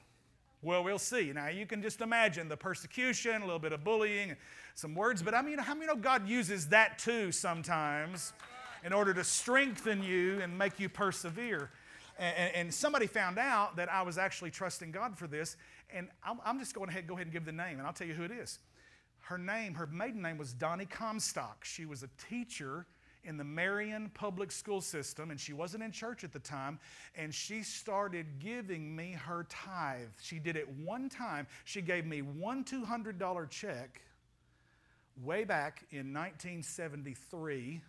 Well, 0.60 0.84
we'll 0.84 0.98
see. 0.98 1.32
Now, 1.34 1.48
you 1.48 1.66
can 1.66 1.82
just 1.82 2.02
imagine 2.02 2.48
the 2.48 2.56
persecution, 2.56 3.42
a 3.42 3.44
little 3.44 3.58
bit 3.58 3.72
of 3.72 3.82
bullying, 3.82 4.36
some 4.74 4.94
words, 4.94 5.22
but 5.22 5.34
I 5.34 5.42
mean, 5.42 5.58
how 5.58 5.74
many 5.74 5.86
know 5.86 5.96
God 5.96 6.28
uses 6.28 6.68
that 6.68 6.98
too 6.98 7.32
sometimes? 7.32 8.32
In 8.84 8.92
order 8.92 9.14
to 9.14 9.24
strengthen 9.24 10.02
you 10.02 10.40
and 10.40 10.56
make 10.56 10.80
you 10.80 10.88
persevere. 10.88 11.70
And, 12.18 12.54
and, 12.54 12.74
somebody 12.74 13.06
found 13.06 13.38
out 13.38 13.76
that 13.76 13.90
I 13.90 14.02
was 14.02 14.18
actually 14.18 14.50
trusting 14.50 14.90
God 14.90 15.16
for 15.16 15.26
this, 15.26 15.56
and 15.90 16.08
I'm, 16.22 16.38
I'm 16.44 16.58
just 16.58 16.74
going 16.74 16.90
ahead 16.90 17.06
go 17.06 17.14
ahead 17.14 17.26
and 17.26 17.32
give 17.32 17.46
the 17.46 17.52
name, 17.52 17.78
and 17.78 17.86
I'll 17.86 17.92
tell 17.94 18.06
you 18.06 18.14
who 18.14 18.24
it 18.24 18.30
is. 18.30 18.58
Her 19.20 19.38
name, 19.38 19.74
her 19.74 19.86
maiden 19.86 20.20
name 20.20 20.36
was 20.36 20.52
Donnie 20.52 20.84
Comstock. 20.84 21.64
She 21.64 21.86
was 21.86 22.02
a 22.02 22.08
teacher 22.28 22.86
in 23.24 23.36
the 23.36 23.44
Marion 23.44 24.10
public 24.14 24.50
school 24.50 24.80
system, 24.80 25.30
and 25.30 25.40
she 25.40 25.52
wasn't 25.52 25.82
in 25.82 25.92
church 25.92 26.24
at 26.24 26.32
the 26.32 26.38
time, 26.38 26.78
and 27.14 27.32
she 27.32 27.62
started 27.62 28.26
giving 28.40 28.94
me 28.94 29.12
her 29.12 29.46
tithe. 29.48 30.08
She 30.20 30.38
did 30.38 30.56
it 30.56 30.68
one 30.68 31.08
time. 31.08 31.46
She 31.64 31.80
gave 31.80 32.04
me 32.04 32.20
one 32.22 32.64
$200 32.64 33.48
check 33.48 34.02
way 35.22 35.44
back 35.44 35.84
in 35.90 36.12
1973 36.12 37.80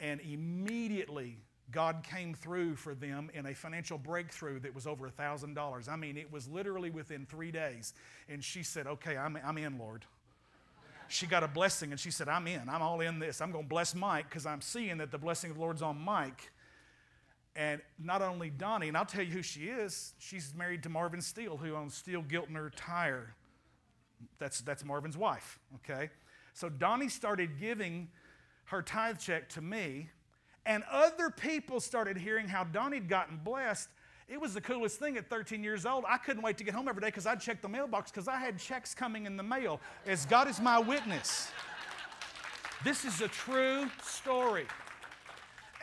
and 0.00 0.20
immediately, 0.20 1.38
God 1.70 2.02
came 2.02 2.34
through 2.34 2.76
for 2.76 2.94
them 2.94 3.30
in 3.34 3.46
a 3.46 3.54
financial 3.54 3.98
breakthrough 3.98 4.60
that 4.60 4.74
was 4.74 4.86
over 4.86 5.08
$1,000. 5.08 5.88
I 5.88 5.96
mean, 5.96 6.16
it 6.16 6.32
was 6.32 6.48
literally 6.48 6.90
within 6.90 7.26
three 7.26 7.50
days. 7.50 7.92
And 8.28 8.42
she 8.42 8.62
said, 8.62 8.86
Okay, 8.86 9.16
I'm, 9.16 9.38
I'm 9.44 9.58
in, 9.58 9.78
Lord. 9.78 10.04
She 11.08 11.26
got 11.26 11.42
a 11.42 11.48
blessing 11.48 11.90
and 11.90 11.98
she 11.98 12.10
said, 12.10 12.28
I'm 12.28 12.46
in. 12.46 12.68
I'm 12.68 12.82
all 12.82 13.00
in 13.00 13.18
this. 13.18 13.40
I'm 13.40 13.50
going 13.50 13.64
to 13.64 13.68
bless 13.68 13.94
Mike 13.94 14.28
because 14.28 14.44
I'm 14.46 14.60
seeing 14.60 14.98
that 14.98 15.10
the 15.10 15.18
blessing 15.18 15.50
of 15.50 15.56
the 15.56 15.62
Lord's 15.62 15.82
on 15.82 15.98
Mike. 15.98 16.50
And 17.56 17.80
not 17.98 18.22
only 18.22 18.50
Donnie, 18.50 18.88
and 18.88 18.96
I'll 18.96 19.06
tell 19.06 19.24
you 19.24 19.32
who 19.32 19.42
she 19.42 19.64
is, 19.64 20.12
she's 20.18 20.52
married 20.54 20.82
to 20.84 20.88
Marvin 20.88 21.20
Steele, 21.20 21.56
who 21.56 21.74
owns 21.74 21.94
Steele 21.94 22.22
Giltner 22.22 22.70
Tire. 22.76 23.34
That's, 24.38 24.60
that's 24.60 24.84
Marvin's 24.84 25.16
wife, 25.16 25.58
okay? 25.76 26.10
So 26.52 26.68
Donnie 26.68 27.08
started 27.08 27.58
giving 27.58 28.08
her 28.68 28.82
tithe 28.82 29.18
check 29.18 29.48
to 29.50 29.60
me, 29.60 30.10
and 30.66 30.84
other 30.90 31.30
people 31.30 31.80
started 31.80 32.16
hearing 32.16 32.48
how 32.48 32.64
Donnie'd 32.64 33.08
gotten 33.08 33.38
blessed. 33.38 33.88
It 34.28 34.38
was 34.38 34.52
the 34.52 34.60
coolest 34.60 34.98
thing 34.98 35.16
at 35.16 35.30
13 35.30 35.64
years 35.64 35.86
old. 35.86 36.04
I 36.06 36.18
couldn't 36.18 36.42
wait 36.42 36.58
to 36.58 36.64
get 36.64 36.74
home 36.74 36.86
every 36.86 37.00
day 37.00 37.08
because 37.08 37.26
I'd 37.26 37.40
check 37.40 37.62
the 37.62 37.68
mailbox 37.68 38.10
because 38.10 38.28
I 38.28 38.36
had 38.36 38.58
checks 38.58 38.94
coming 38.94 39.24
in 39.24 39.38
the 39.38 39.42
mail. 39.42 39.80
As 40.06 40.26
God 40.26 40.48
is 40.48 40.60
my 40.60 40.78
witness. 40.78 41.50
This 42.84 43.06
is 43.06 43.22
a 43.22 43.28
true 43.28 43.90
story. 44.02 44.66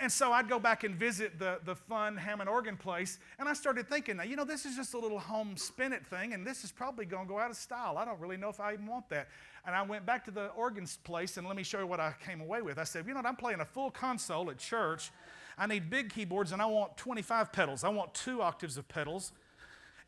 And 0.01 0.11
so 0.11 0.33
I'd 0.33 0.49
go 0.49 0.59
back 0.59 0.83
and 0.83 0.93
visit 0.95 1.39
the, 1.39 1.59
the 1.63 1.75
Pfund 1.75 2.17
Hammond 2.17 2.49
organ 2.49 2.75
place, 2.75 3.17
and 3.39 3.47
I 3.47 3.53
started 3.53 3.87
thinking, 3.87 4.17
now, 4.17 4.23
you 4.23 4.35
know, 4.35 4.43
this 4.43 4.65
is 4.65 4.75
just 4.75 4.93
a 4.93 4.99
little 4.99 5.19
home 5.19 5.55
spinet 5.55 6.05
thing, 6.05 6.33
and 6.33 6.45
this 6.45 6.65
is 6.65 6.71
probably 6.71 7.05
going 7.05 7.27
to 7.27 7.29
go 7.29 7.39
out 7.39 7.49
of 7.49 7.55
style. 7.55 7.97
I 7.97 8.03
don't 8.03 8.19
really 8.19 8.35
know 8.35 8.49
if 8.49 8.59
I 8.59 8.73
even 8.73 8.87
want 8.87 9.09
that. 9.09 9.29
And 9.65 9.73
I 9.73 9.81
went 9.83 10.05
back 10.05 10.25
to 10.25 10.31
the 10.31 10.47
organs 10.49 10.97
place, 11.03 11.37
and 11.37 11.47
let 11.47 11.55
me 11.55 11.63
show 11.63 11.79
you 11.79 11.87
what 11.87 12.01
I 12.01 12.13
came 12.25 12.41
away 12.41 12.61
with. 12.61 12.77
I 12.77 12.83
said, 12.83 13.05
you 13.07 13.13
know 13.13 13.19
what, 13.19 13.25
I'm 13.25 13.37
playing 13.37 13.61
a 13.61 13.65
full 13.65 13.89
console 13.89 14.49
at 14.49 14.57
church. 14.57 15.11
I 15.57 15.65
need 15.65 15.89
big 15.89 16.13
keyboards, 16.13 16.51
and 16.51 16.61
I 16.61 16.65
want 16.65 16.97
25 16.97 17.53
pedals. 17.53 17.85
I 17.85 17.89
want 17.89 18.13
two 18.13 18.41
octaves 18.41 18.77
of 18.77 18.87
pedals, 18.89 19.31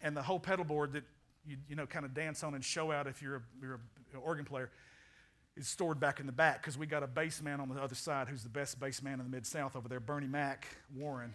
and 0.01 0.17
the 0.17 0.21
whole 0.21 0.39
pedal 0.39 0.65
board 0.65 0.93
that 0.93 1.03
you, 1.47 1.55
you 1.69 1.75
know, 1.77 1.85
kind 1.85 2.03
of 2.03 2.13
dance 2.13 2.43
on 2.43 2.55
and 2.55 2.63
show 2.63 2.91
out 2.91 3.07
if 3.07 3.21
you're, 3.21 3.37
a, 3.37 3.41
you're 3.61 3.79
an 4.13 4.19
organ 4.21 4.43
player 4.43 4.69
is 5.57 5.67
stored 5.67 5.99
back 5.99 6.19
in 6.19 6.25
the 6.25 6.31
back 6.31 6.61
because 6.61 6.77
we 6.77 6.85
got 6.85 7.03
a 7.03 7.07
bass 7.07 7.41
man 7.41 7.59
on 7.59 7.69
the 7.69 7.81
other 7.81 7.95
side 7.95 8.27
who's 8.27 8.43
the 8.43 8.49
best 8.49 8.79
bass 8.79 9.01
man 9.01 9.19
in 9.19 9.25
the 9.25 9.31
Mid 9.31 9.45
South 9.45 9.75
over 9.75 9.89
there, 9.89 9.99
Bernie 9.99 10.27
Mac 10.27 10.67
Warren. 10.95 11.33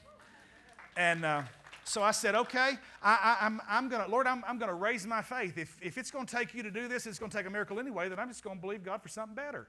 And 0.96 1.24
uh, 1.24 1.42
so 1.84 2.02
I 2.02 2.12
said, 2.12 2.34
okay, 2.34 2.78
I, 3.02 3.38
am 3.40 3.60
I'm, 3.68 3.84
I'm 3.84 3.90
to, 3.90 4.06
Lord, 4.08 4.26
I'm, 4.26 4.44
I'm 4.46 4.58
going 4.58 4.68
to 4.68 4.74
raise 4.74 5.06
my 5.06 5.22
faith. 5.22 5.58
If, 5.58 5.76
if 5.82 5.98
it's 5.98 6.10
going 6.10 6.26
to 6.26 6.36
take 6.36 6.54
you 6.54 6.62
to 6.62 6.70
do 6.70 6.86
this, 6.86 7.06
it's 7.06 7.18
going 7.18 7.30
to 7.30 7.36
take 7.36 7.46
a 7.46 7.50
miracle 7.50 7.80
anyway, 7.80 8.08
then 8.08 8.18
I'm 8.18 8.28
just 8.28 8.44
going 8.44 8.56
to 8.56 8.60
believe 8.60 8.84
God 8.84 9.02
for 9.02 9.08
something 9.08 9.34
better. 9.34 9.66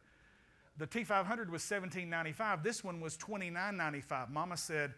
The 0.78 0.88
T500 0.88 1.50
was 1.50 1.64
1795. 1.64 2.64
This 2.64 2.84
one 2.84 3.00
was 3.00 3.16
2995. 3.18 4.30
Mama 4.30 4.58
said, 4.58 4.94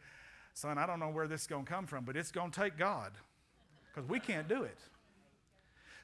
son, 0.54 0.78
I 0.78 0.86
don't 0.86 1.00
know 1.00 1.10
where 1.10 1.28
this 1.28 1.42
is 1.42 1.48
going 1.48 1.66
to 1.66 1.72
come 1.72 1.86
from, 1.86 2.06
but 2.06 2.16
it's 2.16 2.32
going 2.32 2.52
to 2.52 2.60
take 2.60 2.78
God 2.78 3.12
because 3.94 4.10
we 4.10 4.20
can't 4.20 4.48
do 4.48 4.64
it. 4.64 4.78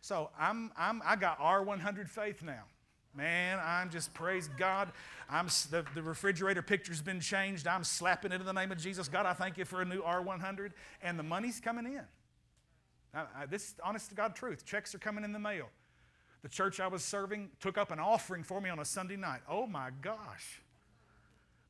So 0.02 0.30
I'm, 0.39 0.72
I'm, 0.78 1.02
I 1.06 1.16
got 1.16 1.39
R100 1.39 2.10
faith 2.10 2.41
now. 2.41 2.64
Man, 3.16 3.59
I'm 3.62 3.89
just 3.89 4.14
praise 4.14 4.49
God. 4.57 4.91
I'm 5.30 5.47
the, 5.70 5.86
the 5.95 6.01
refrigerator 6.01 6.62
picture's 6.62 7.01
been 7.01 7.20
changed. 7.20 7.68
I'm 7.68 7.84
slapping 7.84 8.32
it 8.32 8.39
in 8.39 8.45
the 8.45 8.53
name 8.53 8.72
of 8.72 8.78
Jesus. 8.78 9.07
God, 9.07 9.26
I 9.26 9.34
thank 9.34 9.57
you 9.57 9.66
for 9.66 9.82
a 9.82 9.86
new 9.86 10.01
R100, 10.01 10.72
and 11.01 11.20
the 11.20 11.24
money's 11.24 11.59
coming 11.59 11.86
in. 11.86 12.03
I, 13.14 13.26
I, 13.36 13.45
this 13.45 13.76
honest 13.84 14.09
to 14.09 14.16
God 14.16 14.36
truth. 14.36 14.66
Checks 14.66 14.95
are 14.95 14.99
coming 14.99 15.24
in 15.24 15.34
the 15.34 15.39
mail. 15.39 15.68
The 16.41 16.49
church 16.49 16.80
I 16.80 16.88
was 16.88 17.03
serving 17.03 17.49
took 17.59 17.78
up 17.78 17.91
an 17.91 17.99
offering 17.99 18.43
for 18.43 18.62
me 18.62 18.70
on 18.70 18.80
a 18.80 18.86
Sunday 18.86 19.18
night. 19.18 19.41
Oh 19.47 19.68
my 19.68 19.89
gosh. 20.01 20.62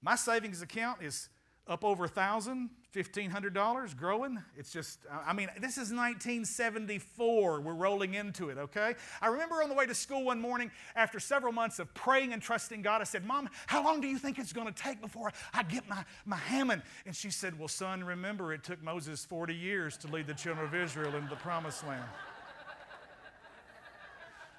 My 0.01 0.15
savings 0.15 0.61
account 0.61 1.01
is 1.01 1.29
up 1.67 1.85
over 1.85 2.05
a 2.05 2.07
thousand, 2.07 2.69
$1,500, 2.93 3.95
growing. 3.95 4.41
It's 4.57 4.71
just, 4.73 4.99
I 5.25 5.31
mean, 5.31 5.47
this 5.55 5.77
is 5.77 5.91
1974. 5.91 7.61
We're 7.61 7.73
rolling 7.73 8.15
into 8.15 8.49
it, 8.49 8.57
okay? 8.57 8.95
I 9.21 9.27
remember 9.27 9.61
on 9.61 9.69
the 9.69 9.75
way 9.75 9.85
to 9.85 9.95
school 9.95 10.25
one 10.25 10.41
morning, 10.41 10.71
after 10.95 11.19
several 11.19 11.53
months 11.53 11.79
of 11.79 11.93
praying 11.93 12.33
and 12.33 12.41
trusting 12.41 12.81
God, 12.81 12.99
I 12.99 13.05
said, 13.05 13.25
Mom, 13.25 13.47
how 13.67 13.83
long 13.83 14.01
do 14.01 14.07
you 14.07 14.17
think 14.17 14.39
it's 14.39 14.51
going 14.51 14.67
to 14.67 14.73
take 14.73 15.01
before 15.01 15.31
I 15.53 15.63
get 15.63 15.87
my, 15.87 16.03
my 16.25 16.35
Hammond? 16.35 16.81
And 17.05 17.15
she 17.15 17.29
said, 17.29 17.57
Well, 17.57 17.67
son, 17.67 18.03
remember 18.03 18.53
it 18.53 18.63
took 18.63 18.83
Moses 18.83 19.23
40 19.23 19.53
years 19.55 19.97
to 19.97 20.07
lead 20.07 20.27
the 20.27 20.33
children 20.33 20.65
of 20.65 20.75
Israel 20.75 21.15
into 21.15 21.29
the 21.29 21.35
promised 21.37 21.87
land. 21.87 22.03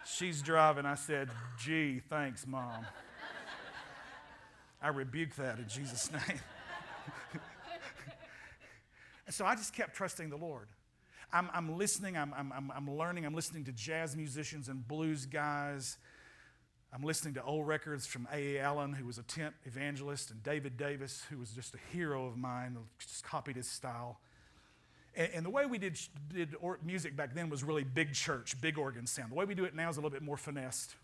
She's 0.06 0.40
driving. 0.40 0.86
I 0.86 0.94
said, 0.94 1.28
Gee, 1.58 2.00
thanks, 2.08 2.46
Mom. 2.46 2.86
I 4.80 4.88
rebuke 4.88 5.36
that 5.36 5.58
in 5.58 5.68
Jesus' 5.68 6.10
name. 6.28 6.40
And 9.32 9.36
so 9.38 9.46
I 9.46 9.54
just 9.54 9.72
kept 9.72 9.94
trusting 9.94 10.28
the 10.28 10.36
Lord. 10.36 10.68
I'm, 11.32 11.48
I'm 11.54 11.78
listening, 11.78 12.18
I'm, 12.18 12.34
I'm, 12.36 12.70
I'm 12.70 12.90
learning, 12.90 13.24
I'm 13.24 13.34
listening 13.34 13.64
to 13.64 13.72
jazz 13.72 14.14
musicians 14.14 14.68
and 14.68 14.86
blues 14.86 15.24
guys. 15.24 15.96
I'm 16.92 17.02
listening 17.02 17.32
to 17.34 17.42
old 17.42 17.66
records 17.66 18.04
from 18.04 18.28
A.A. 18.30 18.60
Allen, 18.60 18.92
who 18.92 19.06
was 19.06 19.16
a 19.16 19.22
tent 19.22 19.54
evangelist, 19.64 20.30
and 20.30 20.42
David 20.42 20.76
Davis, 20.76 21.24
who 21.30 21.38
was 21.38 21.52
just 21.52 21.74
a 21.74 21.78
hero 21.94 22.26
of 22.26 22.36
mine, 22.36 22.76
just 22.98 23.24
copied 23.24 23.56
his 23.56 23.66
style. 23.66 24.20
And, 25.14 25.30
and 25.32 25.46
the 25.46 25.50
way 25.50 25.64
we 25.64 25.78
did, 25.78 25.98
did 26.28 26.54
music 26.84 27.16
back 27.16 27.34
then 27.34 27.48
was 27.48 27.64
really 27.64 27.84
big 27.84 28.12
church, 28.12 28.60
big 28.60 28.76
organ 28.76 29.06
sound. 29.06 29.30
The 29.30 29.36
way 29.36 29.46
we 29.46 29.54
do 29.54 29.64
it 29.64 29.74
now 29.74 29.88
is 29.88 29.96
a 29.96 30.00
little 30.00 30.10
bit 30.10 30.20
more 30.20 30.36
finessed. 30.36 30.94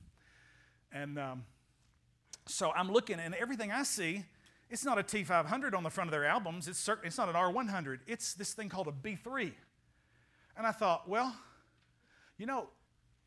And 0.93 1.19
um, 1.19 1.45
so 2.45 2.73
I'm 2.73 2.93
looking, 2.93 3.21
and 3.21 3.35
everything 3.35 3.73
I 3.73 3.85
see 3.85 4.27
it's 4.71 4.85
not 4.85 4.99
a 4.99 5.03
T500 5.03 5.75
on 5.75 5.83
the 5.83 5.91
front 5.91 6.09
of 6.09 6.13
their 6.13 6.25
albums. 6.25 6.69
It's, 6.69 6.89
it's 7.03 7.19
not 7.19 7.29
an 7.29 7.35
R100. 7.35 8.01
It's 8.07 8.35
this 8.35 8.53
thing 8.53 8.69
called 8.69 8.89
a 8.89 8.93
B3. 8.93 9.53
And 10.57 10.67
I 10.67 10.73
thought, 10.73 11.09
well, 11.09 11.35
you 12.37 12.47
know, 12.47 12.69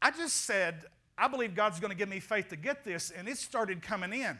I 0.01 0.11
just 0.11 0.45
said, 0.45 0.85
I 1.17 1.27
believe 1.27 1.55
God's 1.55 1.79
going 1.79 1.91
to 1.91 1.97
give 1.97 2.09
me 2.09 2.19
faith 2.19 2.49
to 2.49 2.55
get 2.55 2.83
this, 2.83 3.11
and 3.11 3.27
it 3.27 3.37
started 3.37 3.81
coming 3.81 4.13
in. 4.13 4.37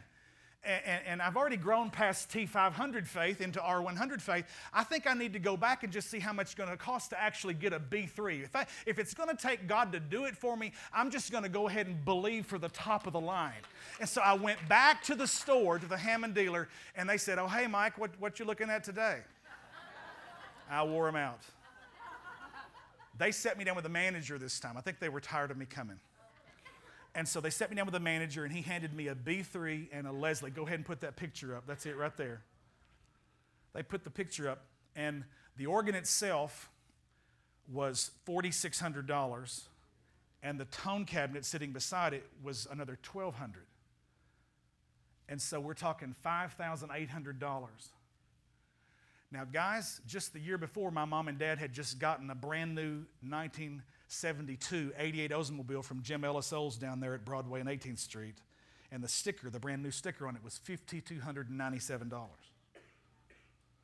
And, 0.63 1.01
and, 1.07 1.21
I've 1.21 1.37
already 1.37 1.57
grown 1.57 1.89
past 1.89 2.29
T500 2.29 3.07
faith 3.07 3.41
into 3.41 3.59
R100 3.59 4.21
faith. 4.21 4.45
I 4.71 4.83
think 4.83 5.07
I 5.07 5.13
need 5.13 5.33
to 5.33 5.39
go 5.39 5.57
back 5.57 5.83
and 5.83 5.91
just 5.91 6.09
see 6.11 6.19
how 6.19 6.33
much 6.33 6.47
it's 6.47 6.55
going 6.55 6.69
to 6.69 6.77
cost 6.77 7.09
to 7.11 7.19
actually 7.19 7.55
get 7.55 7.73
a 7.73 7.79
B3. 7.79 8.43
If, 8.43 8.55
I, 8.55 8.67
if 8.85 8.99
it's 8.99 9.15
going 9.15 9.29
to 9.29 9.35
take 9.35 9.67
God 9.67 9.91
to 9.93 9.99
do 9.99 10.25
it 10.25 10.37
for 10.37 10.55
me, 10.55 10.71
I'm 10.93 11.09
just 11.09 11.31
going 11.31 11.43
to 11.43 11.49
go 11.49 11.67
ahead 11.67 11.87
and 11.87 12.03
believe 12.05 12.45
for 12.45 12.59
the 12.59 12.69
top 12.69 13.07
of 13.07 13.13
the 13.13 13.19
line. 13.19 13.53
And 13.99 14.07
so 14.07 14.21
I 14.21 14.33
went 14.33 14.59
back 14.69 15.01
to 15.03 15.15
the 15.15 15.27
store, 15.27 15.79
to 15.79 15.87
the 15.87 15.97
Hammond 15.97 16.35
dealer, 16.35 16.67
and 16.95 17.09
they 17.09 17.17
said, 17.17 17.39
Oh, 17.39 17.47
hey, 17.47 17.65
Mike, 17.65 17.97
what, 17.97 18.11
what 18.19 18.39
you 18.39 18.45
looking 18.45 18.69
at 18.69 18.83
today? 18.83 19.19
I 20.69 20.83
wore 20.83 21.07
them 21.07 21.15
out. 21.15 21.41
They 23.17 23.31
set 23.31 23.57
me 23.57 23.63
down 23.63 23.75
with 23.75 23.83
the 23.83 23.89
manager 23.89 24.37
this 24.37 24.59
time. 24.59 24.77
I 24.77 24.81
think 24.81 24.99
they 24.99 25.09
were 25.09 25.19
tired 25.19 25.51
of 25.51 25.57
me 25.57 25.65
coming. 25.65 25.99
And 27.13 27.27
so 27.27 27.41
they 27.41 27.49
set 27.49 27.69
me 27.69 27.75
down 27.75 27.85
with 27.85 27.93
the 27.93 27.99
manager, 27.99 28.45
and 28.45 28.53
he 28.53 28.61
handed 28.61 28.93
me 28.93 29.07
a 29.07 29.15
B3 29.15 29.89
and 29.91 30.07
a 30.07 30.11
Leslie. 30.11 30.49
Go 30.49 30.63
ahead 30.63 30.79
and 30.79 30.85
put 30.85 31.01
that 31.01 31.17
picture 31.17 31.55
up. 31.55 31.65
That's 31.67 31.85
it 31.85 31.97
right 31.97 32.15
there. 32.15 32.41
They 33.73 33.83
put 33.83 34.03
the 34.03 34.09
picture 34.09 34.49
up, 34.49 34.65
and 34.95 35.23
the 35.57 35.65
organ 35.65 35.95
itself 35.95 36.69
was 37.71 38.11
$4,600, 38.27 39.61
and 40.43 40.59
the 40.59 40.65
tone 40.65 41.05
cabinet 41.05 41.45
sitting 41.45 41.71
beside 41.71 42.13
it 42.13 42.25
was 42.43 42.67
another 42.71 42.97
1,200. 43.11 43.65
And 45.27 45.41
so 45.41 45.59
we're 45.59 45.73
talking 45.73 46.15
$5,800. 46.25 47.67
Now, 49.31 49.45
guys, 49.45 50.01
just 50.05 50.33
the 50.33 50.39
year 50.39 50.57
before, 50.57 50.91
my 50.91 51.05
mom 51.05 51.29
and 51.29 51.37
dad 51.37 51.57
had 51.57 51.71
just 51.71 51.99
gotten 51.99 52.29
a 52.29 52.35
brand 52.35 52.75
new 52.75 53.05
19. 53.21 53.81
72 54.11 54.91
88 54.97 55.31
Oldsmobile 55.31 55.83
from 55.85 56.01
Jim 56.01 56.25
Ellis 56.25 56.51
Olds 56.51 56.77
down 56.77 56.99
there 56.99 57.13
at 57.13 57.23
Broadway 57.23 57.61
and 57.61 57.69
18th 57.69 57.99
Street. 57.99 58.35
And 58.91 59.01
the 59.01 59.07
sticker, 59.07 59.49
the 59.49 59.59
brand 59.59 59.81
new 59.81 59.91
sticker 59.91 60.27
on 60.27 60.35
it, 60.35 60.43
was 60.43 60.59
$5,297. 60.67 62.11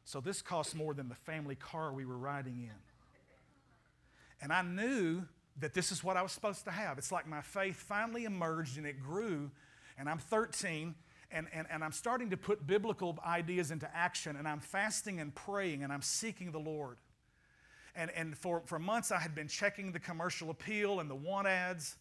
So 0.03 0.19
this 0.19 0.41
cost 0.41 0.75
more 0.75 0.93
than 0.93 1.07
the 1.07 1.15
family 1.15 1.55
car 1.55 1.93
we 1.93 2.05
were 2.05 2.17
riding 2.17 2.59
in. 2.59 2.75
And 4.41 4.51
I 4.51 4.63
knew 4.63 5.23
that 5.61 5.73
this 5.73 5.93
is 5.93 6.03
what 6.03 6.17
I 6.17 6.21
was 6.21 6.33
supposed 6.33 6.65
to 6.65 6.71
have. 6.71 6.97
It's 6.97 7.11
like 7.11 7.25
my 7.25 7.41
faith 7.41 7.77
finally 7.77 8.25
emerged 8.25 8.77
and 8.77 8.85
it 8.85 8.99
grew. 8.99 9.49
And 9.97 10.09
I'm 10.09 10.19
13 10.19 10.93
and, 11.31 11.47
and, 11.53 11.67
and 11.71 11.83
I'm 11.83 11.93
starting 11.93 12.29
to 12.31 12.37
put 12.37 12.67
biblical 12.67 13.17
ideas 13.25 13.71
into 13.71 13.89
action. 13.95 14.35
And 14.35 14.45
I'm 14.45 14.59
fasting 14.59 15.21
and 15.21 15.33
praying 15.33 15.83
and 15.83 15.93
I'm 15.93 16.01
seeking 16.01 16.51
the 16.51 16.59
Lord 16.59 16.97
and, 17.97 18.11
and 18.11 18.37
for, 18.37 18.61
for 18.65 18.79
months 18.79 19.11
I 19.11 19.19
had 19.19 19.35
been 19.35 19.47
checking 19.47 19.91
the 19.91 19.99
commercial 19.99 20.49
appeal 20.49 20.99
and 20.99 21.09
the 21.09 21.15
want 21.15 21.47
ads. 21.47 21.97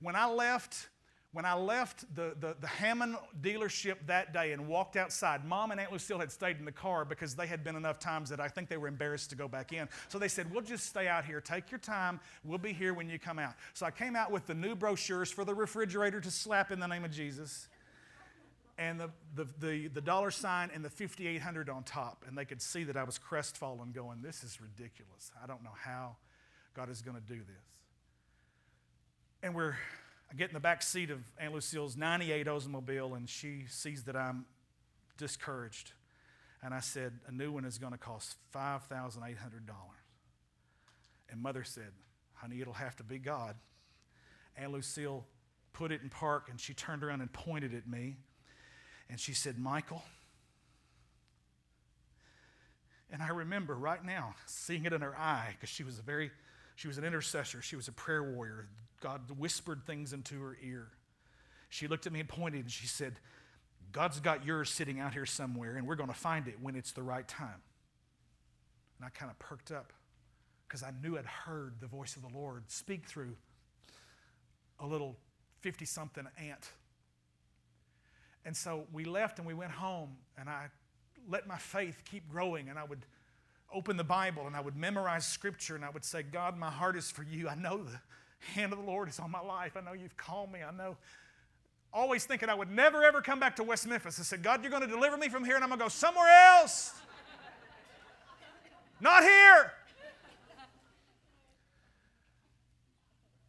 When 0.00 0.16
I 0.16 0.26
left, 0.26 0.88
when 1.32 1.44
I 1.44 1.54
left 1.54 2.12
the, 2.14 2.34
the, 2.40 2.56
the, 2.60 2.66
Hammond 2.66 3.16
dealership 3.40 3.96
that 4.06 4.32
day 4.32 4.52
and 4.52 4.66
walked 4.66 4.96
outside, 4.96 5.44
Mom 5.44 5.70
and 5.70 5.80
Aunt 5.80 5.92
Lucille 5.92 6.18
had 6.18 6.32
stayed 6.32 6.58
in 6.58 6.64
the 6.64 6.72
car 6.72 7.04
because 7.04 7.34
they 7.34 7.46
had 7.46 7.62
been 7.62 7.76
enough 7.76 7.98
times 7.98 8.28
that 8.30 8.40
I 8.40 8.48
think 8.48 8.68
they 8.68 8.76
were 8.76 8.88
embarrassed 8.88 9.30
to 9.30 9.36
go 9.36 9.48
back 9.48 9.72
in. 9.72 9.88
So 10.08 10.18
they 10.18 10.28
said, 10.28 10.52
We'll 10.52 10.62
just 10.62 10.86
stay 10.86 11.08
out 11.08 11.24
here. 11.24 11.40
Take 11.40 11.70
your 11.70 11.78
time. 11.80 12.20
We'll 12.44 12.58
be 12.58 12.72
here 12.72 12.94
when 12.94 13.08
you 13.08 13.18
come 13.18 13.38
out. 13.38 13.54
So 13.74 13.86
I 13.86 13.90
came 13.90 14.16
out 14.16 14.30
with 14.30 14.46
the 14.46 14.54
new 14.54 14.74
brochures 14.74 15.30
for 15.30 15.44
the 15.44 15.54
refrigerator 15.54 16.20
to 16.20 16.30
slap 16.30 16.72
in 16.72 16.80
the 16.80 16.88
name 16.88 17.04
of 17.04 17.10
Jesus 17.10 17.68
and 18.78 19.00
the, 19.00 19.10
the, 19.34 19.48
the, 19.58 19.88
the, 19.88 20.00
dollar 20.00 20.30
sign 20.30 20.70
and 20.72 20.84
the 20.84 20.88
5800 20.88 21.68
on 21.68 21.82
top 21.82 22.24
and 22.26 22.38
they 22.38 22.44
could 22.44 22.62
see 22.62 22.84
that 22.84 22.96
i 22.96 23.02
was 23.02 23.18
crestfallen 23.18 23.92
going 23.92 24.22
this 24.22 24.44
is 24.44 24.60
ridiculous. 24.60 25.32
I 25.42 25.46
don't 25.46 25.62
know 25.64 25.74
how 25.76 26.16
god 26.74 26.88
is 26.88 27.02
going 27.02 27.16
to 27.16 27.22
do 27.22 27.38
this. 27.40 27.66
And 29.42 29.54
we're 29.54 29.76
i 30.30 30.34
get 30.34 30.48
in 30.48 30.54
the 30.54 30.60
back 30.60 30.82
seat 30.82 31.10
of 31.10 31.20
aunt 31.38 31.52
lucille's 31.52 31.96
98 31.96 32.46
oldsmobile 32.46 33.16
and 33.16 33.28
she 33.28 33.64
sees 33.68 34.04
that 34.04 34.16
i'm 34.16 34.46
discouraged. 35.16 35.92
And 36.62 36.72
i 36.72 36.80
said 36.80 37.12
a 37.26 37.32
new 37.32 37.52
one 37.52 37.64
is 37.64 37.78
going 37.78 37.92
to 37.92 37.98
cost 37.98 38.36
$5800 38.54 39.32
and 41.30 41.42
mother 41.42 41.64
said 41.64 41.92
honey 42.34 42.60
it'll 42.60 42.72
have 42.74 42.94
to 42.96 43.02
be 43.02 43.18
god. 43.18 43.56
Aunt 44.56 44.72
lucille 44.72 45.26
put 45.72 45.92
it 45.92 46.00
in 46.02 46.08
park 46.08 46.48
and 46.50 46.60
she 46.60 46.74
turned 46.74 47.02
around 47.02 47.20
and 47.20 47.32
pointed 47.32 47.74
at 47.74 47.86
me 47.88 48.16
and 49.10 49.18
she 49.18 49.32
said, 49.34 49.58
Michael. 49.58 50.02
And 53.10 53.22
I 53.22 53.28
remember 53.28 53.74
right 53.74 54.04
now 54.04 54.34
seeing 54.46 54.84
it 54.84 54.92
in 54.92 55.00
her 55.00 55.16
eye 55.16 55.50
because 55.52 55.70
she 55.70 55.82
was 55.82 55.98
a 55.98 56.02
very, 56.02 56.30
she 56.76 56.88
was 56.88 56.98
an 56.98 57.04
intercessor. 57.04 57.62
She 57.62 57.76
was 57.76 57.88
a 57.88 57.92
prayer 57.92 58.22
warrior. 58.22 58.68
God 59.00 59.38
whispered 59.38 59.82
things 59.86 60.12
into 60.12 60.40
her 60.42 60.58
ear. 60.62 60.88
She 61.70 61.86
looked 61.86 62.06
at 62.06 62.12
me 62.12 62.20
and 62.20 62.28
pointed 62.28 62.62
and 62.62 62.70
she 62.70 62.86
said, 62.86 63.14
God's 63.92 64.20
got 64.20 64.44
yours 64.44 64.68
sitting 64.68 65.00
out 65.00 65.14
here 65.14 65.24
somewhere, 65.24 65.76
and 65.76 65.86
we're 65.86 65.96
going 65.96 66.10
to 66.10 66.14
find 66.14 66.46
it 66.46 66.56
when 66.60 66.76
it's 66.76 66.92
the 66.92 67.02
right 67.02 67.26
time. 67.26 67.62
And 68.98 69.06
I 69.06 69.08
kind 69.10 69.30
of 69.30 69.38
perked 69.38 69.70
up 69.70 69.92
because 70.66 70.82
I 70.82 70.92
knew 71.02 71.16
I'd 71.16 71.24
heard 71.24 71.76
the 71.80 71.86
voice 71.86 72.16
of 72.16 72.22
the 72.22 72.36
Lord 72.36 72.64
speak 72.70 73.06
through 73.06 73.36
a 74.78 74.86
little 74.86 75.16
50 75.62 75.86
something 75.86 76.26
aunt 76.38 76.70
and 78.48 78.56
so 78.56 78.86
we 78.94 79.04
left 79.04 79.36
and 79.36 79.46
we 79.46 79.52
went 79.52 79.72
home, 79.72 80.08
and 80.38 80.48
I 80.48 80.68
let 81.28 81.46
my 81.46 81.58
faith 81.58 82.00
keep 82.10 82.26
growing, 82.30 82.70
and 82.70 82.78
I 82.78 82.84
would 82.84 83.04
open 83.74 83.98
the 83.98 84.04
Bible 84.04 84.46
and 84.46 84.56
I 84.56 84.62
would 84.62 84.74
memorize 84.74 85.26
scripture, 85.26 85.76
and 85.76 85.84
I 85.84 85.90
would 85.90 86.02
say, 86.02 86.22
God, 86.22 86.56
my 86.56 86.70
heart 86.70 86.96
is 86.96 87.10
for 87.10 87.22
you. 87.24 87.46
I 87.46 87.54
know 87.56 87.82
the 87.82 88.00
hand 88.54 88.72
of 88.72 88.78
the 88.78 88.86
Lord 88.86 89.10
is 89.10 89.18
on 89.18 89.30
my 89.30 89.42
life. 89.42 89.76
I 89.76 89.82
know 89.82 89.92
you've 89.92 90.16
called 90.16 90.50
me. 90.50 90.60
I 90.62 90.70
know. 90.70 90.96
Always 91.92 92.24
thinking 92.24 92.48
I 92.48 92.54
would 92.54 92.70
never 92.70 93.04
ever 93.04 93.20
come 93.20 93.38
back 93.38 93.54
to 93.56 93.62
West 93.62 93.86
Memphis. 93.86 94.18
I 94.18 94.22
said, 94.22 94.42
God, 94.42 94.62
you're 94.62 94.70
going 94.70 94.80
to 94.80 94.88
deliver 94.88 95.18
me 95.18 95.28
from 95.28 95.44
here, 95.44 95.56
and 95.56 95.62
I'm 95.62 95.68
going 95.68 95.80
to 95.80 95.84
go 95.84 95.90
somewhere 95.90 96.30
else. 96.56 96.94
Not 99.02 99.24
here. 99.24 99.72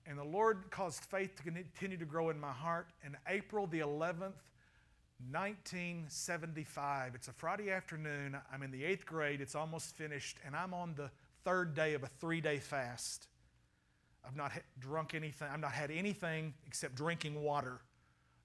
And 0.05 0.19
the 0.19 0.25
Lord 0.25 0.63
caused 0.71 1.05
faith 1.05 1.37
to 1.37 1.43
continue 1.43 1.95
to 1.95 2.05
grow 2.05 2.31
in 2.31 2.37
my 2.37 2.51
heart. 2.51 2.87
And 3.05 3.15
April 3.29 3.65
the 3.65 3.79
11th, 3.79 4.33
1975. 5.31 7.15
It's 7.15 7.27
a 7.27 7.33
Friday 7.33 7.71
afternoon. 7.71 8.37
I'm 8.51 8.63
in 8.63 8.71
the 8.71 8.85
eighth 8.85 9.05
grade. 9.05 9.41
It's 9.41 9.55
almost 9.55 9.97
finished, 9.97 10.37
and 10.45 10.55
I'm 10.55 10.73
on 10.73 10.95
the 10.95 11.11
third 11.43 11.75
day 11.75 11.93
of 11.93 12.03
a 12.03 12.07
three 12.07 12.39
day 12.41 12.57
fast. 12.59 13.27
I've 14.25 14.35
not 14.35 14.51
drunk 14.79 15.13
anything. 15.15 15.47
I've 15.51 15.59
not 15.59 15.73
had 15.73 15.91
anything 15.91 16.53
except 16.67 16.95
drinking 16.95 17.41
water, 17.41 17.79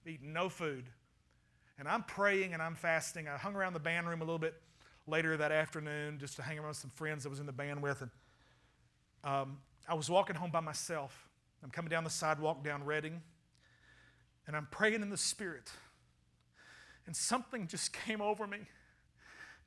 eating 0.06 0.32
no 0.32 0.48
food. 0.48 0.84
And 1.78 1.88
I'm 1.88 2.02
praying 2.04 2.54
and 2.54 2.62
I'm 2.62 2.74
fasting. 2.74 3.28
I 3.28 3.36
hung 3.36 3.54
around 3.54 3.72
the 3.72 3.80
band 3.80 4.08
room 4.08 4.20
a 4.20 4.24
little 4.24 4.38
bit 4.38 4.54
later 5.06 5.36
that 5.36 5.52
afternoon 5.52 6.18
just 6.18 6.36
to 6.36 6.42
hang 6.42 6.58
around 6.58 6.74
some 6.74 6.90
friends 6.90 7.26
I 7.26 7.28
was 7.28 7.40
in 7.40 7.46
the 7.46 7.52
band 7.52 7.82
with. 7.82 8.02
And 8.02 8.10
um, 9.24 9.58
I 9.88 9.94
was 9.94 10.08
walking 10.08 10.36
home 10.36 10.50
by 10.50 10.60
myself. 10.60 11.28
I'm 11.62 11.70
coming 11.70 11.88
down 11.88 12.04
the 12.04 12.10
sidewalk 12.10 12.62
down 12.62 12.84
Redding, 12.84 13.22
and 14.46 14.54
I'm 14.54 14.68
praying 14.70 15.02
in 15.02 15.10
the 15.10 15.16
Spirit. 15.16 15.70
And 17.06 17.14
something 17.14 17.66
just 17.66 17.92
came 18.06 18.20
over 18.20 18.46
me. 18.46 18.58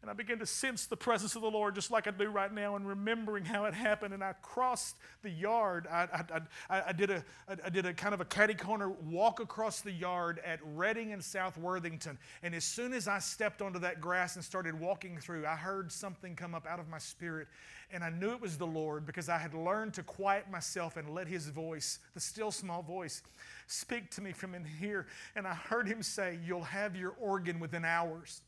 And 0.08 0.14
I 0.14 0.16
began 0.16 0.40
to 0.40 0.46
sense 0.46 0.86
the 0.86 0.96
presence 0.96 1.36
of 1.36 1.42
the 1.42 1.52
Lord 1.52 1.76
just 1.76 1.92
like 1.92 2.08
I 2.08 2.12
do 2.12 2.30
right 2.30 2.54
now 2.54 2.78
and 2.78 2.88
remembering 2.88 3.44
how 3.44 3.66
it 3.66 3.74
happened. 3.74 4.14
And 4.14 4.24
I 4.24 4.36
crossed 4.42 4.96
the 5.22 5.30
yard. 5.30 5.86
I, 5.92 6.04
I, 6.14 6.40
I, 6.70 6.84
I 6.88 6.92
did, 6.94 7.10
a, 7.10 7.26
I 7.62 7.68
did 7.68 7.86
a 7.86 7.94
kind 7.94 8.14
of 8.14 8.22
a 8.22 8.26
catty 8.26 8.54
corner 8.54 8.88
walk 8.88 9.42
across 9.42 9.82
the 9.82 9.92
yard 9.92 10.40
at 10.46 10.62
Redding 10.64 11.12
and 11.12 11.22
South 11.22 11.58
Worthington. 11.58 12.18
And 12.42 12.56
as 12.56 12.64
soon 12.64 12.94
as 12.94 13.10
I 13.10 13.20
stepped 13.20 13.62
onto 13.62 13.80
that 13.80 14.00
grass 14.00 14.38
and 14.38 14.46
started 14.46 14.80
walking 14.80 15.18
through, 15.18 15.46
I 15.46 15.58
heard 15.58 15.92
something 15.92 16.38
come 16.38 16.56
up 16.56 16.66
out 16.66 16.80
of 16.80 16.88
my 16.88 17.00
spirit. 17.00 17.50
And 17.92 18.02
I 18.02 18.10
knew 18.10 18.32
it 18.32 18.40
was 18.40 18.58
the 18.58 18.66
Lord 18.66 19.06
because 19.06 19.28
I 19.28 19.38
had 19.38 19.54
learned 19.54 19.94
to 19.96 20.04
quiet 20.04 20.50
myself 20.50 20.96
and 20.96 21.10
let 21.10 21.28
His 21.28 21.48
voice, 21.48 22.00
the 22.14 22.22
still 22.22 22.52
small 22.52 22.82
voice, 22.82 23.24
speak 23.68 24.10
to 24.12 24.22
me 24.22 24.32
from 24.32 24.56
in 24.56 24.64
here. 24.64 25.08
And 25.36 25.46
I 25.46 25.54
heard 25.54 25.86
Him 25.86 26.02
say, 26.02 26.40
You'll 26.46 26.64
have 26.64 26.96
your 26.96 27.14
organ 27.20 27.60
within 27.60 27.84
hours. 27.84 28.42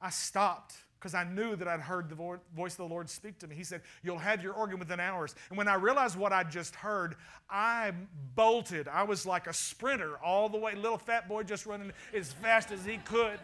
I 0.00 0.10
stopped 0.10 0.76
because 0.98 1.14
I 1.14 1.24
knew 1.24 1.54
that 1.56 1.68
I'd 1.68 1.80
heard 1.80 2.08
the 2.08 2.16
voice 2.16 2.72
of 2.72 2.78
the 2.78 2.84
Lord 2.84 3.08
speak 3.08 3.38
to 3.38 3.46
me. 3.46 3.54
He 3.54 3.64
said, 3.64 3.82
You'll 4.02 4.18
have 4.18 4.42
your 4.42 4.52
organ 4.54 4.78
within 4.78 4.98
hours. 4.98 5.34
And 5.48 5.56
when 5.56 5.68
I 5.68 5.74
realized 5.74 6.16
what 6.16 6.32
I'd 6.32 6.50
just 6.50 6.74
heard, 6.74 7.16
I 7.48 7.92
bolted. 8.34 8.88
I 8.88 9.04
was 9.04 9.24
like 9.24 9.46
a 9.46 9.52
sprinter 9.52 10.18
all 10.24 10.48
the 10.48 10.58
way, 10.58 10.74
little 10.74 10.98
fat 10.98 11.28
boy 11.28 11.44
just 11.44 11.66
running 11.66 11.92
as 12.14 12.32
fast 12.32 12.72
as 12.72 12.84
he 12.84 12.98
could. 12.98 13.38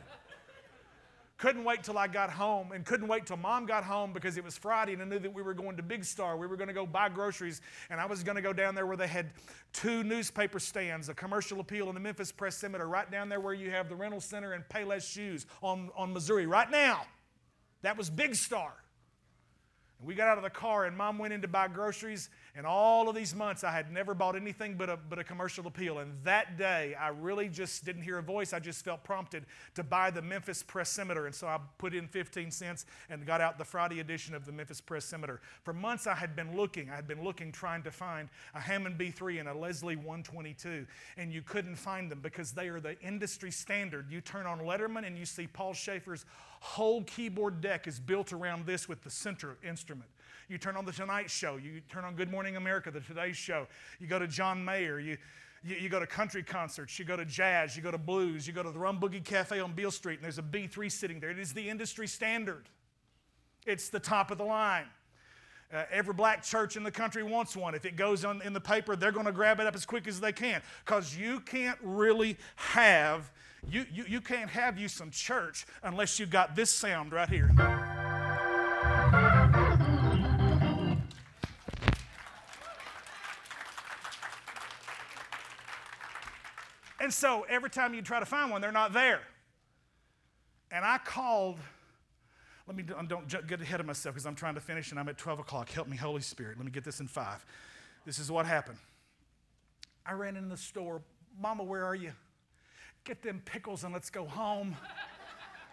Couldn't 1.36 1.64
wait 1.64 1.82
till 1.82 1.98
I 1.98 2.06
got 2.06 2.30
home 2.30 2.70
and 2.70 2.84
couldn't 2.84 3.08
wait 3.08 3.26
till 3.26 3.36
mom 3.36 3.66
got 3.66 3.82
home 3.82 4.12
because 4.12 4.36
it 4.36 4.44
was 4.44 4.56
Friday 4.56 4.92
and 4.92 5.02
I 5.02 5.04
knew 5.04 5.18
that 5.18 5.34
we 5.34 5.42
were 5.42 5.52
going 5.52 5.76
to 5.76 5.82
Big 5.82 6.04
Star. 6.04 6.36
We 6.36 6.46
were 6.46 6.56
going 6.56 6.68
to 6.68 6.74
go 6.74 6.86
buy 6.86 7.08
groceries 7.08 7.60
and 7.90 8.00
I 8.00 8.06
was 8.06 8.22
going 8.22 8.36
to 8.36 8.42
go 8.42 8.52
down 8.52 8.76
there 8.76 8.86
where 8.86 8.96
they 8.96 9.08
had 9.08 9.30
two 9.72 10.04
newspaper 10.04 10.60
stands, 10.60 11.08
a 11.08 11.14
commercial 11.14 11.58
appeal 11.58 11.88
and 11.88 11.96
the 11.96 12.00
Memphis 12.00 12.30
Press 12.30 12.56
Scimitar, 12.56 12.86
right 12.86 13.10
down 13.10 13.28
there 13.28 13.40
where 13.40 13.52
you 13.52 13.72
have 13.72 13.88
the 13.88 13.96
rental 13.96 14.20
center 14.20 14.52
and 14.52 14.62
Payless 14.68 15.10
Shoes 15.10 15.46
on, 15.60 15.90
on 15.96 16.12
Missouri, 16.12 16.46
right 16.46 16.70
now. 16.70 17.04
That 17.82 17.98
was 17.98 18.10
Big 18.10 18.36
Star. 18.36 18.72
And 19.98 20.06
we 20.06 20.14
got 20.14 20.28
out 20.28 20.38
of 20.38 20.44
the 20.44 20.50
car 20.50 20.84
and 20.84 20.96
mom 20.96 21.18
went 21.18 21.34
in 21.34 21.42
to 21.42 21.48
buy 21.48 21.66
groceries 21.66 22.30
And 22.56 22.66
all 22.66 23.08
of 23.08 23.16
these 23.16 23.34
months, 23.34 23.64
I 23.64 23.72
had 23.72 23.92
never 23.92 24.14
bought 24.14 24.36
anything 24.36 24.76
but 24.76 24.88
a, 24.88 24.96
but 24.96 25.18
a 25.18 25.24
commercial 25.24 25.66
appeal. 25.66 25.98
And 25.98 26.12
that 26.22 26.56
day, 26.56 26.94
I 26.94 27.08
really 27.08 27.48
just 27.48 27.84
didn't 27.84 28.02
hear 28.02 28.18
a 28.18 28.22
voice. 28.22 28.52
I 28.52 28.60
just 28.60 28.84
felt 28.84 29.02
prompted 29.02 29.44
to 29.74 29.82
buy 29.82 30.10
the 30.10 30.22
Memphis 30.22 30.62
Press 30.62 30.88
Scimitar. 30.88 31.26
And 31.26 31.34
so 31.34 31.48
I 31.48 31.58
put 31.78 31.94
in 31.94 32.06
15 32.06 32.52
cents 32.52 32.86
and 33.10 33.26
got 33.26 33.40
out 33.40 33.58
the 33.58 33.64
Friday 33.64 33.98
edition 33.98 34.36
of 34.36 34.46
the 34.46 34.52
Memphis 34.52 34.80
Press 34.80 35.04
Scimitar. 35.04 35.40
For 35.64 35.72
months, 35.72 36.06
I 36.06 36.14
had 36.14 36.36
been 36.36 36.56
looking. 36.56 36.90
I 36.90 36.94
had 36.94 37.08
been 37.08 37.24
looking, 37.24 37.50
trying 37.50 37.82
to 37.82 37.90
find 37.90 38.28
a 38.54 38.60
Hammond 38.60 38.98
B3 38.98 39.40
and 39.40 39.48
a 39.48 39.54
Leslie 39.54 39.96
122. 39.96 40.86
And 41.16 41.32
you 41.32 41.42
couldn't 41.42 41.74
find 41.74 42.08
them 42.08 42.20
because 42.20 42.52
they 42.52 42.68
are 42.68 42.78
the 42.78 42.96
industry 43.00 43.50
standard. 43.50 44.06
You 44.08 44.20
turn 44.20 44.46
on 44.46 44.60
Letterman 44.60 45.04
and 45.04 45.18
you 45.18 45.26
see 45.26 45.48
Paul 45.48 45.74
Shaffer's 45.74 46.24
whole 46.60 47.02
keyboard 47.02 47.60
deck 47.60 47.88
is 47.88 47.98
built 47.98 48.32
around 48.32 48.64
this 48.64 48.88
with 48.88 49.02
the 49.02 49.10
center 49.10 49.56
instrument. 49.62 50.08
You 50.48 50.58
turn 50.58 50.76
on 50.76 50.84
The 50.84 50.92
Tonight 50.92 51.30
Show, 51.30 51.56
you 51.56 51.80
turn 51.88 52.04
on 52.04 52.14
Good 52.14 52.30
Morning 52.30 52.56
America, 52.56 52.90
The 52.90 53.00
Today 53.00 53.32
Show, 53.32 53.66
you 53.98 54.06
go 54.06 54.18
to 54.18 54.28
John 54.28 54.62
Mayer, 54.62 55.00
you, 55.00 55.16
you, 55.62 55.76
you, 55.76 55.88
go 55.88 55.98
to 55.98 56.06
country 56.06 56.42
concerts, 56.42 56.98
you 56.98 57.06
go 57.06 57.16
to 57.16 57.24
jazz, 57.24 57.76
you 57.76 57.82
go 57.82 57.90
to 57.90 57.98
blues, 57.98 58.46
you 58.46 58.52
go 58.52 58.62
to 58.62 58.70
the 58.70 58.78
Rum 58.78 59.00
Boogie 59.00 59.24
Cafe 59.24 59.58
on 59.58 59.72
Beale 59.72 59.90
Street, 59.90 60.16
and 60.16 60.24
there's 60.24 60.38
a 60.38 60.42
B3 60.42 60.92
sitting 60.92 61.18
there. 61.18 61.30
It 61.30 61.38
is 61.38 61.54
the 61.54 61.68
industry 61.68 62.06
standard, 62.06 62.68
it's 63.66 63.88
the 63.88 64.00
top 64.00 64.30
of 64.30 64.38
the 64.38 64.44
line. 64.44 64.86
Uh, 65.72 65.84
every 65.90 66.14
black 66.14 66.44
church 66.44 66.76
in 66.76 66.82
the 66.82 66.90
country 66.90 67.22
wants 67.22 67.56
one. 67.56 67.74
If 67.74 67.86
it 67.86 67.96
goes 67.96 68.24
on 68.24 68.42
in 68.42 68.52
the 68.52 68.60
paper, 68.60 68.96
they're 68.96 69.10
going 69.10 69.26
to 69.26 69.32
grab 69.32 69.58
it 69.60 69.66
up 69.66 69.74
as 69.74 69.86
quick 69.86 70.06
as 70.06 70.20
they 70.20 70.30
can 70.30 70.62
because 70.84 71.16
you 71.16 71.40
can't 71.40 71.78
really 71.82 72.36
have 72.56 73.32
you, 73.70 73.86
you, 73.92 74.04
you 74.06 74.20
can't 74.20 74.50
have 74.50 74.78
you 74.78 74.88
some 74.88 75.10
church 75.10 75.66
unless 75.82 76.18
you 76.18 76.26
got 76.26 76.54
this 76.54 76.70
sound 76.70 77.12
right 77.12 77.28
here. 77.28 77.50
And 87.04 87.12
so 87.12 87.44
every 87.50 87.68
time 87.68 87.92
you 87.92 88.00
try 88.00 88.18
to 88.18 88.24
find 88.24 88.50
one, 88.50 88.62
they're 88.62 88.72
not 88.72 88.94
there. 88.94 89.20
And 90.70 90.86
I 90.86 90.96
called, 90.96 91.58
let 92.66 92.74
me, 92.74 92.82
don't 92.82 93.28
get 93.46 93.60
ahead 93.60 93.78
of 93.78 93.84
myself 93.84 94.14
because 94.14 94.24
I'm 94.24 94.34
trying 94.34 94.54
to 94.54 94.60
finish 94.62 94.90
and 94.90 94.98
I'm 94.98 95.10
at 95.10 95.18
12 95.18 95.40
o'clock. 95.40 95.68
Help 95.68 95.86
me, 95.86 95.98
Holy 95.98 96.22
Spirit. 96.22 96.56
Let 96.56 96.64
me 96.64 96.72
get 96.72 96.82
this 96.82 97.00
in 97.00 97.06
five. 97.06 97.44
This 98.06 98.18
is 98.18 98.32
what 98.32 98.46
happened. 98.46 98.78
I 100.06 100.14
ran 100.14 100.34
in 100.34 100.48
the 100.48 100.56
store. 100.56 101.02
Mama, 101.38 101.62
where 101.62 101.84
are 101.84 101.94
you? 101.94 102.12
Get 103.04 103.20
them 103.20 103.42
pickles 103.44 103.84
and 103.84 103.92
let's 103.92 104.08
go 104.08 104.24
home. 104.24 104.74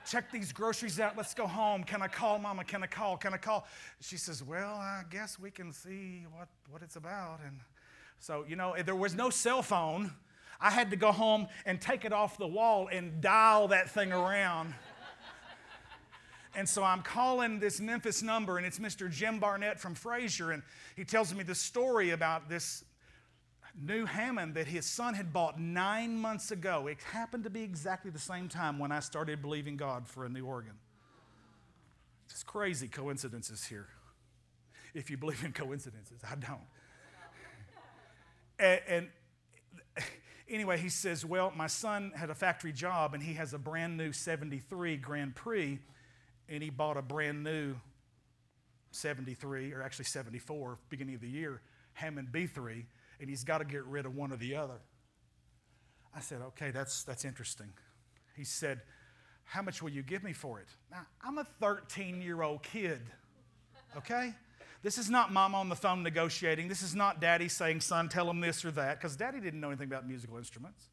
Check 0.06 0.34
these 0.34 0.52
groceries 0.52 1.00
out. 1.00 1.16
Let's 1.16 1.34
go 1.34 1.48
home. 1.48 1.86
Can 1.86 2.02
I 2.02 2.10
call, 2.10 2.40
Mama? 2.40 2.66
Can 2.66 2.84
I 2.84 2.88
call? 2.88 3.16
Can 3.16 3.34
I 3.34 3.38
call? 3.38 3.66
She 4.02 4.18
says, 4.18 4.44
Well, 4.44 4.76
I 4.76 5.04
guess 5.10 5.40
we 5.40 5.50
can 5.50 5.72
see 5.72 6.26
what, 6.36 6.50
what 6.70 6.82
it's 6.82 6.98
about. 6.98 7.40
And 7.46 7.62
so, 8.20 8.44
you 8.46 8.58
know, 8.58 8.76
there 8.84 8.98
was 8.98 9.16
no 9.16 9.30
cell 9.30 9.62
phone. 9.62 10.12
I 10.62 10.70
had 10.70 10.91
to 10.91 10.95
go 10.95 11.12
home 11.12 11.47
and 11.66 11.82
take 11.82 12.05
it 12.05 12.14
off 12.14 12.38
the 12.38 12.47
wall 12.47 12.88
and 12.91 13.20
dial 13.20 13.70
that 13.70 13.89
thing 13.89 14.14
around. 14.14 14.76
And 16.53 16.68
so 16.68 16.84
I'm 16.84 17.01
calling 17.01 17.59
this 17.59 17.80
Memphis 17.80 18.22
number, 18.22 18.57
and 18.57 18.66
it's 18.66 18.78
Mr. 18.78 19.09
Jim 19.09 19.39
Barnett 19.39 19.80
from 19.80 19.95
Frayser, 19.95 20.53
and 20.53 20.62
he 20.95 21.05
tells 21.05 21.34
me 21.34 21.43
the 21.43 21.55
story 21.55 22.12
about 22.12 22.49
this 22.49 22.84
new 23.82 24.05
Hammond 24.05 24.55
that 24.55 24.68
his 24.68 24.86
son 24.86 25.14
had 25.14 25.32
bought 25.32 25.59
nine 25.59 26.18
months 26.18 26.51
ago. 26.51 26.88
It 26.88 26.97
happened 27.01 27.45
to 27.45 27.49
be 27.49 27.64
exactly 27.64 28.12
the 28.12 28.20
same 28.20 28.49
time 28.49 28.80
when 28.80 28.91
I 28.91 28.99
started 28.99 29.41
believing 29.41 29.78
God 29.78 30.07
for 30.07 30.26
a 30.26 30.30
new 30.30 30.45
organ. 30.45 30.74
Just 32.30 32.45
crazy 32.45 32.89
coincidences 32.89 33.64
here. 33.64 33.88
If 34.93 35.09
you 35.09 35.18
believe 35.18 35.43
in 35.45 35.53
coincidences, 35.53 36.20
I 36.30 36.36
don't. 36.36 36.59
and, 38.59 38.82
and 38.89 40.05
anyway, 40.52 40.78
he 40.78 40.89
says, 40.89 41.26
Well, 41.26 41.52
my 41.56 41.68
son 41.68 42.12
had 42.16 42.30
a 42.30 42.36
factory 42.36 42.74
job 42.74 43.14
and 43.14 43.24
he 43.24 43.34
has 43.34 43.54
a 43.54 43.58
brand 43.58 43.97
new 43.97 44.12
73 44.12 44.97
Grand 44.97 45.36
Prix, 45.36 45.80
and 46.49 46.62
he 46.62 46.70
bought 46.70 46.97
a 46.97 47.02
brand 47.02 47.43
new 47.43 47.76
73, 48.91 49.74
or 49.74 49.82
actually 49.82 50.06
74, 50.06 50.78
beginning 50.89 51.16
of 51.16 51.22
the 51.22 51.30
year, 51.30 51.62
Hammond 51.93 52.30
B3, 52.32 52.84
and 53.20 53.30
he's 53.30 53.43
got 53.43 53.60
to 53.60 53.66
get 53.66 53.86
rid 53.86 54.06
of 54.06 54.16
one 54.16 54.32
or 54.32 54.38
the 54.38 54.56
other. 54.56 54.82
I 56.16 56.20
said, 56.20 56.41
Okay, 56.41 56.72
that's, 56.72 57.04
that's 57.04 57.26
interesting. 57.26 57.72
He 58.36 58.43
said, 58.43 58.82
How 59.43 59.62
much 59.62 59.82
will 59.82 59.91
you 59.91 60.04
give 60.04 60.24
me 60.24 60.34
for 60.34 60.60
it? 60.60 60.68
Now, 60.91 61.06
I'm 61.24 61.38
a 61.38 61.45
13 61.60 62.22
year 62.22 62.41
old 62.41 62.64
kid, 62.64 63.02
okay? 63.97 64.34
This 64.84 64.98
is 64.98 65.10
not 65.10 65.32
mom 65.32 65.54
on 65.54 65.70
the 65.70 65.76
phone 65.76 66.02
negotiating. 66.02 66.68
This 66.68 66.82
is 66.82 66.96
not 66.96 67.22
daddy 67.22 67.48
saying, 67.48 67.82
son, 67.82 68.10
tell 68.10 68.30
him 68.30 68.40
this 68.40 68.66
or 68.66 68.72
that, 68.72 69.00
because 69.00 69.16
daddy 69.16 69.40
didn't 69.40 69.60
know 69.60 69.68
anything 69.68 69.88
about 69.88 70.08
musical 70.08 70.38
instruments. 70.38 70.86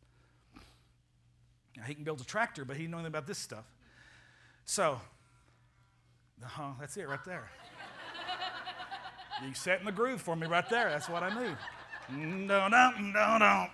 Now, 1.76 1.84
he 1.84 1.94
can 1.94 2.04
build 2.04 2.20
a 2.20 2.24
tractor, 2.24 2.64
but 2.64 2.76
he 2.76 2.82
didn't 2.82 2.92
know 2.92 2.98
anything 2.98 3.12
about 3.12 3.26
this 3.26 3.38
stuff. 3.38 3.64
So, 4.64 5.00
uh-huh, 6.44 6.72
that's 6.80 6.96
it 6.96 7.08
right 7.08 7.24
there. 7.24 7.50
you 9.46 9.54
set 9.54 9.80
in 9.80 9.86
the 9.86 9.92
groove 9.92 10.20
for 10.20 10.36
me 10.36 10.46
right 10.46 10.68
there. 10.68 10.90
That's 10.90 11.08
what 11.08 11.22
I 11.22 11.42
need. 11.42 11.56
No, 12.10 12.68
no, 12.68 12.90
no, 12.98 13.38
no. 13.38 13.66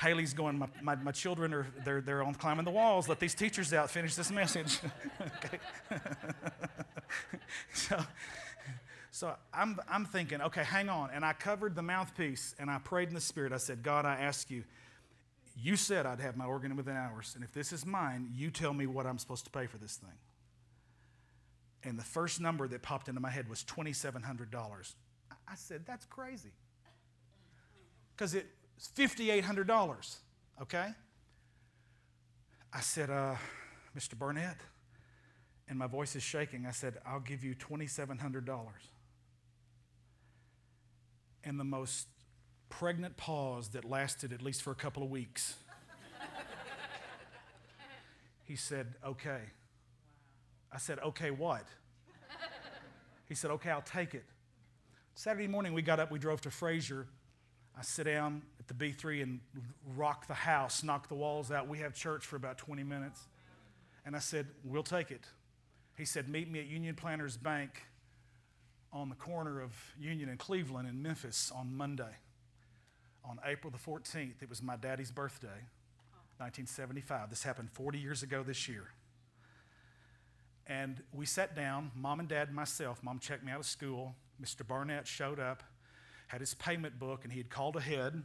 Haley's 0.00 0.32
going, 0.32 0.58
my, 0.58 0.66
my, 0.82 0.94
my, 0.96 1.12
children 1.12 1.52
are 1.52 1.66
they're, 1.84 2.00
they're 2.00 2.22
on 2.22 2.34
climbing 2.34 2.64
the 2.64 2.70
walls. 2.70 3.08
Let 3.08 3.20
these 3.20 3.34
teachers 3.34 3.72
out 3.74 3.90
finish 3.90 4.14
this 4.14 4.30
message. 4.30 4.78
okay. 5.20 5.58
so, 7.74 8.00
so 9.10 9.34
I'm, 9.52 9.78
I'm 9.90 10.06
thinking, 10.06 10.40
okay, 10.40 10.64
hang 10.64 10.88
on. 10.88 11.10
And 11.12 11.22
I 11.22 11.34
covered 11.34 11.74
the 11.74 11.82
mouthpiece 11.82 12.54
and 12.58 12.70
I 12.70 12.78
prayed 12.78 13.08
in 13.08 13.14
the 13.14 13.20
spirit. 13.20 13.52
I 13.52 13.58
said, 13.58 13.82
God, 13.82 14.06
I 14.06 14.14
ask 14.14 14.50
you, 14.50 14.64
you 15.54 15.76
said 15.76 16.06
I'd 16.06 16.20
have 16.20 16.36
my 16.36 16.46
organ 16.46 16.76
within 16.76 16.96
hours. 16.96 17.32
And 17.34 17.44
if 17.44 17.52
this 17.52 17.70
is 17.70 17.84
mine, 17.84 18.30
you 18.34 18.50
tell 18.50 18.72
me 18.72 18.86
what 18.86 19.06
I'm 19.06 19.18
supposed 19.18 19.44
to 19.44 19.50
pay 19.50 19.66
for 19.66 19.76
this 19.76 19.96
thing. 19.96 20.16
And 21.82 21.98
the 21.98 22.04
first 22.04 22.40
number 22.40 22.66
that 22.68 22.80
popped 22.80 23.08
into 23.08 23.20
my 23.20 23.30
head 23.30 23.50
was 23.50 23.64
$2,700. 23.64 24.94
I 25.46 25.54
said, 25.56 25.82
that's 25.86 26.06
crazy. 26.06 26.52
Because 28.16 28.34
it 28.34 28.46
$5,800, 28.80 30.16
okay? 30.62 30.88
I 32.72 32.80
said, 32.80 33.10
uh, 33.10 33.34
Mr. 33.96 34.18
Barnett, 34.18 34.56
and 35.68 35.78
my 35.78 35.86
voice 35.86 36.16
is 36.16 36.22
shaking. 36.22 36.66
I 36.66 36.70
said, 36.70 36.98
I'll 37.04 37.20
give 37.20 37.44
you 37.44 37.54
$2,700. 37.54 38.66
And 41.44 41.60
the 41.60 41.64
most 41.64 42.06
pregnant 42.68 43.16
pause 43.16 43.68
that 43.70 43.84
lasted 43.84 44.32
at 44.32 44.40
least 44.40 44.62
for 44.62 44.70
a 44.70 44.74
couple 44.74 45.02
of 45.02 45.10
weeks. 45.10 45.56
he 48.44 48.56
said, 48.56 48.94
Okay. 49.04 49.40
I 50.72 50.78
said, 50.78 50.98
Okay, 51.00 51.30
what? 51.30 51.64
He 53.28 53.34
said, 53.34 53.50
Okay, 53.52 53.70
I'll 53.70 53.82
take 53.82 54.14
it. 54.14 54.24
Saturday 55.14 55.48
morning, 55.48 55.72
we 55.72 55.82
got 55.82 56.00
up, 56.00 56.10
we 56.10 56.18
drove 56.18 56.40
to 56.42 56.48
Frayser. 56.48 57.06
I 57.78 57.82
sit 57.82 58.04
down 58.04 58.42
the 58.70 58.92
B3 58.92 59.22
and 59.22 59.40
rock 59.96 60.28
the 60.28 60.34
house, 60.34 60.84
knock 60.84 61.08
the 61.08 61.14
walls 61.14 61.50
out. 61.50 61.68
We 61.68 61.78
have 61.78 61.92
church 61.92 62.24
for 62.24 62.36
about 62.36 62.56
20 62.56 62.84
minutes. 62.84 63.20
And 64.06 64.14
I 64.14 64.20
said, 64.20 64.46
We'll 64.64 64.82
take 64.82 65.10
it. 65.10 65.24
He 65.98 66.04
said, 66.04 66.28
Meet 66.28 66.50
me 66.50 66.60
at 66.60 66.66
Union 66.66 66.94
Planters 66.94 67.36
Bank 67.36 67.82
on 68.92 69.08
the 69.08 69.16
corner 69.16 69.60
of 69.60 69.72
Union 69.98 70.28
and 70.28 70.38
Cleveland 70.38 70.88
in 70.88 71.02
Memphis 71.02 71.52
on 71.54 71.76
Monday. 71.76 72.16
On 73.24 73.38
April 73.44 73.70
the 73.70 73.78
14th, 73.78 74.40
it 74.40 74.48
was 74.48 74.62
my 74.62 74.76
daddy's 74.76 75.10
birthday, 75.10 75.48
1975. 76.38 77.28
This 77.28 77.42
happened 77.42 77.70
40 77.72 77.98
years 77.98 78.22
ago 78.22 78.42
this 78.42 78.68
year. 78.68 78.88
And 80.66 81.02
we 81.12 81.26
sat 81.26 81.54
down, 81.54 81.90
mom 81.94 82.20
and 82.20 82.28
dad 82.28 82.48
and 82.48 82.56
myself. 82.56 83.02
Mom 83.02 83.18
checked 83.18 83.44
me 83.44 83.52
out 83.52 83.60
of 83.60 83.66
school. 83.66 84.14
Mr. 84.40 84.66
Barnett 84.66 85.06
showed 85.06 85.40
up 85.40 85.64
had 86.30 86.40
his 86.40 86.54
payment 86.54 86.96
book, 86.96 87.24
and 87.24 87.32
he 87.32 87.40
had 87.40 87.50
called 87.50 87.74
ahead. 87.74 88.22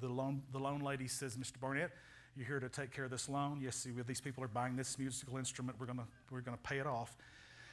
The 0.00 0.08
loan, 0.08 0.42
the 0.52 0.58
loan 0.58 0.80
lady 0.80 1.08
says, 1.08 1.36
Mr. 1.36 1.60
Barnett, 1.60 1.90
you're 2.36 2.46
here 2.46 2.60
to 2.60 2.68
take 2.68 2.90
care 2.90 3.04
of 3.04 3.10
this 3.10 3.28
loan. 3.28 3.60
Yes, 3.62 3.76
see, 3.76 3.92
these 4.06 4.20
people 4.20 4.44
are 4.44 4.48
buying 4.48 4.76
this 4.76 4.98
musical 4.98 5.38
instrument. 5.38 5.78
We're 5.80 5.86
going 5.86 6.00
we're 6.30 6.42
gonna 6.42 6.58
pay 6.58 6.78
it 6.78 6.86
off. 6.86 7.16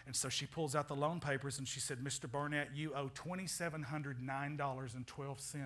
And 0.05 0.15
so 0.15 0.30
she 0.30 0.45
pulls 0.45 0.76
out 0.76 0.88
the 0.88 0.95
loan 0.95 1.19
papers 1.19 1.57
and 1.59 1.67
she 1.67 1.80
said, 1.80 1.99
Mr. 1.99 2.32
Barnett, 2.32 2.69
you 2.76 2.93
owe 2.93 3.09
$2,709.12. 3.09 5.65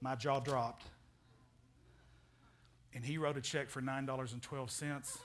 My 0.00 0.14
jaw 0.14 0.38
dropped. 0.40 0.86
And 2.94 3.04
he 3.04 3.18
wrote 3.18 3.36
a 3.36 3.42
check 3.42 3.68
for 3.68 3.82
$9.12. 3.82 5.18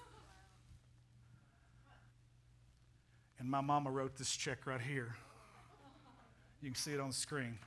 And 3.40 3.50
my 3.50 3.62
mama 3.62 3.90
wrote 3.90 4.18
this 4.18 4.36
check 4.36 4.68
right 4.68 4.82
here. 4.82 5.16
You 6.62 6.70
can 6.70 6.76
see 6.76 6.94
it 6.94 7.00
on 7.00 7.08
the 7.10 7.16
screen. 7.16 7.58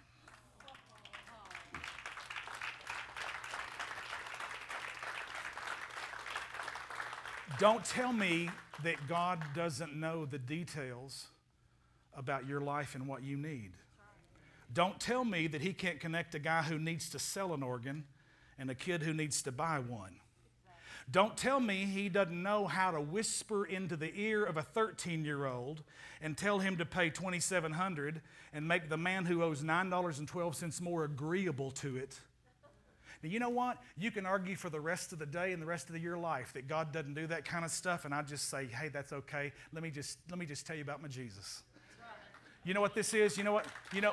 Don't 7.59 7.85
tell 7.85 8.13
me 8.13 8.51
that 8.85 9.09
God 9.09 9.43
doesn't 9.55 9.97
know 9.97 10.27
the 10.27 10.39
details 10.39 11.27
about 12.17 12.47
your 12.47 12.61
life 12.61 12.95
and 12.95 13.09
what 13.09 13.23
you 13.23 13.37
need. 13.37 13.73
Don't 14.73 15.01
tell 15.01 15.25
me 15.25 15.47
that 15.49 15.61
He 15.61 15.73
can't 15.73 15.99
connect 15.99 16.35
a 16.35 16.39
guy 16.39 16.63
who 16.63 16.79
needs 16.79 17.09
to 17.11 17.19
sell 17.19 17.55
an 17.55 17.63
organ 17.63 18.05
and 18.59 18.71
a 18.71 18.75
kid 18.75 19.03
who 19.03 19.15
needs 19.15 19.43
to 19.43 19.53
buy 19.53 19.79
one. 19.79 20.17
Don't 21.11 21.39
tell 21.39 21.59
me 21.59 21.87
he 21.87 22.11
doesn't 22.11 22.43
know 22.43 22.67
how 22.67 22.91
to 22.91 23.01
whisper 23.01 23.65
into 23.65 23.97
the 23.97 24.13
ear 24.15 24.45
of 24.45 24.59
a 24.59 24.63
13 24.63 25.25
year 25.25 25.47
old 25.47 25.83
and 26.21 26.37
tell 26.37 26.59
him 26.59 26.77
to 26.77 26.85
pay 26.85 27.09
2700 27.09 28.21
and 28.53 28.69
make 28.69 28.91
the 28.91 28.99
man 28.99 29.25
who 29.25 29.43
owes 29.43 29.63
$9.12 29.63 30.81
more 30.83 31.05
agreeable 31.05 31.71
to 31.71 31.97
it. 31.97 32.21
Now, 33.23 33.29
you 33.29 33.41
know 33.41 33.49
what? 33.49 33.79
You 33.97 34.11
can 34.11 34.27
argue 34.27 34.57
for 34.57 34.71
the 34.71 34.81
rest 34.81 35.13
of 35.13 35.19
the 35.19 35.27
day 35.27 35.53
and 35.53 35.61
the 35.61 35.67
rest 35.67 35.91
of 35.91 35.99
your 35.99 36.17
life 36.17 36.53
that 36.53 36.69
God 36.69 36.93
doesn't 36.93 37.15
do 37.15 37.27
that 37.27 37.45
kind 37.45 37.65
of 37.65 37.71
stuff, 37.71 38.05
and 38.05 38.15
I 38.15 38.23
just 38.23 38.49
say, 38.49 38.67
hey, 38.67 38.89
that's 38.89 39.13
okay. 39.13 39.53
Let 39.73 39.83
me 39.83 39.91
just, 39.91 40.19
let 40.31 40.39
me 40.39 40.47
just 40.47 40.67
tell 40.67 40.77
you 40.77 40.83
about 40.83 41.03
my 41.03 41.09
Jesus. 41.09 41.63
You 42.65 42.75
know 42.75 42.81
what 42.81 42.95
this 42.95 43.15
is? 43.15 43.37
You 43.37 43.45
know 43.45 43.53
what? 43.53 43.67
You 43.93 44.01
know, 44.01 44.13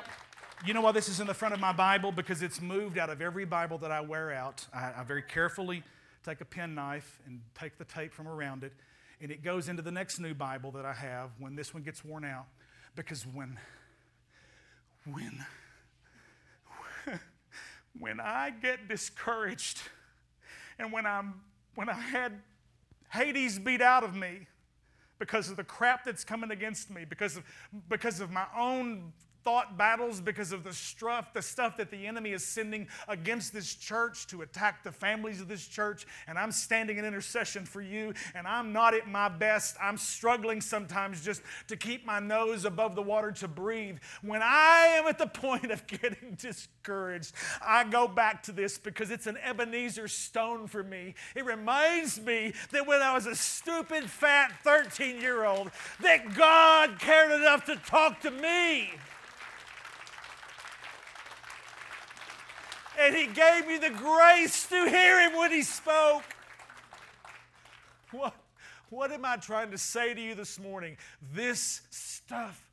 you 0.64 0.72
know 0.72 0.80
why 0.80 0.92
this 0.92 1.08
is 1.08 1.20
in 1.20 1.26
the 1.26 1.34
front 1.34 1.54
of 1.54 1.60
my 1.60 1.72
Bible? 1.72 2.10
Because 2.10 2.42
it's 2.42 2.60
moved 2.60 2.98
out 2.98 3.10
of 3.10 3.20
every 3.20 3.44
Bible 3.44 3.78
that 3.78 3.92
I 3.92 4.00
wear 4.00 4.32
out. 4.32 4.66
I, 4.74 4.92
I 4.98 5.04
very 5.04 5.22
carefully 5.22 5.82
take 6.24 6.40
a 6.40 6.44
penknife 6.44 7.20
and 7.26 7.40
take 7.58 7.78
the 7.78 7.84
tape 7.84 8.12
from 8.12 8.26
around 8.26 8.64
it, 8.64 8.72
and 9.20 9.30
it 9.30 9.44
goes 9.44 9.68
into 9.68 9.82
the 9.82 9.92
next 9.92 10.18
new 10.18 10.34
Bible 10.34 10.70
that 10.72 10.84
I 10.84 10.94
have 10.94 11.30
when 11.38 11.54
this 11.54 11.72
one 11.72 11.82
gets 11.82 12.04
worn 12.04 12.24
out. 12.24 12.46
Because 12.96 13.26
when, 13.26 13.58
when, 15.04 15.44
when 17.98 18.20
I 18.20 18.50
get 18.50 18.88
discouraged 18.88 19.80
and 20.78 20.92
when, 20.92 21.06
I'm, 21.06 21.40
when 21.74 21.88
I 21.88 21.94
had 21.94 22.40
Hades 23.12 23.58
beat 23.58 23.80
out 23.80 24.04
of 24.04 24.14
me 24.14 24.46
because 25.18 25.50
of 25.50 25.56
the 25.56 25.64
crap 25.64 26.04
that's 26.04 26.24
coming 26.24 26.50
against 26.50 26.90
me, 26.90 27.04
because 27.08 27.36
of, 27.36 27.44
because 27.88 28.20
of 28.20 28.30
my 28.30 28.46
own 28.56 29.12
thought 29.46 29.78
battles 29.78 30.20
because 30.20 30.50
of 30.50 30.64
the 30.64 30.72
stuff, 30.72 31.32
the 31.32 31.40
stuff 31.40 31.76
that 31.76 31.88
the 31.88 32.04
enemy 32.04 32.32
is 32.32 32.44
sending 32.44 32.88
against 33.06 33.52
this 33.52 33.76
church 33.76 34.26
to 34.26 34.42
attack 34.42 34.82
the 34.82 34.90
families 34.90 35.40
of 35.40 35.46
this 35.46 35.64
church. 35.68 36.04
And 36.26 36.36
I'm 36.36 36.50
standing 36.50 36.98
in 36.98 37.04
intercession 37.04 37.64
for 37.64 37.80
you, 37.80 38.12
and 38.34 38.44
I'm 38.44 38.72
not 38.72 38.92
at 38.92 39.06
my 39.06 39.28
best. 39.28 39.76
I'm 39.80 39.98
struggling 39.98 40.60
sometimes 40.60 41.24
just 41.24 41.42
to 41.68 41.76
keep 41.76 42.04
my 42.04 42.18
nose 42.18 42.64
above 42.64 42.96
the 42.96 43.02
water 43.02 43.30
to 43.30 43.46
breathe. 43.46 43.98
When 44.20 44.42
I 44.42 44.96
am 44.98 45.06
at 45.06 45.16
the 45.16 45.26
point 45.28 45.70
of 45.70 45.86
getting 45.86 46.36
discouraged, 46.36 47.32
I 47.64 47.84
go 47.84 48.08
back 48.08 48.42
to 48.44 48.52
this 48.52 48.78
because 48.78 49.12
it's 49.12 49.28
an 49.28 49.36
Ebenezer 49.36 50.08
stone 50.08 50.66
for 50.66 50.82
me. 50.82 51.14
It 51.36 51.44
reminds 51.44 52.20
me 52.20 52.52
that 52.72 52.84
when 52.84 53.00
I 53.00 53.14
was 53.14 53.26
a 53.26 53.36
stupid, 53.36 54.10
fat 54.10 54.50
13 54.64 55.20
year 55.20 55.44
old, 55.44 55.70
that 56.00 56.34
God 56.34 56.98
cared 56.98 57.30
enough 57.30 57.64
to 57.66 57.76
talk 57.76 58.20
to 58.22 58.32
me. 58.32 58.90
And 62.98 63.14
he 63.14 63.26
gave 63.26 63.66
me 63.66 63.78
the 63.78 63.90
grace 63.90 64.66
to 64.68 64.88
hear 64.88 65.28
him 65.28 65.36
when 65.36 65.52
he 65.52 65.62
spoke. 65.62 66.22
What, 68.12 68.34
what 68.88 69.12
am 69.12 69.24
I 69.24 69.36
trying 69.36 69.70
to 69.72 69.78
say 69.78 70.14
to 70.14 70.20
you 70.20 70.34
this 70.34 70.58
morning? 70.58 70.96
This 71.34 71.82
stuff 71.90 72.66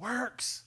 works. 0.00 0.64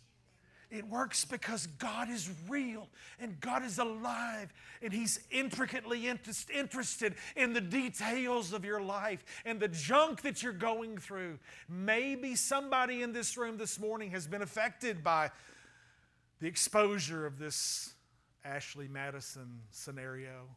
It 0.72 0.88
works 0.88 1.26
because 1.26 1.68
God 1.68 2.10
is 2.10 2.30
real 2.50 2.90
and 3.20 3.40
God 3.40 3.64
is 3.64 3.78
alive 3.78 4.54
and 4.82 4.92
He's 4.92 5.20
intricately 5.32 6.08
interested 6.08 7.16
in 7.36 7.54
the 7.54 7.62
details 7.62 8.52
of 8.52 8.66
your 8.66 8.82
life 8.82 9.24
and 9.46 9.60
the 9.60 9.68
junk 9.68 10.22
that 10.24 10.44
you're 10.44 10.54
going 10.54 10.98
through. 10.98 11.40
Maybe 11.70 12.36
somebody 12.36 13.04
in 13.04 13.14
this 13.14 13.38
room 13.38 13.58
this 13.58 13.80
morning 13.80 14.12
has 14.12 14.28
been 14.28 14.42
affected 14.42 15.04
by 15.04 15.32
the 16.40 16.48
exposure 16.48 17.26
of 17.26 17.40
this 17.40 17.95
Ashley 18.46 18.88
Madison 18.88 19.62
scenario. 19.72 20.48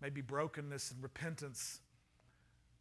Maybe 0.00 0.20
brokenness 0.20 0.90
and 0.90 1.02
repentance 1.02 1.80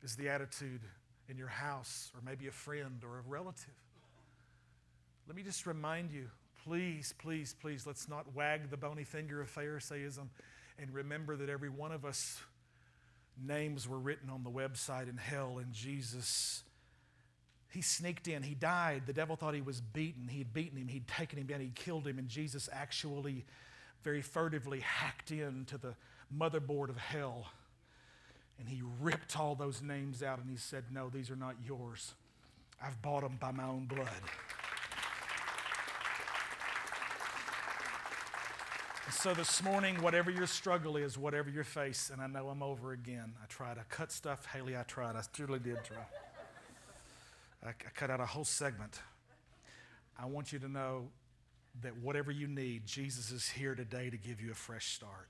is 0.03 0.15
the 0.15 0.29
attitude 0.29 0.81
in 1.29 1.37
your 1.37 1.47
house, 1.47 2.11
or 2.13 2.21
maybe 2.25 2.47
a 2.47 2.51
friend 2.51 3.01
or 3.03 3.19
a 3.19 3.21
relative. 3.25 3.73
Let 5.25 5.37
me 5.37 5.43
just 5.43 5.65
remind 5.65 6.11
you 6.11 6.29
please, 6.65 7.13
please, 7.17 7.55
please, 7.59 7.87
let's 7.87 8.07
not 8.07 8.35
wag 8.35 8.69
the 8.69 8.77
bony 8.77 9.03
finger 9.03 9.41
of 9.41 9.49
Pharisaism 9.49 10.29
and 10.79 10.93
remember 10.93 11.35
that 11.35 11.49
every 11.49 11.69
one 11.69 11.91
of 11.91 12.05
us 12.05 12.41
names 13.41 13.87
were 13.87 13.99
written 13.99 14.29
on 14.29 14.43
the 14.43 14.49
website 14.49 15.09
in 15.09 15.17
hell, 15.17 15.59
and 15.59 15.73
Jesus 15.73 16.63
he 17.73 17.81
sneaked 17.81 18.27
in. 18.27 18.43
He 18.43 18.53
died. 18.53 19.03
The 19.07 19.13
devil 19.13 19.35
thought 19.35 19.55
he 19.55 19.61
was 19.61 19.81
beaten. 19.81 20.27
He'd 20.27 20.53
beaten 20.53 20.77
him. 20.77 20.87
He'd 20.87 21.07
taken 21.07 21.39
him 21.39 21.47
down. 21.47 21.59
He'd 21.59 21.73
killed 21.73 22.05
him. 22.05 22.19
And 22.19 22.27
Jesus 22.27 22.69
actually 22.71 23.45
very 24.03 24.21
furtively 24.21 24.81
hacked 24.81 25.31
into 25.31 25.77
the 25.77 25.95
motherboard 26.35 26.89
of 26.89 26.97
hell. 26.97 27.47
And 28.59 28.69
he 28.69 28.81
ripped 29.01 29.39
all 29.39 29.55
those 29.55 29.81
names 29.81 30.21
out 30.21 30.39
and 30.39 30.49
he 30.49 30.57
said, 30.57 30.85
No, 30.91 31.09
these 31.09 31.29
are 31.29 31.35
not 31.35 31.55
yours. 31.65 32.13
I've 32.81 33.01
bought 33.01 33.21
them 33.21 33.37
by 33.39 33.51
my 33.51 33.63
own 33.63 33.85
blood. 33.85 34.07
so 39.11 39.33
this 39.33 39.63
morning, 39.63 40.01
whatever 40.01 40.31
your 40.31 40.47
struggle 40.47 40.97
is, 40.97 41.17
whatever 41.17 41.49
your 41.49 41.63
face, 41.63 42.09
and 42.11 42.21
I 42.21 42.27
know 42.27 42.49
I'm 42.49 42.63
over 42.63 42.91
again. 42.91 43.33
I 43.41 43.45
tried. 43.45 43.77
I 43.77 43.83
cut 43.87 44.11
stuff. 44.11 44.45
Haley, 44.47 44.75
I 44.75 44.83
tried. 44.83 45.15
I 45.15 45.21
truly 45.31 45.59
did 45.59 45.77
try. 45.83 45.97
I, 47.63 47.69
I 47.69 47.89
cut 47.95 48.09
out 48.09 48.19
a 48.19 48.25
whole 48.25 48.43
segment. 48.43 48.99
I 50.19 50.25
want 50.25 50.51
you 50.51 50.59
to 50.59 50.67
know 50.67 51.09
that 51.81 51.97
whatever 51.97 52.31
you 52.31 52.47
need, 52.47 52.85
Jesus 52.85 53.31
is 53.31 53.49
here 53.49 53.75
today 53.75 54.09
to 54.09 54.17
give 54.17 54.41
you 54.41 54.51
a 54.51 54.55
fresh 54.55 54.93
start. 54.93 55.27